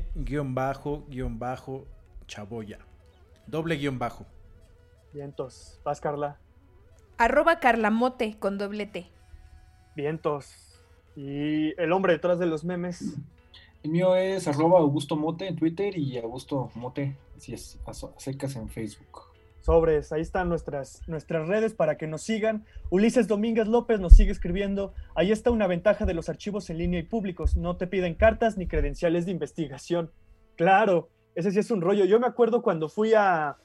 [3.51, 4.27] Doble guion bajo.
[5.13, 5.81] Vientos.
[5.85, 6.39] Vas, Carla.
[7.19, 9.11] Arroba Carlamote con doble T.
[9.97, 10.81] Vientos.
[11.17, 13.17] Y el hombre detrás de los memes.
[13.83, 18.57] El mío es arroba Augusto Mote en Twitter y Augusto Mote, si es, a secas
[18.57, 22.65] en Facebook sobres, ahí están nuestras, nuestras redes para que nos sigan.
[22.91, 27.01] Ulises Domínguez López nos sigue escribiendo, ahí está una ventaja de los archivos en línea
[27.01, 30.11] y públicos, no te piden cartas ni credenciales de investigación.
[30.57, 32.05] Claro, ese sí es un rollo.
[32.05, 33.57] Yo me acuerdo cuando fui a,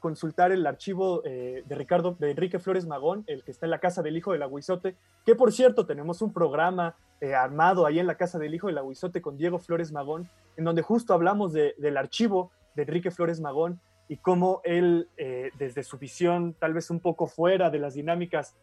[0.00, 3.80] consultar el archivo eh, de Ricardo, de Enrique Flores Magón, el que está en la
[3.80, 4.94] casa del hijo del aguizote,
[5.26, 8.78] que por cierto tenemos un programa eh, armado ahí en la casa del hijo del
[8.78, 13.80] aguizote con Diego Flores Magón, en donde justo hablamos del archivo de Enrique Flores Magón
[14.08, 18.54] y cómo él, eh, desde su visión tal vez un poco fuera de las dinámicas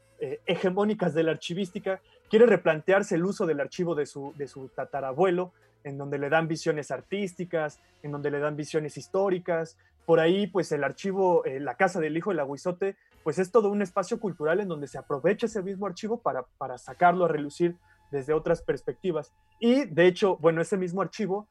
[0.45, 5.53] hegemónicas de la archivística, quiere replantearse el uso del archivo de su, de su tatarabuelo,
[5.83, 9.77] en donde le dan visiones artísticas, en donde le dan visiones históricas.
[10.05, 13.69] Por ahí, pues el archivo, eh, la casa del hijo del aguizote, pues es todo
[13.69, 17.75] un espacio cultural en donde se aprovecha ese mismo archivo para, para sacarlo a relucir
[18.11, 19.31] desde otras perspectivas.
[19.59, 21.47] Y de hecho, bueno, ese mismo archivo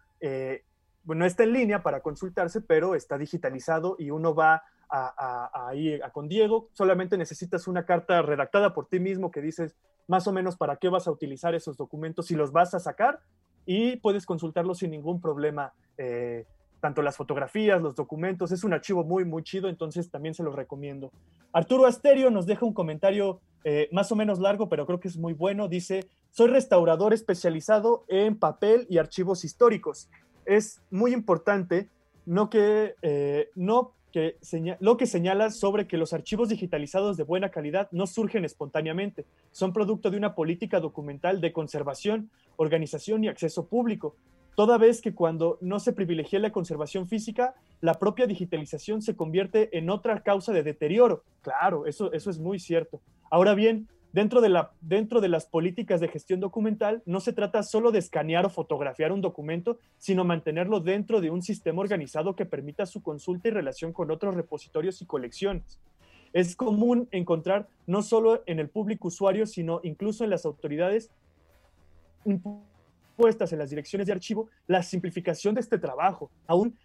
[1.04, 5.70] no está en línea para consultarse, pero está digitalizado y uno va a,
[6.12, 6.68] con Diego.
[6.72, 9.76] Solamente necesitas una carta redactada por ti mismo que dices
[10.06, 13.20] más o menos para qué vas a utilizar esos documentos y los vas a sacar
[13.68, 15.74] y puedes consultarlos sin ningún problema.
[15.98, 16.46] Eh,
[16.80, 20.54] tanto las fotografías, los documentos, es un archivo muy, muy chido, entonces también se los
[20.54, 21.12] recomiendo.
[21.52, 25.18] Arturo Asterio nos deja un comentario eh, más o menos largo, pero creo que es
[25.18, 25.68] muy bueno.
[25.68, 30.08] Dice, soy restaurador especializado en papel y archivos históricos
[30.46, 31.90] es muy importante
[32.24, 33.92] no que, eh, no
[34.80, 39.72] lo que señala sobre que los archivos digitalizados de buena calidad no surgen espontáneamente, son
[39.72, 44.16] producto de una política documental de conservación, organización y acceso público,
[44.54, 49.76] toda vez que cuando no se privilegia la conservación física, la propia digitalización se convierte
[49.78, 51.22] en otra causa de deterioro.
[51.42, 53.00] Claro, eso, eso es muy cierto.
[53.30, 57.62] Ahora bien, Dentro de, la, dentro de las políticas de gestión documental, no se trata
[57.62, 62.46] solo de escanear o fotografiar un documento, sino mantenerlo dentro de un sistema organizado que
[62.46, 65.78] permita su consulta y relación con otros repositorios y colecciones.
[66.32, 71.10] es común encontrar no solo en el público usuario, sino incluso en las autoridades
[72.24, 76.76] impuestas en las direcciones de archivo, la simplificación de este trabajo, aún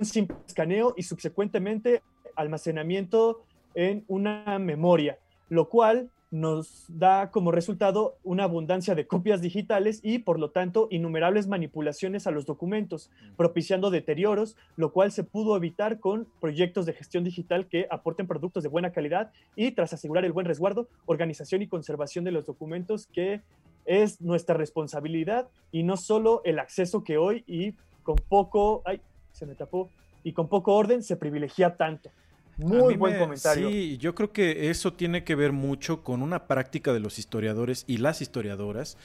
[0.00, 2.02] un simple escaneo y subsecuentemente
[2.34, 3.44] almacenamiento
[3.74, 5.18] en una memoria,
[5.48, 10.88] lo cual nos da como resultado una abundancia de copias digitales y, por lo tanto,
[10.90, 16.92] innumerables manipulaciones a los documentos, propiciando deterioros, lo cual se pudo evitar con proyectos de
[16.92, 21.62] gestión digital que aporten productos de buena calidad y, tras asegurar el buen resguardo, organización
[21.62, 23.40] y conservación de los documentos, que
[23.86, 27.72] es nuestra responsabilidad y no solo el acceso que hoy y
[28.02, 29.00] con poco, ay,
[29.32, 29.90] se me tapó,
[30.24, 32.10] y con poco orden se privilegia tanto.
[32.58, 33.70] Muy buen comentario.
[33.70, 37.84] Sí, yo creo que eso tiene que ver mucho con una práctica de los historiadores
[37.86, 38.96] y las historiadoras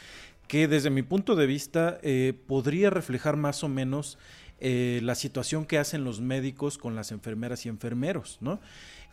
[0.48, 4.18] que desde mi punto de vista eh, podría reflejar más o menos
[4.60, 8.60] eh, la situación que hacen los médicos con las enfermeras y enfermeros, ¿no?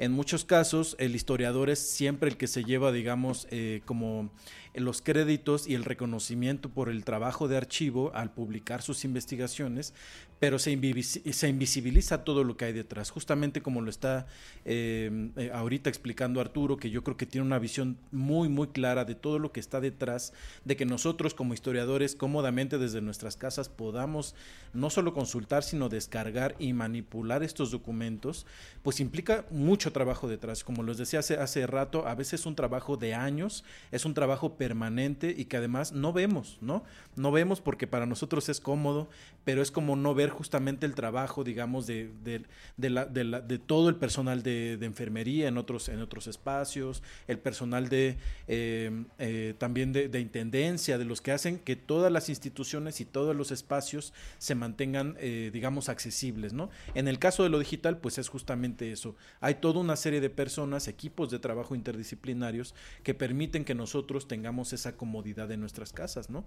[0.00, 4.30] En muchos casos, el historiador es siempre el que se lleva, digamos, eh, como
[4.74, 9.92] los créditos y el reconocimiento por el trabajo de archivo al publicar sus investigaciones,
[10.38, 14.26] pero se, invisibiliza todo lo que hay detrás, justamente como lo está
[14.64, 19.04] em, eh, ahorita explicando Arturo, que yo creo que tiene una visión muy, muy clara
[19.04, 20.32] de todo lo que está detrás,
[20.64, 24.34] de que nosotros como historiadores cómodamente desde nuestras casas podamos
[24.72, 28.46] no solo consultar, sino descargar y manipular estos documentos,
[28.82, 30.64] pues implica mucho trabajo detrás.
[30.64, 34.14] Como les decía hace, hace rato, a veces es un trabajo de años, es un
[34.14, 36.84] trabajo permanente y que además no vemos, ¿no?
[37.16, 39.08] No vemos porque para nosotros es cómodo,
[39.44, 42.44] pero es como no ver justamente el trabajo, digamos, de, de,
[42.76, 47.88] de, la, de todo el personal de, enfermería en otros, en otros espacios, el personal
[47.88, 48.16] de
[48.48, 53.34] eh, eh, también de, intendencia, de los que hacen que todas las instituciones y todos
[53.34, 56.70] los espacios se mantengan, eh, digamos, accesibles, ¿no?
[56.94, 59.16] En el caso de lo digital, pues es justamente eso.
[59.40, 64.96] Hay una serie de personas, equipos de trabajo interdisciplinarios que permiten que nosotros tengamos esa
[64.96, 66.46] comodidad en nuestras casas, ¿no?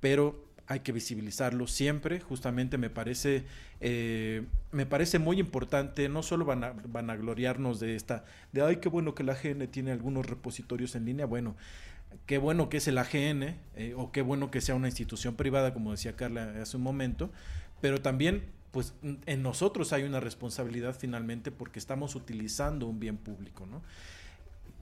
[0.00, 2.20] Pero hay que visibilizarlo siempre.
[2.20, 3.44] Justamente me parece,
[3.80, 8.62] eh, me parece muy importante, no solo van a, van a gloriarnos de esta, de
[8.62, 11.26] ay, qué bueno que la AGN tiene algunos repositorios en línea.
[11.26, 11.56] Bueno,
[12.26, 15.74] qué bueno que es el AGN, eh, o qué bueno que sea una institución privada,
[15.74, 17.30] como decía Carla hace un momento,
[17.80, 18.44] pero también
[18.74, 23.80] pues en nosotros hay una responsabilidad finalmente porque estamos utilizando un bien público, ¿no?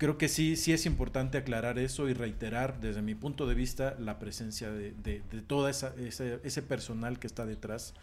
[0.02, 3.94] creo que sí, sí es importante aclarar eso y reiterar desde mi punto de vista
[4.00, 7.94] la presencia de, de, todo esa, ese, personal que está detrás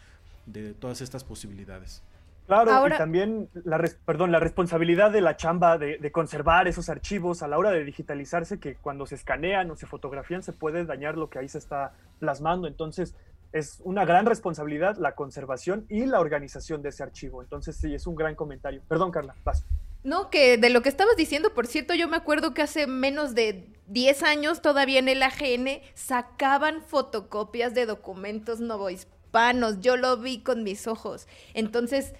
[0.46, 2.02] de todas estas posibilidades.
[2.46, 7.42] Claro, y también la, perdón, la responsabilidad de la chamba de, de, conservar esos archivos
[7.42, 11.18] a la hora de digitalizarse, que cuando se escanean o se fotografían se puede dañar
[11.18, 12.66] lo que ahí se está plasmando.
[12.66, 13.14] Entonces,
[13.52, 17.42] es una gran responsabilidad la conservación y la organización de ese archivo.
[17.42, 18.82] Entonces, sí, es un gran comentario.
[18.88, 19.64] Perdón, Carla, vas.
[20.02, 23.34] No, que de lo que estabas diciendo, por cierto, yo me acuerdo que hace menos
[23.34, 29.80] de 10 años todavía en el AGN sacaban fotocopias de documentos novohispanos.
[29.80, 31.26] Yo lo vi con mis ojos.
[31.52, 32.14] Entonces,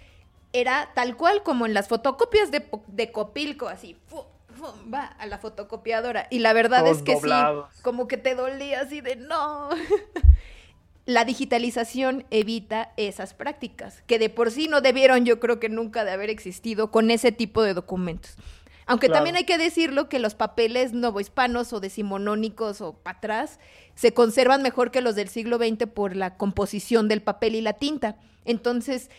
[0.52, 3.96] era tal cual como en las fotocopias de, de Copilco, así,
[4.92, 6.26] va a la fotocopiadora.
[6.30, 7.30] Y la verdad es que sí,
[7.82, 9.70] como que te dolía así de no.
[11.10, 16.04] la digitalización evita esas prácticas, que de por sí no debieron, yo creo que nunca
[16.04, 18.36] de haber existido con ese tipo de documentos.
[18.86, 23.60] Aunque también hay que decirlo que los papeles novohispanos o decimonónicos o para atrás
[23.94, 27.74] se conservan mejor que los del siglo XX por la composición del papel y la
[27.74, 28.16] tinta.
[28.44, 29.10] Entonces,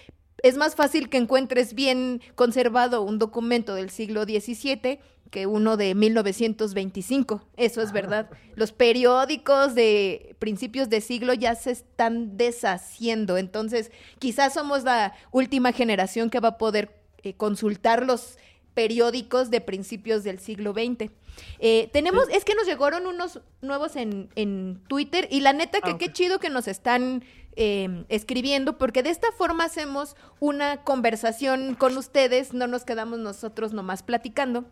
[0.43, 4.99] es más fácil que encuentres bien conservado un documento del siglo XVII
[5.31, 7.41] que uno de 1925.
[7.55, 8.29] Eso es verdad.
[8.55, 13.37] Los periódicos de principios de siglo ya se están deshaciendo.
[13.37, 18.37] Entonces, quizás somos la última generación que va a poder eh, consultar los
[18.73, 21.11] periódicos de principios del siglo XX.
[21.59, 25.91] Eh, tenemos, es que nos llegaron unos nuevos en, en Twitter y la neta que
[25.91, 27.23] ah, qué chido que nos están
[27.55, 33.71] eh, escribiendo, porque de esta forma hacemos una conversación con ustedes, no nos quedamos nosotros
[33.71, 34.65] nomás platicando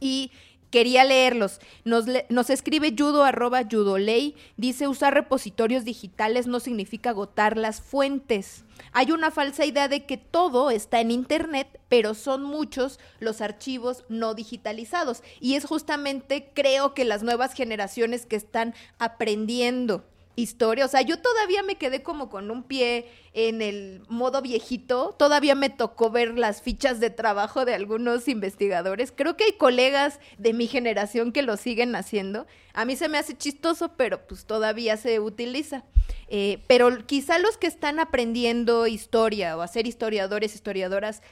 [0.00, 0.32] y
[0.70, 1.60] quería leerlos.
[1.84, 8.64] Nos, nos escribe judo arroba judoley, dice usar repositorios digitales no significa agotar las fuentes.
[8.92, 14.04] Hay una falsa idea de que todo está en Internet, pero son muchos los archivos
[14.08, 15.22] no digitalizados.
[15.40, 20.04] Y es justamente, creo que las nuevas generaciones que están aprendiendo
[20.36, 20.84] historia.
[20.84, 25.14] O sea, yo todavía me quedé como con un pie en el modo viejito.
[25.18, 29.12] Todavía me tocó ver las fichas de trabajo de algunos investigadores.
[29.14, 32.46] Creo que hay colegas de mi generación que lo siguen haciendo.
[32.74, 35.84] A mí se me hace chistoso, pero pues todavía se utiliza.
[36.28, 41.22] Eh, pero quizá los que están aprendiendo historia o a ser historiadores, historiadoras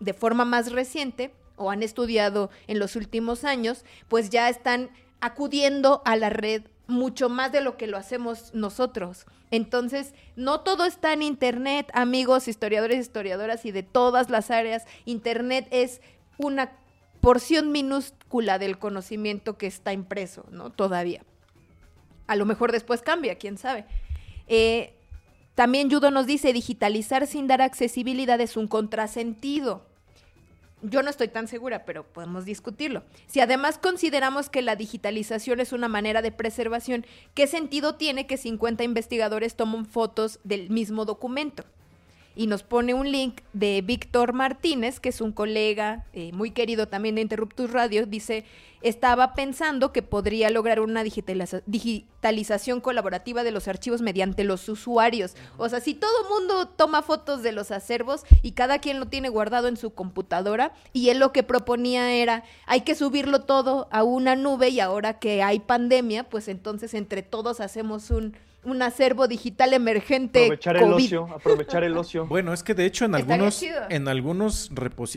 [0.00, 6.02] de forma más reciente, o han estudiado en los últimos años, pues ya están acudiendo
[6.04, 9.26] a la red mucho más de lo que lo hacemos nosotros.
[9.50, 14.84] Entonces, no todo está en Internet, amigos, historiadores, historiadoras y de todas las áreas.
[15.04, 16.00] Internet es
[16.38, 16.72] una
[17.20, 20.70] porción minúscula del conocimiento que está impreso, ¿no?
[20.70, 21.22] Todavía.
[22.26, 23.84] A lo mejor después cambia, quién sabe.
[24.46, 24.94] Eh,
[25.54, 29.87] también Judo nos dice, digitalizar sin dar accesibilidad es un contrasentido.
[30.82, 33.02] Yo no estoy tan segura, pero podemos discutirlo.
[33.26, 38.36] Si además consideramos que la digitalización es una manera de preservación, ¿qué sentido tiene que
[38.36, 41.64] 50 investigadores tomen fotos del mismo documento?
[42.38, 46.86] Y nos pone un link de Víctor Martínez, que es un colega eh, muy querido
[46.86, 48.44] también de Interruptus Radio, dice,
[48.80, 55.34] estaba pensando que podría lograr una digitalización colaborativa de los archivos mediante los usuarios.
[55.56, 59.30] O sea, si todo mundo toma fotos de los acervos y cada quien lo tiene
[59.30, 64.04] guardado en su computadora, y él lo que proponía era, hay que subirlo todo a
[64.04, 68.36] una nube y ahora que hay pandemia, pues entonces entre todos hacemos un
[68.68, 70.44] un acervo digital emergente.
[70.44, 72.26] Aprovechar el ocio, aprovechar el ocio.
[72.28, 74.70] Bueno, es que de hecho en algunos, en algunos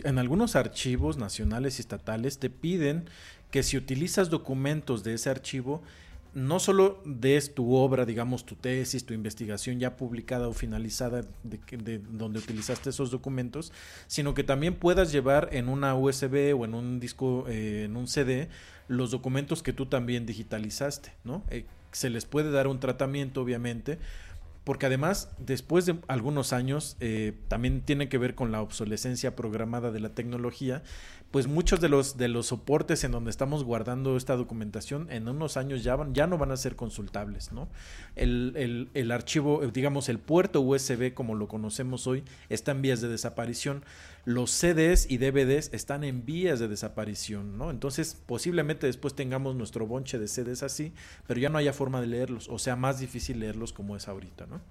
[0.04, 3.10] en algunos archivos nacionales y estatales te piden
[3.52, 5.82] que si utilizas documentos de ese archivo,
[6.34, 11.60] no solo des tu obra, digamos tu tesis, tu investigación ya publicada o finalizada de,
[11.78, 13.74] de, donde utilizaste esos documentos,
[14.08, 18.08] sino que también puedas llevar en una USB o en un disco, eh, en un
[18.08, 18.48] CD,
[18.88, 21.44] los documentos que tú también digitalizaste, ¿no?
[21.50, 24.00] Eh, se les puede dar un tratamiento, obviamente,
[24.64, 29.92] porque además, después de algunos años, eh, también tiene que ver con la obsolescencia programada
[29.92, 30.84] de la tecnología,
[31.32, 35.58] pues muchos de los, de los soportes en donde estamos guardando esta documentación en unos
[35.58, 37.70] años ya, van, ya no van a ser consultables, ¿no?
[38.16, 43.08] El, el, archivo, digamos, el puerto USB como lo conocemos hoy está en vías de
[43.08, 43.84] desaparición.
[44.26, 47.72] Los CDs y DVDs están en vías de desaparición, ¿no?
[47.72, 50.94] Entonces, posiblemente después tengamos nuestro bonche de CDs así,
[51.28, 54.46] pero ya no haya forma de leerlos, o sea, más difícil leerlos como es ahorita,
[54.46, 54.62] ¿no?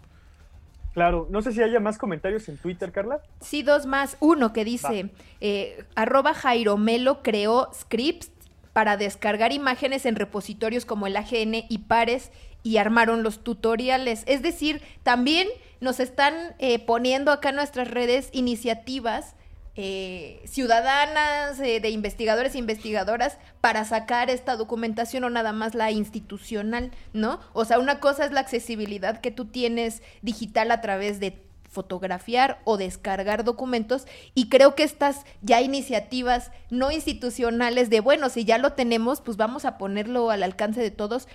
[0.93, 3.20] Claro, no sé si haya más comentarios en Twitter, Carla.
[3.40, 4.16] Sí, dos más.
[4.18, 5.10] Uno que dice,
[5.40, 8.32] eh, arroba Jairomelo creó scripts
[8.72, 12.32] para descargar imágenes en repositorios como el AGN y Pares
[12.62, 14.24] y armaron los tutoriales.
[14.27, 15.48] Es decir, también
[15.81, 19.36] nos están eh, poniendo acá en nuestras redes iniciativas
[19.76, 25.90] eh, ciudadanas, eh, de investigadores e investigadoras para sacar esta documentación o nada más la
[25.90, 27.40] institucional, ¿no?
[27.52, 31.40] O sea, una cosa es la accesibilidad que tú tienes digital a través de
[31.70, 38.44] fotografiar o descargar documentos y creo que estas ya iniciativas no institucionales de, bueno, si
[38.44, 41.28] ya lo tenemos, pues vamos a ponerlo al alcance de todos.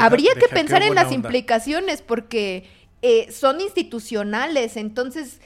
[0.00, 2.64] Habría que pensar en las implicaciones porque
[3.02, 5.40] eh, son institucionales, entonces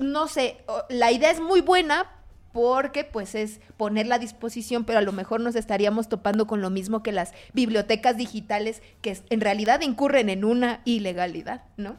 [0.00, 0.58] no sé,
[0.88, 2.06] la idea es muy buena
[2.52, 6.70] porque pues es ponerla a disposición, pero a lo mejor nos estaríamos topando con lo
[6.70, 11.96] mismo que las bibliotecas digitales que en realidad incurren en una ilegalidad, ¿no?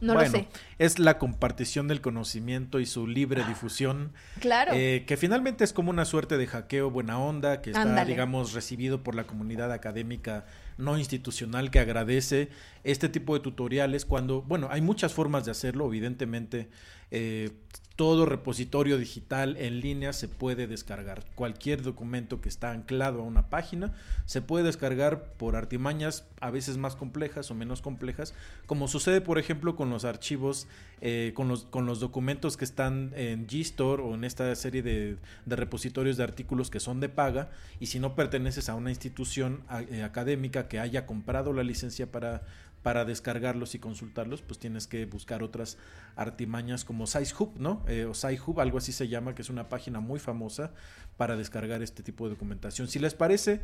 [0.00, 0.48] No lo sé.
[0.78, 4.12] Es la compartición del conocimiento y su libre difusión.
[4.40, 4.72] Claro.
[4.74, 9.04] Eh, que finalmente es como una suerte de hackeo buena onda que está, digamos, recibido
[9.04, 10.44] por la comunidad académica
[10.78, 12.48] no institucional que agradece
[12.84, 16.68] este tipo de tutoriales cuando, bueno, hay muchas formas de hacerlo, evidentemente.
[17.10, 17.50] Eh,
[17.96, 21.24] todo repositorio digital en línea se puede descargar.
[21.34, 23.92] Cualquier documento que está anclado a una página
[24.24, 28.34] se puede descargar por artimañas a veces más complejas o menos complejas,
[28.66, 30.66] como sucede por ejemplo con los archivos,
[31.00, 35.18] eh, con, los, con los documentos que están en GStore o en esta serie de,
[35.46, 40.02] repositorios de artículos que son de paga y si no perteneces a una institución eh,
[40.02, 42.42] académica que haya comprado la licencia para
[42.82, 45.78] para descargarlos y consultarlos, pues tienes que buscar otras
[46.16, 47.82] artimañas como SizeHub, ¿no?
[47.86, 50.72] Eh, o SciHub, algo así se llama, que es una página muy famosa
[51.16, 52.88] para descargar este tipo de documentación.
[52.88, 53.60] Si les parece...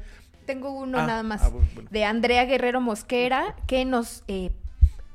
[0.47, 1.53] Tengo uno ah, nada más ah,
[1.91, 4.53] de Andrea Guerrero Mosquera que nos eh,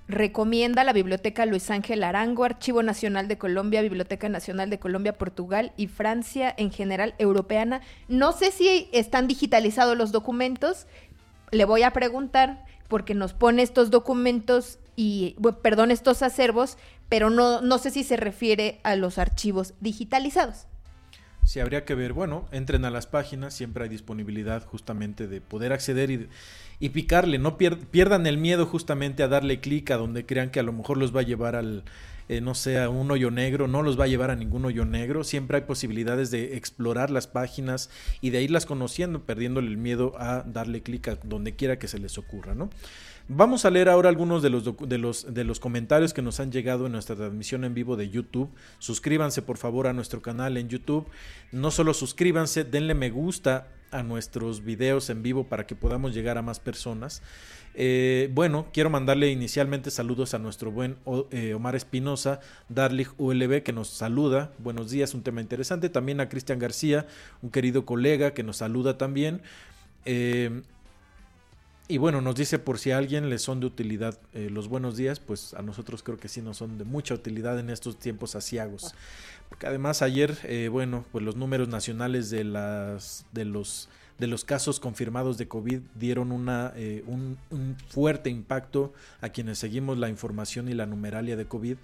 [0.08, 5.72] recomienda la Biblioteca Luis Ángel Arango, Archivo Nacional de Colombia, Biblioteca Nacional de Colombia, Portugal
[5.78, 7.82] y Francia en general europeana.
[8.10, 10.88] No sé si están digitalizados los documentos,
[11.52, 16.78] le voy a preguntar porque nos pone estos documentos y, perdón, estos acervos,
[17.10, 20.68] pero no, no sé si se refiere a los archivos digitalizados.
[21.46, 25.74] Sí, habría que ver, bueno, entren a las páginas, siempre hay disponibilidad justamente de poder
[25.74, 26.30] acceder y,
[26.80, 30.64] y picarle, no pierdan el miedo justamente a darle clic a donde crean que a
[30.64, 31.84] lo mejor los va a llevar al,
[32.30, 34.86] eh, no sé, a un hoyo negro, no los va a llevar a ningún hoyo
[34.86, 37.90] negro, siempre hay posibilidades de explorar las páginas
[38.22, 42.00] y de irlas conociendo, perdiéndole el miedo a darle clic a donde quiera que se
[42.00, 42.70] les ocurra, ¿no?
[43.30, 46.52] Vamos a leer ahora algunos de los, de, los, de los comentarios que nos han
[46.52, 48.50] llegado en nuestra transmisión en vivo de YouTube.
[48.80, 51.08] Suscríbanse por favor a nuestro canal en YouTube.
[51.54, 56.38] No solo suscríbanse, denle me gusta a nuestros videos en vivo para que podamos llegar
[56.38, 57.22] a más personas.
[57.76, 60.98] Eh, bueno, quiero mandarle inicialmente saludos a nuestro buen
[61.32, 62.40] eh, Omar Espinosa,
[62.70, 64.52] Darlich ULB, que nos saluda.
[64.60, 65.90] Buenos días, un tema interesante.
[65.90, 67.08] También a Cristian García,
[67.42, 69.42] un querido colega que nos saluda también.
[70.06, 70.62] Eh,
[71.88, 75.20] y bueno, nos dice por si a alguien le son de utilidad los buenos días,
[75.20, 78.96] pues a nosotros creo que sí nos son de mucha utilidad en estos tiempos asiagos.
[79.50, 84.80] Porque además ayer, bueno, pues los números nacionales de las de los de los casos
[84.80, 87.38] confirmados de COVID dieron una, eh, un,
[87.90, 91.78] fuerte impacto a quienes seguimos la información y la numeralia de COVID.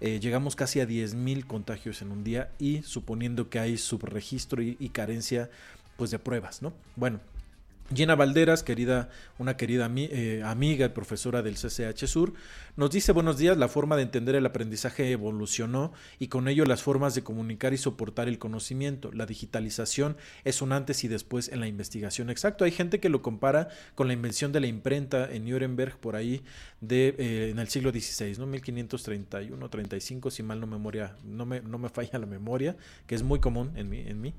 [0.00, 4.76] Eh, llegamos casi a 10.000 contagios en un día y suponiendo que hay subregistro y,
[4.78, 5.50] y carencia
[5.96, 6.72] pues de pruebas, ¿no?
[6.96, 7.20] Bueno,
[7.92, 9.08] Gina Valderas, querida,
[9.38, 12.34] una querida eh, amiga y profesora del CCH Sur,
[12.76, 16.84] nos dice buenos días, la forma de entender el aprendizaje evolucionó y con ello las
[16.84, 19.10] formas de comunicar y soportar el conocimiento.
[19.12, 22.30] La digitalización es un antes y después en la investigación.
[22.30, 26.14] Exacto, hay gente que lo compara con la invención de la imprenta en Nuremberg por
[26.14, 26.44] ahí
[26.80, 28.46] de, eh, en el siglo XVI, ¿no?
[28.46, 32.76] 1531, 35, si mal no, memoria, no, me, no me falla la memoria,
[33.08, 34.04] que es muy común en mí.
[34.06, 34.32] En mí.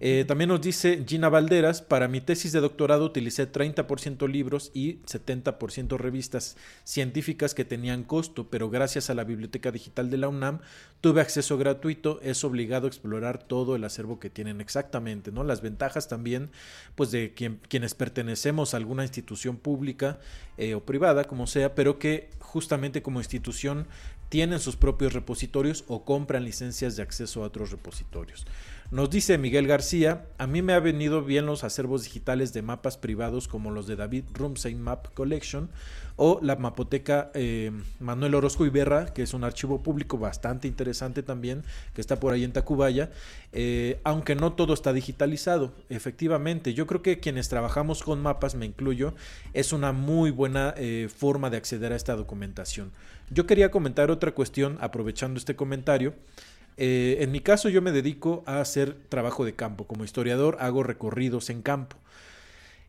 [0.00, 4.96] Eh, también nos dice Gina Valderas, para mi tesis de doctorado utilicé 30% libros y
[5.06, 10.60] 70% revistas científicas que tenían costo, pero gracias a la biblioteca digital de la UNAM
[11.00, 15.44] tuve acceso gratuito, es obligado a explorar todo el acervo que tienen exactamente, ¿no?
[15.44, 16.50] Las ventajas también,
[16.94, 17.32] pues de
[17.68, 20.18] quienes pertenecemos a alguna institución pública
[20.58, 23.86] eh, o privada, como sea, pero que justamente como institución
[24.28, 28.46] tienen sus propios repositorios o compran licencias de acceso a otros repositorios.
[28.92, 32.98] Nos dice Miguel García, a mí me ha venido bien los acervos digitales de mapas
[32.98, 35.70] privados como los de David Rumsey Map Collection
[36.16, 41.62] o la mapoteca eh, Manuel Orozco Iberra, que es un archivo público bastante interesante también,
[41.94, 43.10] que está por ahí en Tacubaya,
[43.54, 45.72] eh, aunque no todo está digitalizado.
[45.88, 49.14] Efectivamente, yo creo que quienes trabajamos con mapas, me incluyo,
[49.54, 52.92] es una muy buena eh, forma de acceder a esta documentación.
[53.30, 56.12] Yo quería comentar otra cuestión aprovechando este comentario.
[56.76, 59.86] Eh, en mi caso yo me dedico a hacer trabajo de campo.
[59.86, 61.96] Como historiador hago recorridos en campo.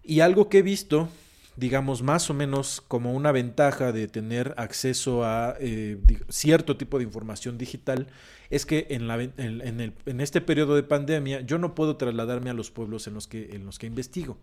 [0.04, 1.10] Y algo que he visto,
[1.56, 5.98] digamos, más o menos como una ventaja de tener acceso a eh,
[6.30, 8.08] cierto tipo de información digital,
[8.50, 13.14] es que en, este periodo de pandemia yo no puedo trasladarme a los pueblos en
[13.14, 14.38] los que investigo.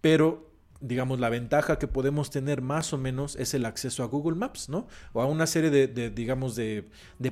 [0.00, 4.36] Pero digamos, la ventaja que podemos tener más o menos es el acceso a Google
[4.36, 4.86] Maps, ¿no?
[5.12, 6.84] O a una serie de, digamos, de,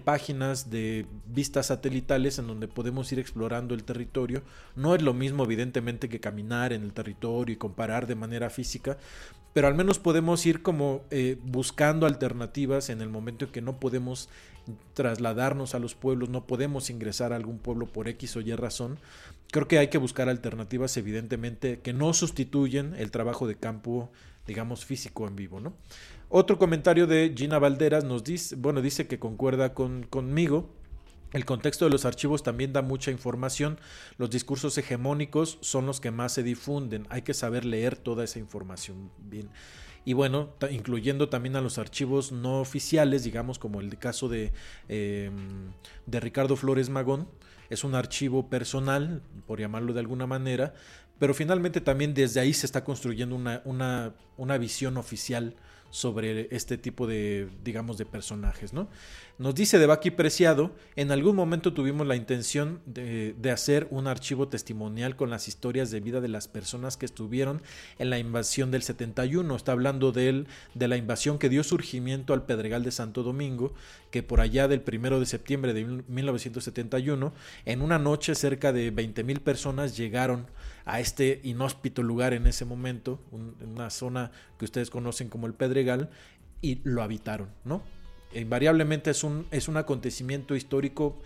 [0.04, 4.42] páginas de vistas satelitales en donde podemos ir explorando el territorio.
[4.76, 8.98] No es lo mismo, evidentemente, que caminar en el territorio y comparar de manera física,
[9.54, 13.78] pero al menos podemos ir como eh, buscando alternativas en el momento en que no
[13.78, 14.28] podemos
[14.94, 18.98] trasladarnos a los pueblos, no podemos ingresar a algún pueblo por X o Y razón.
[19.52, 24.10] Creo que hay que buscar alternativas, evidentemente, que no sustituyen el trabajo de campo,
[24.46, 25.72] digamos, físico en vivo, ¿no?
[26.30, 30.68] Otro comentario de Gina Valderas nos dice, bueno, dice que concuerda con, conmigo
[31.34, 33.80] el contexto de los archivos también da mucha información.
[34.18, 37.08] Los discursos hegemónicos son los que más se difunden.
[37.10, 39.50] Hay que saber leer toda esa información bien.
[40.04, 44.52] Y bueno, incluyendo también a los archivos no oficiales, digamos como el caso de,
[44.88, 45.72] em,
[46.06, 47.28] de Ricardo Flores Magón.
[47.68, 50.72] Es un archivo personal, por llamarlo de alguna manera,
[51.18, 55.56] pero finalmente también desde ahí se está construyendo una, una, una visión oficial
[55.94, 58.88] sobre este tipo de, digamos, de personajes, ¿no?
[59.36, 64.46] Nos dice de Baki Preciado, en algún momento tuvimos la intención de, hacer un archivo
[64.46, 67.60] testimonial con las historias de vida de las personas que estuvieron
[67.98, 69.56] en la invasión del 71.
[69.56, 73.74] Está hablando de él, de la invasión que dio surgimiento al Pedregal de Santo Domingo,
[74.12, 77.32] que por allá del primero de septiembre de 1971,
[77.64, 80.46] en una noche cerca de 20 mil personas llegaron
[80.84, 84.30] a este inhóspito lugar en ese momento, una zona
[84.60, 86.10] que ustedes conocen como el Pedregal,
[86.60, 87.82] y lo habitaron, ¿no?
[88.34, 91.16] Invariablemente es un, es un acontecimiento histórico,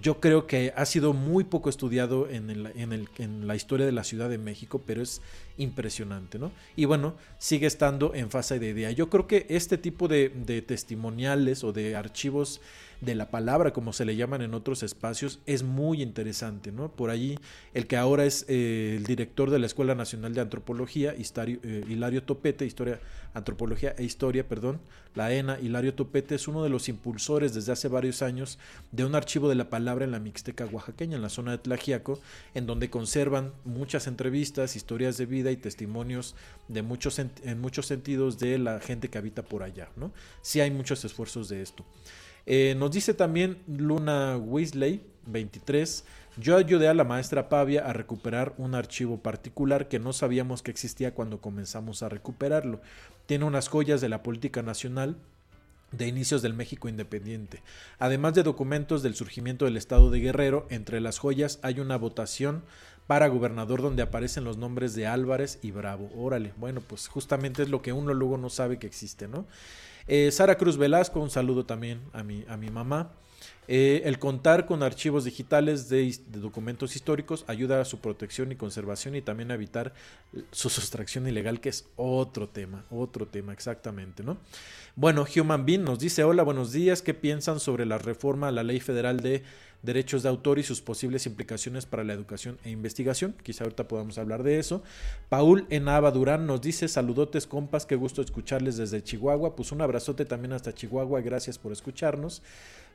[0.00, 3.86] yo creo que ha sido muy poco estudiado en, el, en, el, en, la historia
[3.86, 5.22] de la Ciudad de México, pero es
[5.58, 6.52] impresionante, ¿no?
[6.74, 8.90] Y bueno, sigue estando en fase de idea.
[8.90, 12.60] Yo creo que este tipo de, de testimoniales o de archivos
[13.00, 16.90] de la palabra, como se le llaman en otros espacios, es muy interesante, ¿no?
[16.90, 17.38] Por allí,
[17.74, 22.22] el que ahora es eh, el director de la Escuela Nacional de Antropología, eh, Hilario
[22.22, 23.00] Topete, Historia,
[23.34, 24.80] Antropología e Historia, perdón,
[25.14, 28.58] la ENA, Hilario Topete, es uno de los impulsores desde hace varios años
[28.92, 32.18] de un archivo de la palabra en la Mixteca oaxaqueña, en la zona de Tlajiaco,
[32.54, 36.34] en donde conservan muchas entrevistas, historias de vida y testimonios
[36.68, 40.12] de muchos, en muchos sentidos de la gente que habita por allá, ¿no?
[40.42, 41.84] Sí hay muchos esfuerzos de esto.
[42.46, 46.04] Eh, nos dice también Luna Weasley, 23.
[46.38, 50.70] Yo ayudé a la maestra Pavia a recuperar un archivo particular que no sabíamos que
[50.70, 52.80] existía cuando comenzamos a recuperarlo.
[53.26, 55.16] Tiene unas joyas de la política nacional
[55.92, 57.62] de inicios del México independiente.
[57.98, 62.62] Además de documentos del surgimiento del estado de Guerrero, entre las joyas hay una votación
[63.06, 66.10] para gobernador donde aparecen los nombres de Álvarez y Bravo.
[66.16, 69.46] Órale, bueno, pues justamente es lo que uno luego no sabe que existe, ¿no?
[70.08, 73.12] Eh, Sara Cruz Velasco, un saludo también a mi, a mi mamá.
[73.68, 79.16] Eh, el contar con archivos digitales de, documentos históricos ayuda a su protección y conservación
[79.16, 79.92] y también a evitar
[80.52, 84.38] su sustracción ilegal, que es otro tema, otro tema exactamente, ¿no?
[84.94, 88.62] Bueno, Human Being nos dice, hola, buenos días, ¿qué piensan sobre la reforma a la
[88.62, 89.42] ley federal de
[89.82, 93.34] derechos de autor y sus posibles implicaciones para la educación e investigación.
[93.42, 94.82] Quizá ahorita podamos hablar de eso.
[95.28, 99.56] Paul Enaba Durán nos dice, saludotes compas, qué gusto escucharles desde Chihuahua.
[99.56, 102.42] Pues un abrazote también hasta Chihuahua, gracias por escucharnos.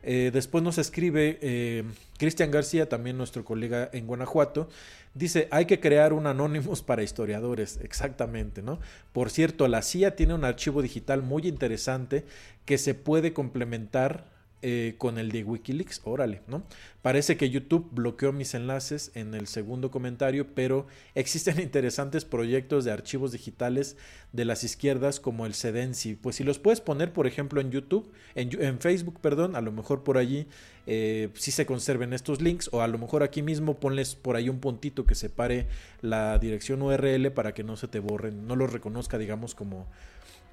[0.03, 1.83] Eh, después nos escribe eh,
[2.17, 4.67] Cristian García, también nuestro colega en Guanajuato.
[5.13, 8.79] Dice, hay que crear un Anonymous para historiadores, exactamente, ¿no?
[9.13, 12.25] Por cierto, la CIA tiene un archivo digital muy interesante
[12.65, 14.25] que se puede complementar
[14.63, 16.63] eh, con el de Wikileaks, órale, ¿no?
[17.01, 20.85] Parece que YouTube bloqueó mis enlaces en el segundo comentario, pero
[21.15, 23.97] existen interesantes proyectos de archivos digitales
[24.33, 26.13] de las izquierdas como el Sedensi.
[26.15, 30.03] Pues si los puedes poner, por ejemplo, en YouTube, en, Facebook, perdón, a lo mejor
[30.03, 30.45] por allí
[30.85, 34.47] eh, sí se conserven estos links, o a lo mejor aquí mismo ponles por ahí
[34.47, 35.67] un puntito que separe
[36.01, 39.87] la dirección URL para que no se te borren, no los reconozca, digamos, como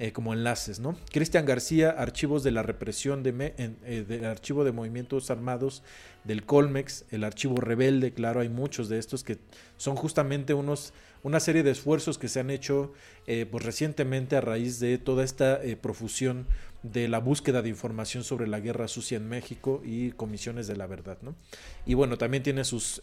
[0.01, 0.97] eh, como enlaces, ¿no?
[1.11, 5.83] Cristian García, archivos de la represión de eh, del archivo de movimientos armados
[6.23, 9.39] del Colmex, el archivo rebelde, claro, hay muchos de estos que
[9.77, 10.93] son justamente unos
[11.25, 12.93] una serie de esfuerzos que se han hecho
[13.27, 16.47] eh, pues recientemente a raíz de toda esta profusión
[16.83, 20.87] de la búsqueda de información sobre la guerra sucia en México y comisiones de la
[20.87, 21.35] verdad, ¿no?
[21.87, 23.01] Y bueno, también tiene sus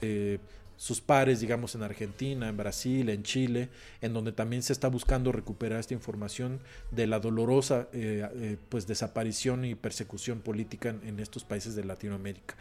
[0.78, 3.70] sus pares, digamos, en Argentina, en Brasil, en Chile,
[4.02, 6.60] en donde también se está buscando recuperar esta información
[6.92, 12.56] de la dolorosa eh, eh, pues desaparición y persecución política en, estos países de Latinoamérica.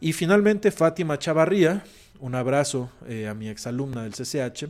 [0.00, 1.84] Y finalmente, Fátima Chavarría,
[2.20, 4.68] un abrazo eh, a mi exalumna del CCH,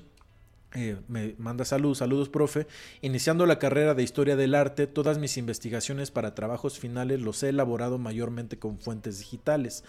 [1.09, 2.67] me manda saludos, saludos, profe.
[3.01, 7.49] Iniciando la carrera de historia del arte, todas mis investigaciones para trabajos finales los he
[7.49, 9.85] elaborado mayormente con fuentes digitales.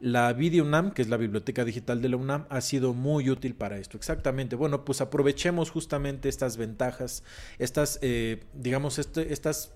[0.00, 3.78] La UNAM, que es la biblioteca digital de la UNAM, ha sido muy útil para
[3.78, 3.96] esto.
[3.96, 4.56] Exactamente.
[4.56, 7.22] Bueno, pues aprovechemos justamente estas ventajas,
[7.58, 9.72] estas, eh, digamos, este, estas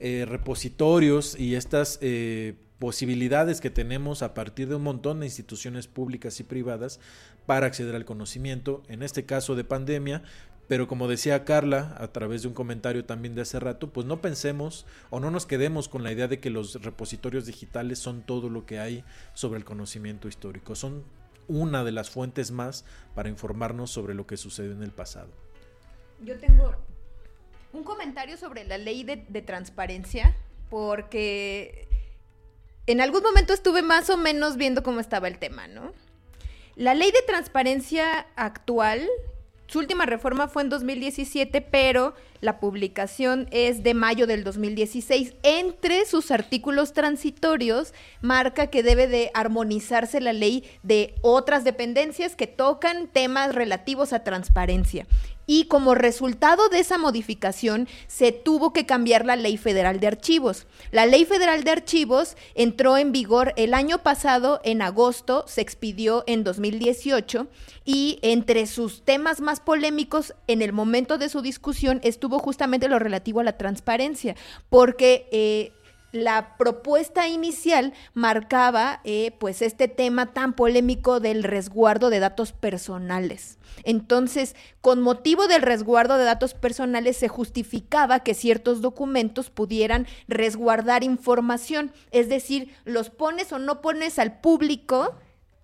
[0.00, 5.86] eh, repositorios y estas eh, posibilidades que tenemos a partir de un montón de instituciones
[5.86, 7.00] públicas y privadas
[7.46, 10.22] para acceder al conocimiento, en este caso de pandemia,
[10.68, 14.20] pero como decía Carla a través de un comentario también de hace rato, pues no
[14.20, 18.50] pensemos o no nos quedemos con la idea de que los repositorios digitales son todo
[18.50, 20.74] lo que hay sobre el conocimiento histórico.
[20.74, 21.04] Son
[21.46, 22.84] una de las fuentes más
[23.14, 25.28] para informarnos sobre lo que sucedió en el pasado.
[26.24, 26.74] Yo tengo
[27.72, 30.36] un comentario sobre la ley de, de transparencia,
[30.68, 31.86] porque
[32.86, 35.92] en algún momento estuve más o menos viendo cómo estaba el tema, ¿no?
[36.74, 39.08] La ley de transparencia actual
[39.68, 45.34] su última reforma fue en 2017, pero la publicación es de mayo del 2016.
[45.42, 52.46] Entre sus artículos transitorios marca que debe de armonizarse la ley de otras dependencias que
[52.46, 55.06] tocan temas relativos a transparencia
[55.46, 60.66] y como resultado de esa modificación se tuvo que cambiar la Ley Federal de Archivos.
[60.90, 66.24] La Ley Federal de Archivos entró en vigor el año pasado, en agosto, se expidió
[66.26, 67.46] en 2018
[67.84, 72.98] y entre sus temas más polémicos en el momento de su discusión estuvo justamente lo
[72.98, 74.36] relativo a la transparencia,
[74.68, 75.28] porque...
[75.30, 75.72] Eh,
[76.24, 83.58] la propuesta inicial marcaba eh, pues este tema tan polémico del resguardo de datos personales.
[83.84, 91.04] Entonces, con motivo del resguardo de datos personales se justificaba que ciertos documentos pudieran resguardar
[91.04, 95.16] información, es decir, los pones o no pones al público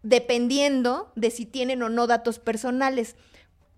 [0.03, 3.17] dependiendo de si tienen o no datos personales.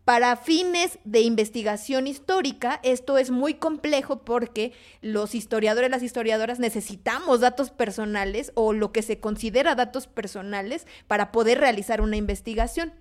[0.05, 7.41] Para fines de investigación histórica, esto es muy complejo porque los historiadores, las historiadoras necesitamos
[7.41, 12.93] datos personales o lo que se considera datos personales para poder realizar una investigación.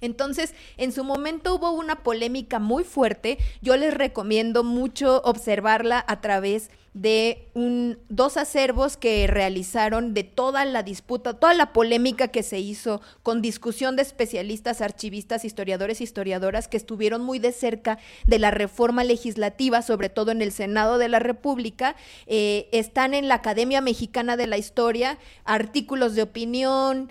[0.00, 3.38] Entonces, en su momento hubo una polémica muy fuerte.
[3.60, 10.64] Yo les recomiendo mucho observarla a través de un, dos acervos que realizaron de toda
[10.64, 16.66] la disputa, toda la polémica que se hizo con discusión de especialistas, archivistas, historiadores, historiadoras
[16.66, 21.08] que estuvieron muy de cerca de la reforma legislativa, sobre todo en el Senado de
[21.08, 21.94] la República.
[22.26, 27.10] Eh, están en la Academia Mexicana de la Historia artículos de opinión,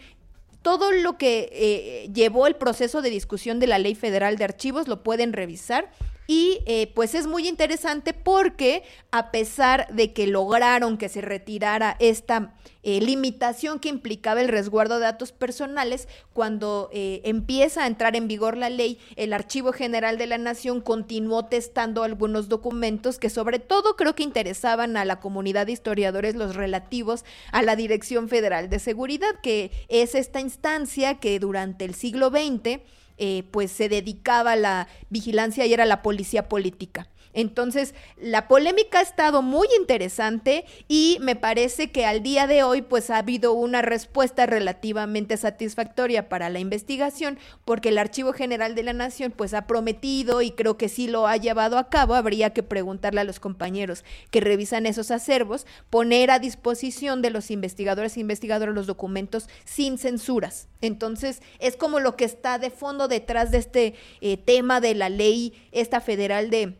[0.67, 4.89] todo lo que eh, llevó el proceso de discusión de la Ley Federal de Archivos
[4.89, 5.89] lo pueden revisar.
[6.27, 11.95] Y eh, pues es muy interesante porque a pesar de que lograron que se retirara
[11.99, 18.17] esta eh, limitación que implicaba el resguardo de datos personales, cuando eh, empieza a entrar
[18.17, 23.29] en vigor la ley, el Archivo General de la Nación continuó testando algunos documentos que
[23.29, 27.23] sobre todo creo que interesaban a la comunidad de historiadores, los relativos
[27.53, 32.81] a la Dirección Federal de Seguridad, que es esta instancia que durante el siglo XX
[33.17, 37.09] eh, pues se dedicaba a la vigilancia y era la policía política.
[37.37, 42.81] Entonces, la polémica ha estado muy interesante y me parece que al día de hoy
[42.81, 48.81] pues ha habido una respuesta relativamente satisfactoria para la investigación porque el Archivo General de
[48.81, 52.53] la Nación pues ha prometido y creo que sí lo ha llevado a cabo, habría
[52.53, 58.17] que preguntarle a los compañeros que revisan esos acervos, poner a disposición de los investigadores
[58.17, 60.69] e investigadoras los documentos sin censuras.
[60.81, 65.09] Entonces, es como lo que está de fondo detrás de este eh, tema de la
[65.09, 66.77] ley esta federal de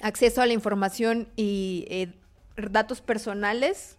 [0.00, 2.12] acceso a la información y eh,
[2.56, 3.96] datos personales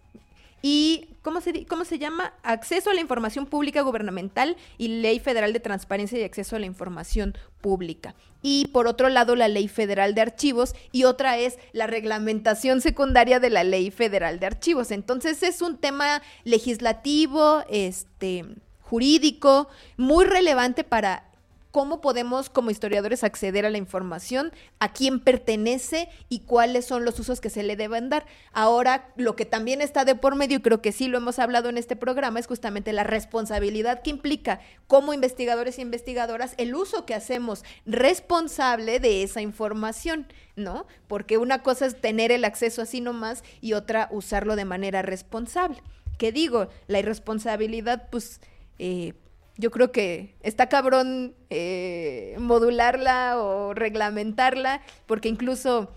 [0.61, 2.33] y ¿cómo se, ¿cómo se llama?
[2.43, 6.67] Acceso a la información pública gubernamental y Ley Federal de Transparencia y Acceso a la
[6.67, 8.15] Información Pública.
[8.43, 13.39] Y por otro lado, la Ley Federal de Archivos y otra es la reglamentación secundaria
[13.39, 14.91] de la Ley Federal de Archivos.
[14.91, 18.45] Entonces es un tema legislativo, este,
[18.81, 19.67] jurídico,
[19.97, 21.30] muy relevante para
[21.71, 27.19] cómo podemos como historiadores acceder a la información, a quién pertenece y cuáles son los
[27.19, 28.25] usos que se le deben dar.
[28.51, 31.69] Ahora, lo que también está de por medio, y creo que sí lo hemos hablado
[31.69, 37.05] en este programa, es justamente la responsabilidad que implica como investigadores e investigadoras el uso
[37.05, 40.85] que hacemos responsable de esa información, ¿no?
[41.07, 45.81] Porque una cosa es tener el acceso así nomás y otra usarlo de manera responsable.
[46.17, 46.67] ¿Qué digo?
[46.87, 48.41] La irresponsabilidad, pues...
[48.77, 49.13] Eh,
[49.57, 55.91] yo creo que está cabrón eh, modularla o reglamentarla, porque incluso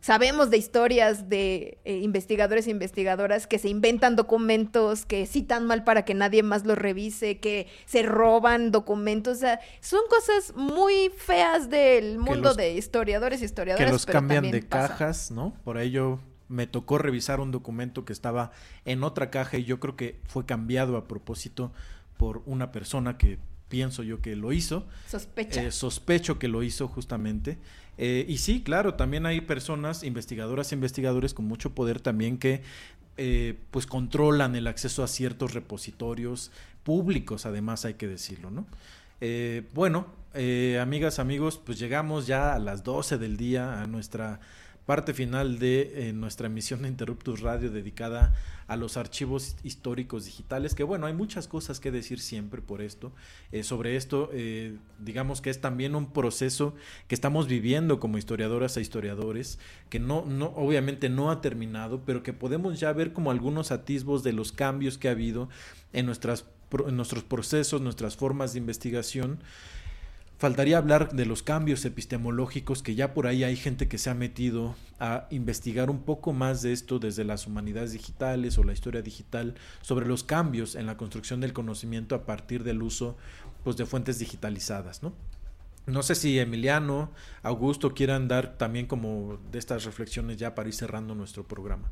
[0.00, 5.82] sabemos de historias de eh, investigadores e investigadoras que se inventan documentos, que citan mal
[5.82, 9.38] para que nadie más los revise, que se roban documentos.
[9.38, 13.86] O sea, son cosas muy feas del mundo de historiadores y historiadoras.
[13.86, 15.54] Que los cambian de cajas, ¿no?
[15.64, 18.52] Por ello me tocó revisar un documento que estaba
[18.84, 21.72] en otra caja y yo creo que fue cambiado a propósito
[22.16, 23.38] por una persona que
[23.68, 24.86] pienso yo que lo hizo.
[25.08, 25.62] Sospecha.
[25.62, 27.58] Eh, sospecho que lo hizo justamente.
[27.98, 32.62] Eh, y sí, claro, también hay personas, investigadoras e investigadores con mucho poder también que
[33.16, 36.52] eh, pues controlan el acceso a ciertos repositorios
[36.82, 38.66] públicos, además hay que decirlo, ¿no?
[39.72, 40.08] bueno,
[40.78, 44.40] amigas, amigos, pues llegamos ya a las 12 del día a nuestra
[44.84, 48.34] parte final de nuestra emisión de Interruptus Radio dedicada a
[48.74, 53.12] los archivos históricos digitales, que bueno, hay muchas cosas que decir siempre por esto.
[53.52, 56.74] Eh, sobre esto, eh, digamos que es también un proceso
[57.06, 62.24] que estamos viviendo como historiadoras e historiadores, que no, no, obviamente no ha terminado, pero
[62.24, 65.48] que podemos ya ver como algunos atisbos de los cambios que ha habido
[65.92, 66.46] en, nuestras,
[66.88, 69.38] en nuestros procesos, nuestras formas de investigación.
[70.38, 74.14] Faltaría hablar de los cambios epistemológicos, que ya por ahí hay gente que se ha
[74.14, 79.00] metido a investigar un poco más de esto desde las humanidades digitales o la historia
[79.00, 83.16] digital, sobre los cambios en la construcción del conocimiento a partir del uso
[83.64, 85.02] pues, de fuentes digitalizadas.
[85.02, 85.14] ¿no?
[85.86, 87.10] no sé si Emiliano,
[87.42, 91.90] Augusto quieran dar también como de estas reflexiones ya para ir cerrando nuestro programa.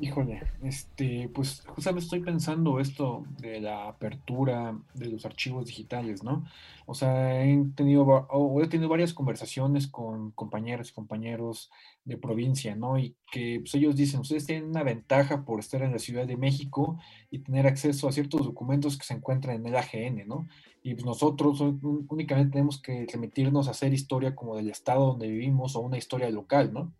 [0.00, 6.44] Híjole, este, pues justamente estoy pensando esto de la apertura de los archivos digitales, ¿no?
[6.86, 11.72] O sea, he tenido, o he tenido varias conversaciones con compañeros y compañeros
[12.04, 12.96] de provincia, ¿no?
[12.96, 16.36] Y que pues, ellos dicen, ustedes tienen una ventaja por estar en la Ciudad de
[16.36, 20.46] México y tener acceso a ciertos documentos que se encuentran en el AGN, ¿no?
[20.80, 21.60] Y pues nosotros
[22.08, 26.30] únicamente tenemos que remitirnos a hacer historia como del estado donde vivimos o una historia
[26.30, 26.94] local, ¿no?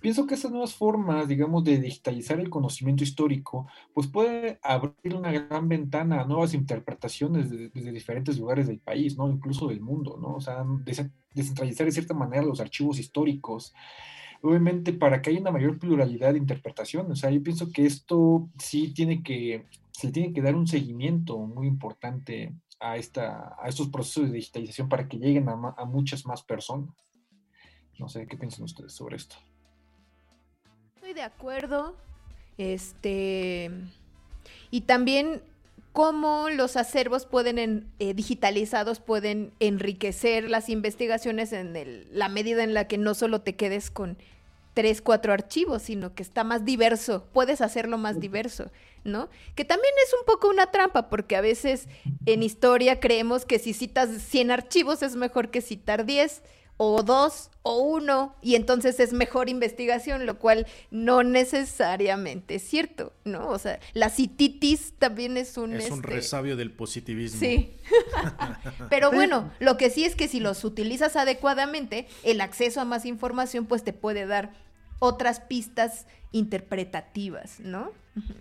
[0.00, 5.30] Pienso que estas nuevas formas, digamos, de digitalizar el conocimiento histórico, pues puede abrir una
[5.30, 9.28] gran ventana a nuevas interpretaciones desde, diferentes lugares del país, ¿no?
[9.28, 10.34] Incluso del mundo, ¿no?
[10.34, 10.64] O sea,
[11.34, 13.74] descentralizar de cierta manera los archivos históricos,
[14.42, 17.12] obviamente para que haya una mayor pluralidad de interpretaciones.
[17.12, 21.38] O sea, yo pienso que esto sí tiene que, se tiene que dar un seguimiento
[21.38, 26.24] muy importante a, esta, a estos procesos de digitalización para que lleguen a, a muchas
[26.24, 26.88] más personas.
[27.98, 29.36] No sé, ¿qué piensan ustedes sobre esto?
[31.14, 31.96] De acuerdo.
[32.56, 33.70] Este.
[34.70, 35.42] Y también
[35.92, 42.86] cómo los acervos pueden eh, digitalizados pueden enriquecer las investigaciones en la medida en la
[42.86, 44.16] que no solo te quedes con
[44.74, 48.70] tres, cuatro archivos, sino que está más diverso, puedes hacerlo más diverso,
[49.02, 49.28] ¿no?
[49.56, 51.88] Que también es un poco una trampa, porque a veces
[52.24, 56.42] en historia creemos que si citas 100 archivos es mejor que citar 10,
[56.82, 63.12] o dos o uno y entonces es mejor investigación, lo cual no necesariamente es cierto,
[63.26, 63.50] ¿no?
[63.50, 65.74] O sea, la cititis también es un...
[65.74, 67.38] Es un este, resabio del positivismo.
[67.38, 67.76] Sí.
[68.88, 73.04] Pero bueno, lo que sí es que si los utilizas adecuadamente, el acceso a más
[73.04, 74.54] información pues te puede dar
[75.00, 77.92] otras pistas interpretativas, ¿no?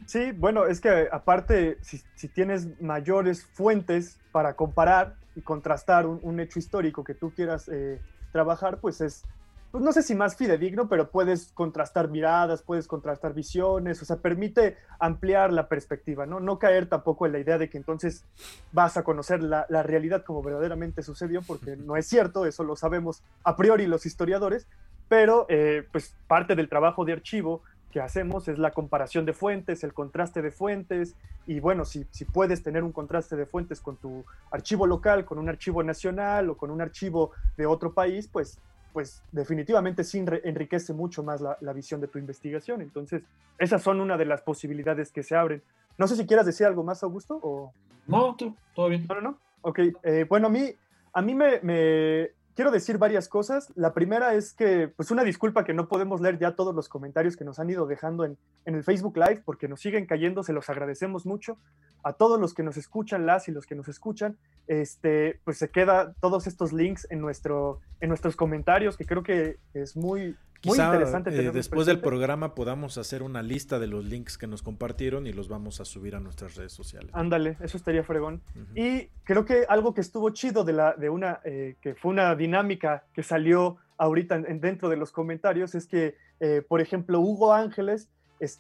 [0.06, 6.58] Sí, bueno, es que aparte, si, tienes mayores fuentes para comparar y contrastar un, hecho
[6.58, 7.68] histórico que tú quieras...
[7.68, 8.00] Eh,
[8.32, 9.24] trabajar, pues es,
[9.72, 14.18] pues no sé si más fidedigno, pero puedes contrastar miradas, puedes contrastar visiones, o sea,
[14.18, 16.40] permite ampliar la perspectiva, ¿no?
[16.40, 18.26] No caer tampoco en la idea de que entonces
[18.72, 23.22] vas a conocer la, realidad como verdaderamente sucedió, porque no es cierto, eso lo sabemos
[23.44, 24.68] a priori los historiadores,
[25.08, 27.62] pero eh, pues parte del trabajo de archivo
[27.92, 31.16] que hacemos es la comparación de fuentes, el contraste de fuentes,
[31.48, 35.40] y bueno, si, si, puedes tener un contraste de fuentes con tu archivo local, con
[35.40, 38.60] un archivo nacional o con un archivo de otro país, pues,
[38.94, 42.82] pues definitivamente sí enriquece mucho más la, la, visión de tu investigación.
[42.82, 43.24] Entonces,
[43.58, 45.64] esas son una de las posibilidades que se abren.
[45.98, 47.74] No sé si quieras decir algo más, Augusto, o...
[48.08, 48.36] No,
[48.76, 49.06] todo bien.
[49.08, 49.38] No, no, no.
[49.62, 50.72] Ok, eh, bueno, a mí,
[51.14, 53.72] a mí me, me quiero decir varias cosas.
[53.76, 57.36] La primera es que, pues una disculpa que no podemos leer ya todos los comentarios
[57.36, 60.54] que nos han ido dejando en, en, el Facebook Live, porque nos siguen cayendo, se
[60.54, 61.58] los agradecemos mucho.
[62.04, 65.70] A todos los que nos escuchan, las y los que nos escuchan, este, pues se
[65.70, 70.78] queda todos estos links en, nuestro, en nuestros comentarios, que creo que es muy, muy
[70.78, 71.30] interesante.
[71.30, 75.34] Eh, después del programa podamos hacer una lista de los links que nos compartieron y
[75.34, 77.12] los vamos a subir a nuestras redes sociales.
[77.14, 78.42] Ándale, eso estaría fregón.
[78.76, 82.36] Y creo que algo que estuvo chido de, la, de una, eh, que fue una
[82.36, 88.10] dinámica que salió ahorita dentro de los comentarios, es que, eh, por ejemplo, Hugo Ángeles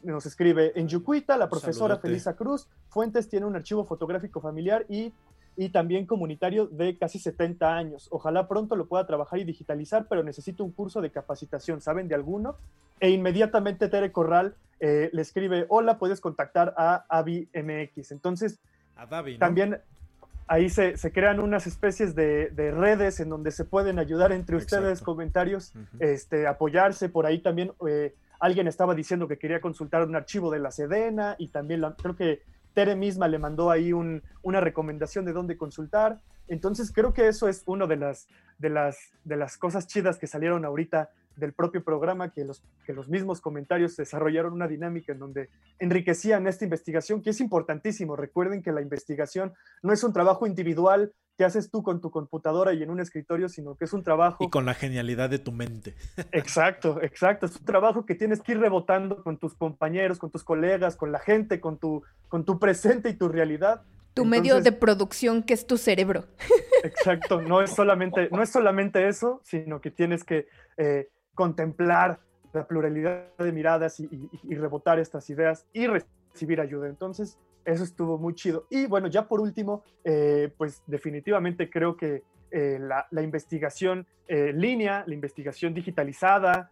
[0.03, 5.13] nos escribe, en Yucuita, la profesora Felisa Cruz Fuentes tiene un archivo fotográfico familiar y
[5.55, 8.07] y también comunitario de casi 70 años.
[8.11, 11.81] Ojalá pronto lo pueda trabajar y digitalizar, pero necesito un curso de capacitación.
[11.81, 12.55] ¿Saben de alguno?
[12.99, 18.11] E inmediatamente Tere Corral eh, le escribe, hola, puedes contactar a Avi MX.
[18.11, 18.59] Entonces,
[19.39, 19.79] también
[20.47, 25.73] ahí se, crean unas especies de, redes en donde se pueden ayudar entre ustedes, comentarios,
[25.99, 27.09] este, apoyarse.
[27.09, 31.35] Por ahí también eh, alguien estaba diciendo que quería consultar un archivo de la Sedena
[31.37, 32.41] y también creo que
[32.73, 36.21] Tere misma le mandó ahí una recomendación de dónde consultar.
[36.47, 38.27] Entonces creo que eso es una de las,
[38.57, 42.93] de, las, de las cosas chidas que salieron ahorita del propio programa, que los, que
[42.93, 48.15] los mismos comentarios desarrollaron una dinámica en donde enriquecían esta investigación, que es importantísimo.
[48.15, 52.73] Recuerden que la investigación no es un trabajo individual que haces tú con tu computadora
[52.73, 54.43] y en un escritorio, sino que es un trabajo...
[54.43, 55.95] Y con la genialidad de tu mente.
[56.33, 57.45] Exacto, exacto.
[57.45, 61.13] Es un trabajo que tienes que ir rebotando con tus compañeros, con tus colegas, con
[61.13, 63.83] la gente, con tu, con tu presente y tu realidad.
[64.15, 66.25] Tu medio de producción que es tu cerebro.
[66.83, 72.19] Exacto, no es solamente, no es solamente eso, sino que tienes que eh, contemplar
[72.51, 74.09] la pluralidad de miradas y,
[74.43, 76.89] y rebotar estas ideas y recibir ayuda.
[76.89, 78.67] Entonces, eso estuvo muy chido.
[78.69, 85.03] Y bueno, ya por último, eh, pues definitivamente creo que eh, la, investigación eh, línea,
[85.05, 86.71] la investigación digitalizada,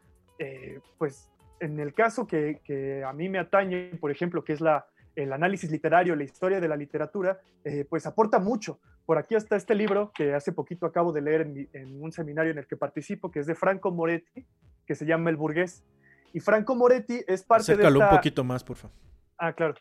[1.00, 4.86] pues en el caso que, a mí me atañe, por ejemplo, que es la,
[5.16, 7.40] el análisis literario, la historia de la literatura,
[7.90, 8.80] pues aporta mucho.
[9.08, 11.42] Por aquí está este libro que hace poquito acabo de leer
[11.74, 14.46] en, un seminario en el que participo, que es de Franco Moretti,
[14.86, 15.84] que se llama El Burgués.
[16.34, 18.10] Y Franco Moretti es parte de esta...
[18.10, 18.96] un poquito más, por favor.
[19.40, 19.74] Ah, claro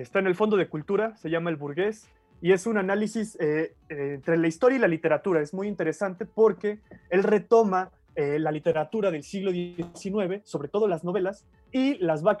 [0.00, 2.08] está en el Fondo de Cultura, se llama El Burgués,
[2.40, 5.40] y es un análisis eh, eh, entre la historia y la literatura.
[5.40, 6.80] Es muy interesante porque
[7.10, 12.36] él retoma eh, la literatura del siglo XIX, sobre todo las novelas, y las va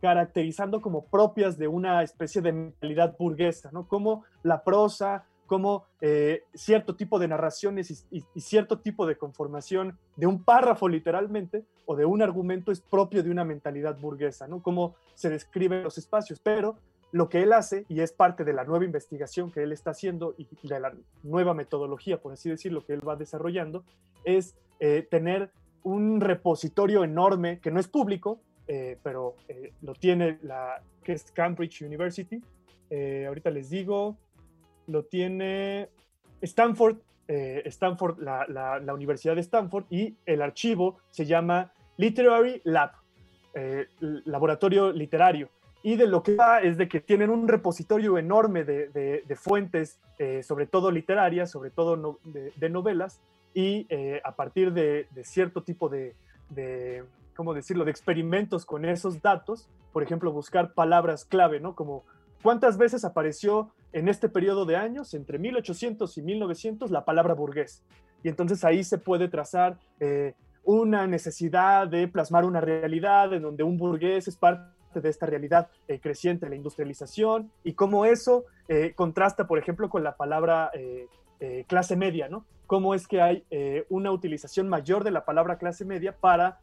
[0.00, 3.86] caracterizando como propias de una especie de mentalidad burguesa, ¿no?
[3.86, 10.26] Como la prosa, cómo eh, cierto tipo de narraciones y, cierto tipo de conformación de
[10.26, 14.62] un párrafo literalmente o de un argumento es propio de una mentalidad burguesa, ¿no?
[14.62, 16.76] Cómo se describen los espacios, pero
[17.12, 20.34] lo que él hace, y es parte de la nueva investigación que él está haciendo
[20.36, 20.92] y de la
[21.22, 23.84] nueva metodología, por así decirlo, que él va desarrollando,
[24.24, 25.50] es eh, tener
[25.82, 29.36] un repositorio enorme que no es público, eh, pero
[29.82, 32.42] lo tiene la que es Cambridge University.
[33.26, 34.16] ahorita les digo,
[34.86, 35.88] lo tiene
[36.40, 36.96] Stanford,
[37.28, 42.92] eh, Stanford la, Universidad de Stanford, y el archivo se llama Literary Lab,
[43.54, 45.50] eh, laboratorio literario.
[45.82, 50.42] Y de lo que va es de que tienen un repositorio enorme de, fuentes, eh,
[50.42, 53.20] sobre todo literarias, sobre todo de, novelas,
[53.54, 53.86] y
[54.24, 56.14] a partir de, cierto tipo de,
[57.36, 61.74] ¿cómo decirlo?, de experimentos con esos datos, por ejemplo, buscar palabras clave, ¿no?
[61.74, 62.04] Como
[62.42, 67.82] cuántas veces apareció en este periodo de años, entre 1800 y 1900, la palabra burgués.
[68.22, 70.34] Y entonces ahí se puede trazar eh,
[70.64, 75.68] una necesidad de plasmar una realidad en donde un burgués es parte de esta realidad
[75.88, 80.70] eh, creciente, la industrialización, y cómo eso eh, contrasta, por ejemplo, con la palabra
[81.66, 82.46] clase media, ¿no?
[82.66, 83.44] Cómo es que hay
[83.90, 86.60] una utilización mayor de la palabra clase media para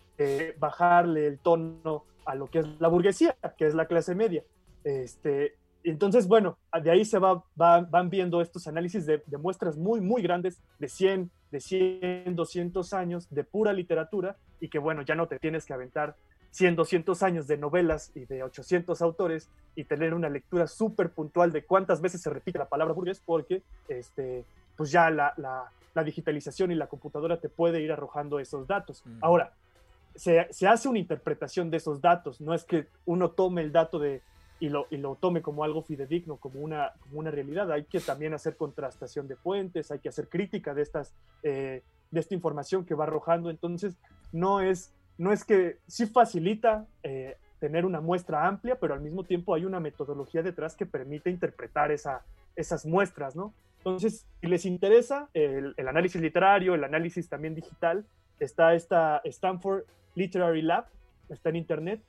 [0.58, 4.44] bajarle el tono a lo que es la burguesía, que es la clase media.
[4.84, 5.56] Este,
[5.90, 10.62] entonces, bueno, de ahí se va, van viendo estos análisis de, muestras muy, muy grandes,
[10.80, 15.40] de 100, de 100, 200 años de pura literatura, y que bueno, ya no te
[15.40, 16.16] tienes que aventar
[16.52, 21.52] 100, 200 años de novelas y de 800 autores y tener una lectura súper puntual
[21.52, 24.46] de cuántas veces se repite la palabra burgués, porque este,
[24.78, 25.34] pues ya la,
[26.06, 29.04] digitalización y la computadora te puede ir arrojando esos datos.
[29.20, 29.52] Ahora,
[30.16, 34.00] se, se hace una interpretación de esos datos, no es que uno tome el dato
[34.00, 34.22] de
[34.64, 37.70] y lo, y lo tome como algo fidedigno, como una, como una realidad.
[37.70, 41.14] Hay que también hacer contrastación de fuentes, hay que hacer crítica de, estas,
[41.44, 43.50] eh, de esta información que va arrojando.
[43.50, 43.98] Entonces,
[44.32, 49.26] no es, no es que sí facilita eh, tener una muestra amplia, pero al mismo
[49.26, 52.24] tiempo hay una metodología detrás que permite interpretar esa,
[52.56, 53.54] esas muestras, ¿no?
[53.80, 58.06] Entonces, si les interesa el, el análisis literario, el análisis también digital,
[58.40, 59.84] está esta Stanford
[60.16, 60.86] Literary Lab,
[61.28, 62.02] está en internet,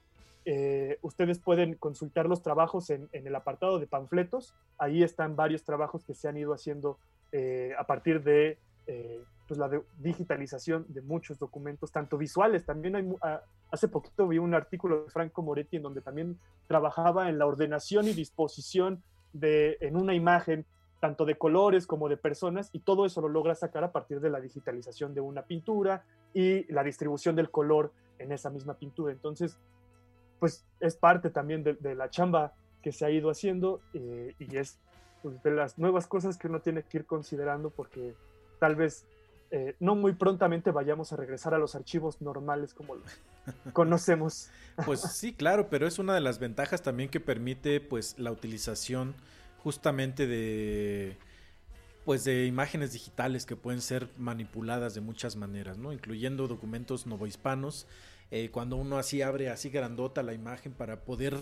[0.46, 4.54] eh, ustedes pueden consultar los trabajos en, el apartado de panfletos.
[4.78, 6.98] Ahí están varios trabajos que se han ido haciendo
[7.32, 12.64] eh, a partir de eh, pues la digitalización de muchos documentos, tanto visuales.
[12.64, 17.28] También hay, ah, hace poquito vi un artículo de Franco Moretti en donde también trabajaba
[17.28, 19.02] en la ordenación y disposición
[19.32, 20.66] de, en una imagen
[21.00, 24.30] tanto de colores como de personas, y todo eso lo logra sacar a partir de
[24.30, 26.02] la digitalización de una pintura
[26.32, 29.12] y la distribución del color en esa misma pintura.
[29.12, 29.58] Entonces,
[30.38, 32.52] pues es parte también de, la chamba
[32.82, 34.78] que se ha ido haciendo eh, y es
[35.22, 38.14] pues, de las nuevas cosas que uno tiene que ir considerando porque
[38.58, 39.06] tal vez
[39.50, 43.06] eh, no muy prontamente vayamos a regresar a los archivos normales como los
[43.72, 44.50] conocemos.
[44.84, 49.14] Pues sí, claro, pero es una de las ventajas también que permite pues la utilización
[49.58, 51.16] justamente de
[52.04, 55.92] pues de imágenes digitales que pueden ser manipuladas de muchas maneras, ¿no?
[55.92, 57.86] Incluyendo documentos novohispanos
[58.30, 61.36] eh, cuando uno así abre así grandota la imagen para poder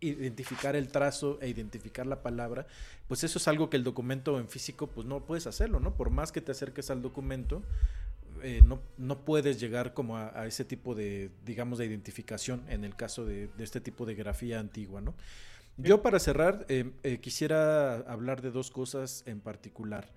[0.00, 2.66] identificar el trazo e identificar la palabra,
[3.06, 5.94] pues eso es algo que el documento en físico pues no puedes hacerlo, ¿no?
[5.94, 7.62] Por más que te acerques al documento,
[8.42, 12.94] eh, no, no, puedes llegar como a, ese tipo de, digamos, de identificación en el
[12.94, 15.14] caso de, este tipo de grafía antigua, ¿no?
[15.76, 20.08] Yo para cerrar eh, quisiera hablar de dos cosas en particular.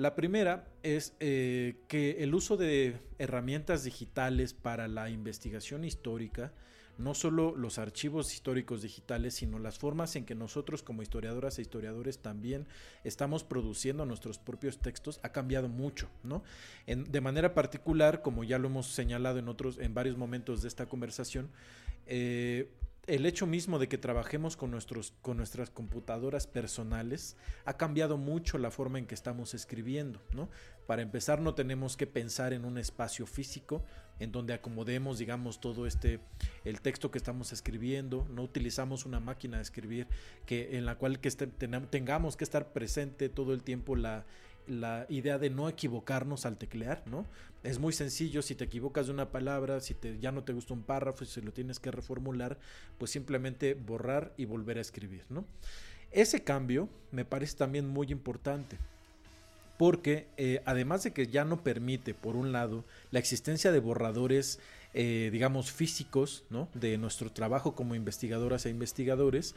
[0.00, 6.54] La primera es eh, que el uso de herramientas digitales para la investigación histórica,
[6.96, 11.62] no solo los archivos históricos digitales, sino las formas en que nosotros como historiadoras e
[11.62, 12.66] historiadores también
[13.04, 16.44] estamos produciendo nuestros propios textos ha cambiado mucho, ¿no?
[16.86, 20.86] de manera particular, como ya lo hemos señalado en otros, en varios momentos de esta
[20.86, 21.50] conversación,
[22.06, 22.70] eh,
[23.06, 28.58] el hecho mismo de que trabajemos con, nuestros, con nuestras computadoras personales ha cambiado mucho
[28.58, 30.48] la forma en que estamos escribiendo, ¿no?
[30.86, 33.82] Para empezar no tenemos que pensar en un espacio físico
[34.18, 36.20] en donde acomodemos, digamos, todo este,
[36.64, 40.06] el texto que estamos escribiendo, no utilizamos una máquina de escribir
[40.44, 44.26] que, en la cual que tengamos que estar presente todo el tiempo la,
[44.70, 47.26] la idea de no equivocarnos al teclear, ¿no?
[47.62, 50.82] Es muy sencillo, si te equivocas de una palabra, si ya no te gusta un
[50.82, 52.58] párrafo, si lo tienes que reformular,
[52.96, 55.44] pues simplemente borrar y volver a escribir, ¿no?
[56.10, 58.78] Ese cambio me parece también muy importante,
[59.76, 64.58] porque eh, además de que ya no permite, por un lado, la existencia de borradores,
[64.92, 66.68] eh, digamos, físicos, ¿no?
[66.74, 69.54] De nuestro trabajo como investigadoras e investigadores,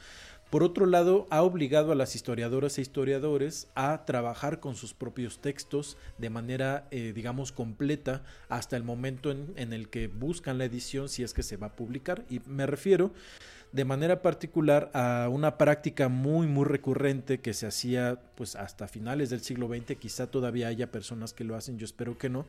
[0.53, 5.41] Por otro lado, ha obligado a las historiadoras e historiadores a trabajar con sus propios
[5.41, 11.09] textos de manera, eh, digamos, completa hasta el momento en, el que buscan la edición
[11.09, 12.23] si es que se va a publicar.
[12.29, 13.09] Y me refiero
[13.71, 19.31] de manera particular a una práctica muy, muy recurrente que se hacía pues hasta finales
[19.31, 19.95] del siglo XX.
[19.97, 22.45] Quizá todavía haya personas que lo hacen, yo espero que no.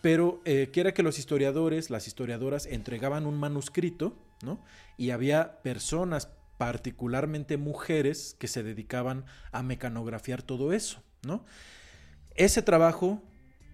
[0.00, 4.60] Pero eh, que era que los historiadores, las historiadoras entregaban un manuscrito, ¿no?
[4.96, 6.28] Y había personas
[6.62, 11.44] particularmente mujeres que se dedicaban a mecanografiar todo eso, ¿no?
[12.36, 13.20] Ese trabajo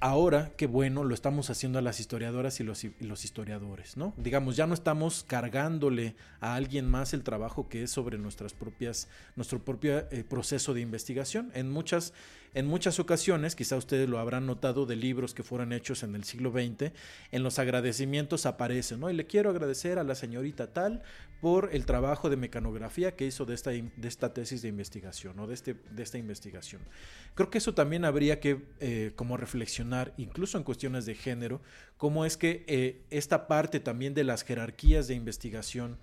[0.01, 2.85] ahora, qué bueno, lo estamos haciendo a las historiadoras y los,
[3.25, 4.15] historiadores, ¿no?
[4.17, 9.09] Digamos, ya no estamos cargándole a alguien más el trabajo que es sobre nuestras propias,
[9.37, 11.51] nuestro propio eh, proceso de investigación.
[11.53, 12.15] En muchas
[12.55, 16.25] en muchas ocasiones, quizá ustedes lo habrán notado de libros que fueron hechos en el
[16.25, 16.93] siglo XX,
[17.33, 19.11] en los agradecimientos aparece, ¿no?
[19.11, 21.03] Y le quiero agradecer a la señorita tal
[21.41, 25.47] por el trabajo de mecanografía que hizo de esta, de esta tesis de investigación o
[25.47, 26.83] de, este, de esta investigación.
[27.35, 31.61] Creo que eso también habría que eh, como reflexionar, incluso en cuestiones de género,
[31.97, 35.99] cómo es que eh, esta parte también de las jerarquías de investigación,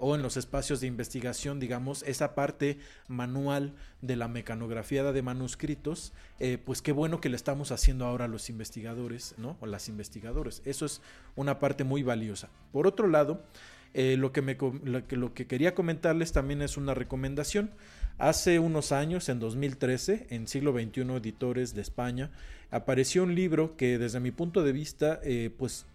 [0.00, 2.78] o en los espacios de investigación, digamos, esa parte
[3.08, 8.24] manual de la mecanografía de manuscritos, eh, pues qué bueno que le estamos haciendo ahora
[8.24, 9.56] a los investigadores, ¿no?
[9.60, 10.62] O las investigadoras.
[10.64, 11.00] Eso es
[11.36, 12.48] una parte muy valiosa.
[12.72, 13.44] Por otro lado,
[13.92, 17.70] eh, lo, que me, lo, que, lo que quería comentarles también es una recomendación.
[18.18, 22.30] Hace unos años, en 2013, en Siglo XXI Editores de España,
[22.70, 25.86] apareció un libro que desde mi punto de vista, eh, pues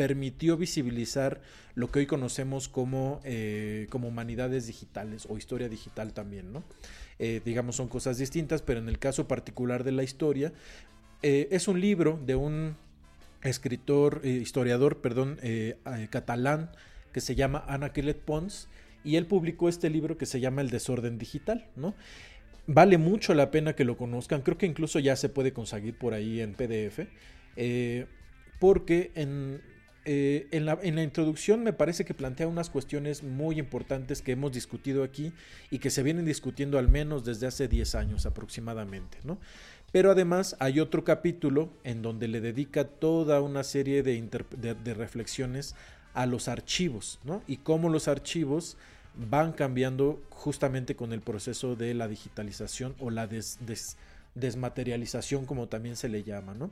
[0.00, 1.42] permitió visibilizar
[1.74, 6.64] lo que hoy conocemos como, eh, como humanidades digitales o historia digital también, ¿no?
[7.18, 10.54] Eh, digamos, son cosas distintas, pero en el caso particular de la historia,
[11.20, 12.76] eh, es un libro de un
[13.42, 15.38] escritor, historiador, perdón,
[16.08, 16.70] catalán,
[17.12, 18.68] que se llama Ana Quelet Pons,
[19.04, 21.94] y él publicó este libro que se llama El desorden digital, ¿no?
[22.66, 26.14] Vale mucho la pena que lo conozcan, creo que incluso ya se puede conseguir por
[26.14, 27.00] ahí en PDF,
[28.60, 29.60] porque en,
[30.12, 35.04] eh, en, la, introducción me parece que plantea unas cuestiones muy importantes que hemos discutido
[35.04, 35.32] aquí
[35.70, 39.38] y que se vienen discutiendo al menos desde hace 10 años aproximadamente, ¿no?
[39.92, 45.76] Pero además hay otro capítulo en donde le dedica toda una serie de, reflexiones
[46.12, 47.44] a los archivos, ¿no?
[47.46, 48.78] Y cómo los archivos
[49.14, 53.28] van cambiando justamente con el proceso de la digitalización o la
[54.34, 56.68] desmaterialización, como también se le llama, ¿no?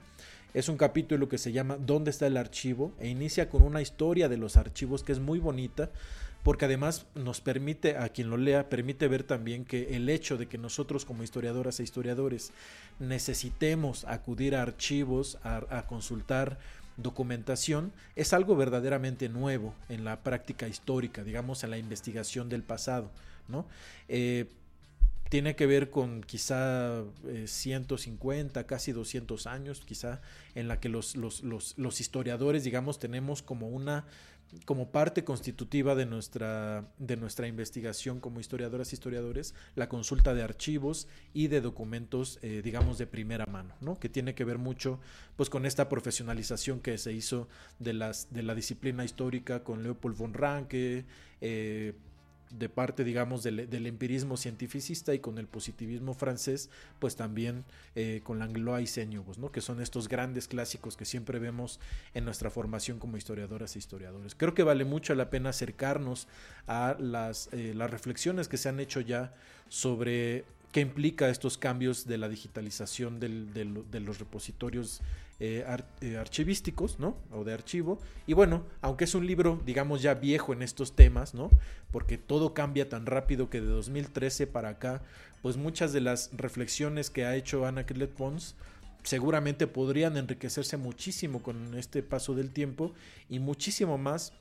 [0.54, 2.92] Es un capítulo que se llama ¿Dónde está el archivo?
[2.98, 5.90] e inicia con una historia de los archivos que es muy bonita
[6.42, 10.46] porque además nos permite, a quien lo lea, permite ver también que el hecho de
[10.46, 12.52] que nosotros como historiadoras e historiadores
[12.98, 16.58] necesitemos acudir a archivos, a, consultar
[16.96, 23.10] documentación, es algo verdaderamente nuevo en la práctica histórica, digamos, en la investigación del pasado,
[23.48, 23.66] ¿no?
[24.08, 24.46] Eh,
[25.28, 27.04] tiene que ver con quizá
[27.44, 30.20] 150, eh, casi 200 años, quizá,
[30.54, 34.06] en la que los, los, los, historiadores, digamos, tenemos como una
[34.64, 40.42] como parte constitutiva de nuestra, de nuestra investigación como historiadoras e historiadores, la consulta de
[40.42, 43.98] archivos y de documentos, eh, digamos, de primera mano, ¿no?
[43.98, 45.00] que tiene que ver mucho
[45.36, 47.46] pues, con esta profesionalización que se hizo
[47.78, 51.04] de, las, de la disciplina histórica con Leopold von Ranke,
[51.42, 51.92] eh,
[52.50, 57.64] de parte, digamos, del, empirismo cientificista y con el positivismo francés, pues también
[57.94, 59.50] eh, con Langlois y Señugos, ¿no?
[59.52, 61.80] que son estos grandes clásicos que siempre vemos
[62.14, 64.34] en nuestra formación como historiadoras e historiadores.
[64.34, 66.28] Creo que vale mucho la pena acercarnos
[66.66, 69.34] a las, eh, las reflexiones que se han hecho ya
[69.68, 75.00] sobre qué implica estos cambios de la digitalización de los repositorios
[75.40, 75.64] eh,
[76.00, 77.16] eh, archivísticos, ¿no?
[77.32, 78.00] O de archivo.
[78.26, 81.50] Y bueno, aunque es un libro, digamos, ya viejo en estos temas, ¿no?
[81.92, 85.02] Porque todo cambia tan rápido que de 2013 para acá,
[85.42, 88.56] pues muchas de las reflexiones que ha hecho Ana Killet Pons
[89.04, 92.92] seguramente podrían enriquecerse muchísimo con este paso del tiempo
[93.28, 94.32] y muchísimo más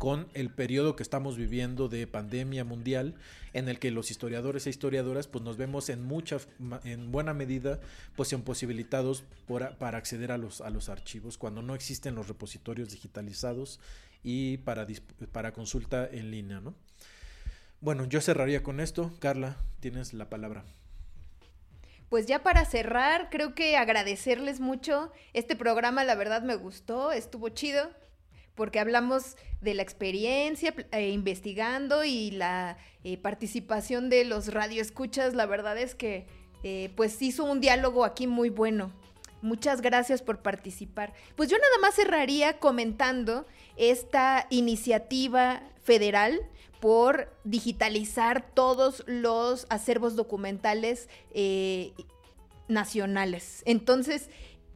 [0.00, 3.16] con el periodo que estamos viviendo de pandemia mundial,
[3.52, 6.38] en el que los historiadores e historiadoras pues nos vemos en mucha,
[6.84, 7.80] en buena medida,
[8.16, 9.24] pues imposibilitados
[9.78, 13.78] para acceder a los, a los archivos cuando no existen los repositorios digitalizados
[14.22, 14.86] y para,
[15.32, 16.74] para consulta en línea, ¿no?
[17.82, 19.12] Bueno, yo cerraría con esto.
[19.18, 20.64] Carla, tienes la palabra.
[22.08, 25.12] Pues ya para cerrar, creo que agradecerles mucho.
[25.34, 27.90] Este programa, la verdad, me gustó, estuvo chido
[28.54, 35.34] porque hablamos de la experiencia eh, investigando y la eh, participación de los radioescuchas.
[35.34, 36.26] La verdad es que
[36.62, 38.92] eh, pues hizo un diálogo aquí muy bueno.
[39.42, 41.14] Muchas gracias por participar.
[41.36, 43.46] Pues yo nada más cerraría comentando
[43.76, 46.40] esta iniciativa federal
[46.80, 51.08] por digitalizar todos los acervos documentales
[52.68, 53.62] nacionales.
[53.66, 54.30] Entonces,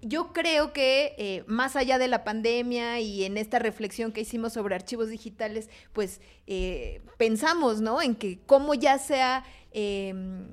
[0.04, 4.52] yo creo que eh, más allá de la pandemia y en esta reflexión que hicimos
[4.52, 8.02] sobre archivos digitales, pues eh, pensamos, ¿no?
[8.02, 10.46] En que como ya sea, em,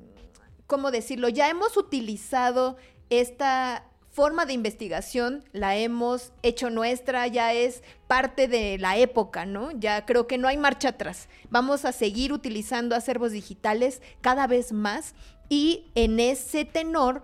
[0.66, 1.28] ¿cómo decirlo?
[1.28, 2.76] Ya hemos utilizado
[3.10, 9.70] esta forma de investigación, la hemos hecho nuestra, ya es parte de la época, ¿no?
[9.72, 11.28] Ya creo que no hay marcha atrás.
[11.48, 15.14] Vamos a seguir utilizando acervos digitales cada vez más
[15.48, 17.22] y en ese tenor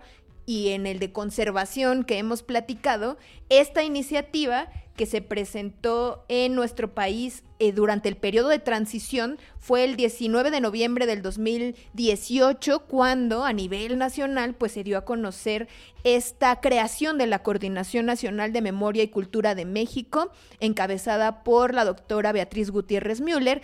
[0.49, 3.19] y en el de conservación que hemos platicado,
[3.49, 9.83] esta iniciativa que se presentó en nuestro país eh, durante el periodo de transición fue
[9.83, 15.69] el 19 de noviembre del 2018 cuando a nivel nacional pues se dio a conocer
[16.03, 21.85] esta creación de la Coordinación Nacional de Memoria y Cultura de México encabezada por la
[21.85, 23.61] doctora Beatriz Gutiérrez Müller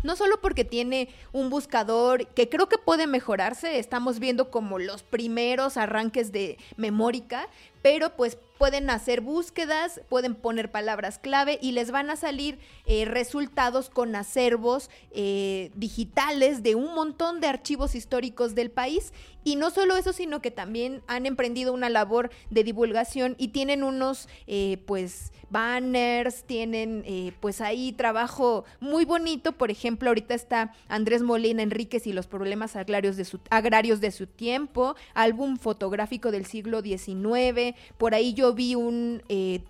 [0.05, 5.01] no solo porque tiene un buscador que creo que puede mejorarse, estamos viendo como los
[5.01, 7.49] primeros arranques de Memórica,
[7.81, 13.05] pero pues pueden hacer búsquedas, pueden poner palabras clave y les van a salir eh,
[13.05, 19.13] resultados con acervos eh, digitales de un montón de archivos históricos del país.
[19.45, 23.83] Y no solo eso, sino que también han emprendido una labor de divulgación y tienen
[23.83, 27.05] unos, eh, pues, banners, tienen,
[27.39, 29.53] pues, ahí trabajo muy bonito.
[29.53, 34.11] Por ejemplo, ahorita está Andrés Molina Enríquez y los problemas agrarios de su, agrarios de
[34.11, 37.75] su tiempo, álbum fotográfico del siglo XIX.
[37.97, 39.61] Por ahí yo vi un, eh,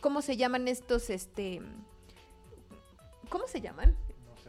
[0.00, 1.10] ¿cómo se llaman estos?
[1.10, 1.60] Este,
[3.28, 3.96] ¿cómo se llaman?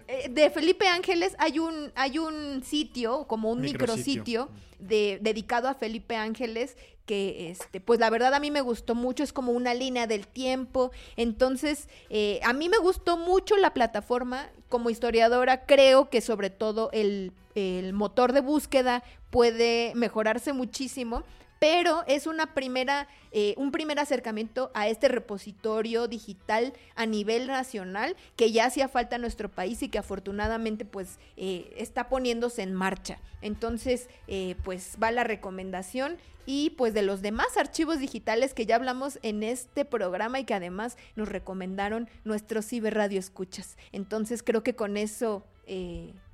[0.08, 4.50] Eh, de Felipe Ángeles hay un, hay un sitio, como un micrositio,
[4.80, 9.24] de, dedicado a Felipe Ángeles, que este, pues la verdad a mí me gustó mucho,
[9.24, 10.92] es como una línea del tiempo.
[11.16, 14.50] Entonces, eh, a mí me gustó mucho la plataforma.
[14.70, 21.24] Como historiadora, creo que sobre todo el, el motor de búsqueda puede mejorarse muchísimo
[21.66, 28.16] pero es una primera, eh, un primer acercamiento a este repositorio digital a nivel nacional
[28.36, 32.76] que ya hacía falta en nuestro país y que afortunadamente pues eh, está poniéndose en
[32.76, 33.18] marcha.
[33.42, 38.76] Entonces, eh, pues va la recomendación y pues de los demás archivos digitales que ya
[38.76, 43.76] hablamos en este programa y que además nos recomendaron nuestros ciberradio escuchas.
[43.92, 45.44] Entonces creo que con eso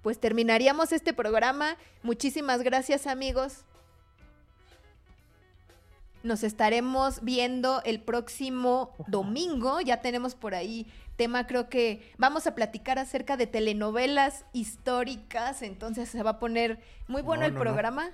[0.01, 1.77] pues terminaríamos este programa.
[2.03, 3.63] Muchísimas gracias amigos.
[6.23, 9.81] Nos estaremos viendo el próximo domingo.
[9.81, 15.61] Ya tenemos por ahí tema, creo que vamos a platicar acerca de telenovelas históricas.
[15.61, 18.11] Entonces se va a poner muy bueno el programa.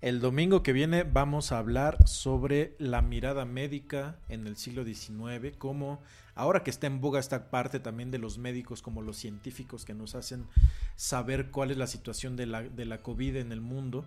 [0.00, 5.56] El domingo que viene vamos a hablar sobre la mirada médica en el siglo XIX,
[5.58, 6.00] como
[6.36, 9.94] ahora que está en boga esta parte también de los médicos como los científicos que
[9.94, 10.46] nos hacen
[10.94, 14.04] saber cuál es la situación de la, de la COVID en el mundo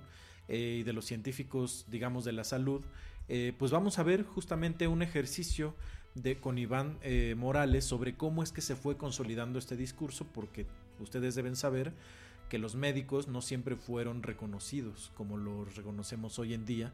[0.48, 2.82] eh, y de los científicos, digamos, de la salud.
[3.34, 5.74] Eh, pues vamos a ver justamente un ejercicio
[6.16, 10.66] de, con Iván eh, Morales sobre cómo es que se fue consolidando este discurso, porque
[11.00, 11.94] ustedes deben saber
[12.50, 16.92] que los médicos no siempre fueron reconocidos como los reconocemos hoy en día,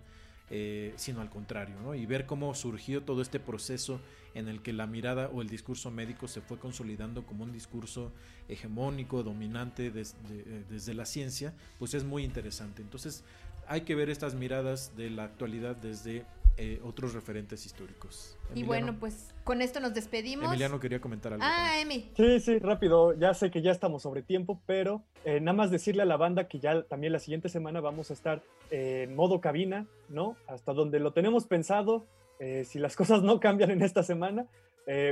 [0.52, 1.96] eh, sino al contrario, ¿no?
[1.96, 4.00] y ver cómo surgió todo este proceso
[4.36, 8.12] en el que la mirada o el discurso médico se fue consolidando como un discurso
[8.48, 12.84] hegemónico, dominante desde la ciencia, pues es muy interesante.
[12.84, 13.24] Entonces,
[13.68, 16.26] hay que ver estas miradas de la actualidad desde
[16.60, 18.36] eh, otros referentes históricos.
[18.56, 20.48] Y bueno, pues con esto nos despedimos.
[20.48, 21.46] Emiliano quería comentar algo.
[21.46, 22.10] Ah, Emi.
[22.18, 23.14] Sí, sí, rápido.
[23.14, 26.48] Ya sé que ya estamos sobre tiempo, pero eh, nada más decirle a la banda
[26.48, 28.42] que ya también la siguiente semana vamos a estar
[28.72, 30.36] en modo cabina, ¿no?
[30.48, 32.08] Hasta donde lo tenemos pensado.
[32.40, 34.48] Eh, si las cosas no cambian en esta semana,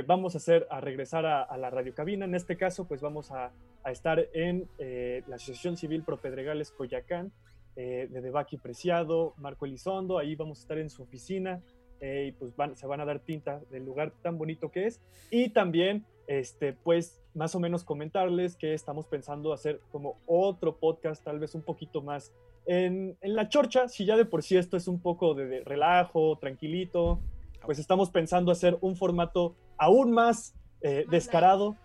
[0.06, 2.24] vamos a hacer a regresar a, la radio cabina.
[2.24, 3.52] En este caso, pues vamos a,
[3.84, 7.30] a estar en la Asociación Civil Pro Pedregales Coyacán
[7.78, 11.60] eh, de Debaki Preciado, Marco Elizondo, ahí vamos a estar en su oficina
[12.00, 15.02] eh, y pues se van a dar tinta del lugar tan bonito que es.
[15.30, 21.22] Y también, este, pues, más o menos comentarles que estamos pensando hacer como otro podcast,
[21.22, 22.32] tal vez un poquito más
[22.64, 27.20] en, la chorcha, si ya de por sí esto es un poco de, relajo, tranquilito,
[27.66, 31.76] pues estamos pensando hacer un formato aún más eh, descarado.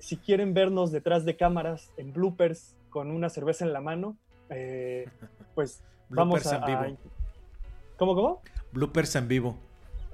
[0.00, 4.18] si quieren vernos detrás de cámaras en bloopers con una cerveza en la mano,
[4.54, 5.08] eh,
[5.54, 6.98] pues vamos a, en vivo.
[7.96, 8.42] ¿Cómo, cómo?
[8.72, 9.56] Bloopers en vivo.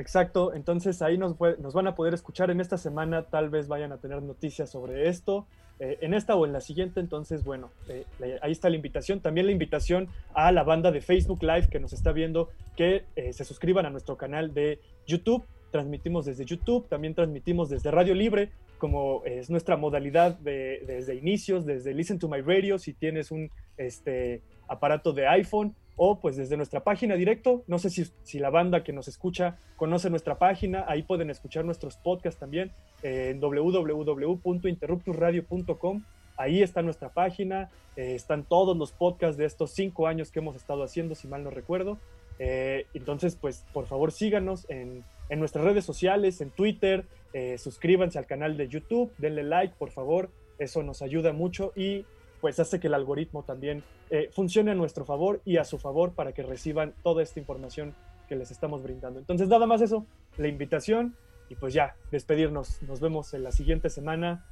[0.00, 3.92] Exacto, entonces ahí nos, nos, van a poder escuchar en esta semana, tal vez vayan
[3.92, 5.46] a tener noticias sobre esto,
[5.78, 8.04] eh, en esta o en la siguiente, entonces bueno, eh,
[8.42, 11.92] ahí está la invitación, también la invitación a la banda de Facebook Live que nos
[11.92, 17.14] está viendo, que eh, se suscriban a nuestro canal de YouTube, transmitimos desde YouTube, también
[17.14, 22.40] transmitimos desde Radio Libre, como es nuestra modalidad de, desde inicios, desde Listen to My
[22.40, 23.50] Radio, si tienes un
[23.80, 27.62] este, aparato de iPhone, o pues desde nuestra página directo.
[27.66, 31.64] No sé si, si, la banda que nos escucha conoce nuestra página, ahí pueden escuchar
[31.64, 32.70] nuestros podcasts también
[33.02, 36.04] en www.interruptusradio.com.
[36.36, 40.56] Ahí está nuestra página, eh, están todos los podcasts de estos cinco años que hemos
[40.56, 41.98] estado haciendo, si mal no recuerdo.
[42.38, 48.18] Eh, entonces, pues por favor síganos en, en nuestras redes sociales, en Twitter, eh, suscríbanse
[48.18, 52.04] al canal de YouTube, denle like, por favor, eso nos ayuda mucho y
[52.40, 56.12] pues hace que el algoritmo también eh, funcione a nuestro favor y a su favor
[56.12, 57.94] para que reciban toda esta información
[58.28, 59.18] que les estamos brindando.
[59.18, 60.06] Entonces, nada más eso,
[60.36, 61.16] la invitación
[61.48, 62.80] y pues ya, despedirnos.
[62.82, 64.46] Nos vemos en la siguiente semana.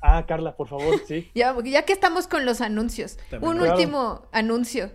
[0.00, 1.30] Ah, Carla, por favor, sí.
[1.34, 4.90] ya, ya que estamos con los anuncios, un último anuncio.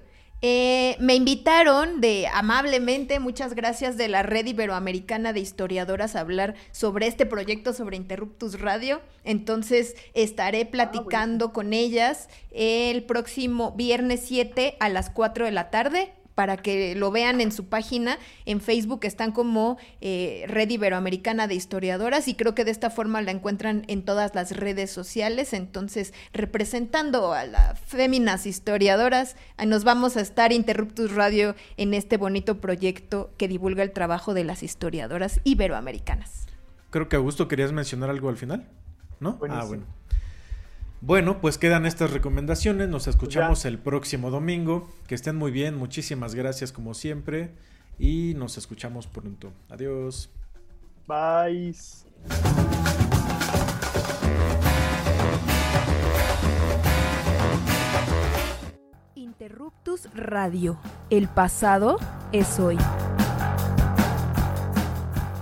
[0.45, 6.55] Eh, me invitaron de amablemente, muchas gracias, de la Red Iberoamericana de Historiadoras a hablar
[6.73, 9.01] sobre este proyecto sobre Interruptus Radio.
[9.23, 15.69] Entonces estaré ah, platicando con ellas el próximo viernes 7 a las 4 de la
[15.69, 18.18] tarde para que lo vean en su página.
[18.45, 23.22] En Facebook están como eh, Red Iberoamericana de Historiadoras y creo que de esta forma
[23.22, 25.53] la encuentran en todas las redes sociales.
[25.53, 29.35] Entonces, representando a las féminas historiadoras,
[29.65, 34.43] nos vamos a estar Interruptus Radio en este bonito proyecto que divulga el trabajo de
[34.43, 36.47] las historiadoras iberoamericanas.
[36.89, 38.68] Creo que Augusto querías mencionar algo al final,
[39.19, 39.39] ¿no?
[39.49, 39.84] Ah, bueno.
[41.05, 42.88] Bueno, pues quedan estas recomendaciones.
[42.88, 44.89] Nos escuchamos el próximo domingo.
[45.05, 45.75] Que estén muy bien.
[45.75, 47.51] Muchísimas gracias como siempre.
[47.99, 49.51] Y nos escuchamos pronto.
[49.69, 50.30] Adiós.
[51.05, 51.75] Bye.
[59.15, 60.80] Interruptus Radio.
[61.09, 61.97] El pasado
[62.31, 62.77] es hoy.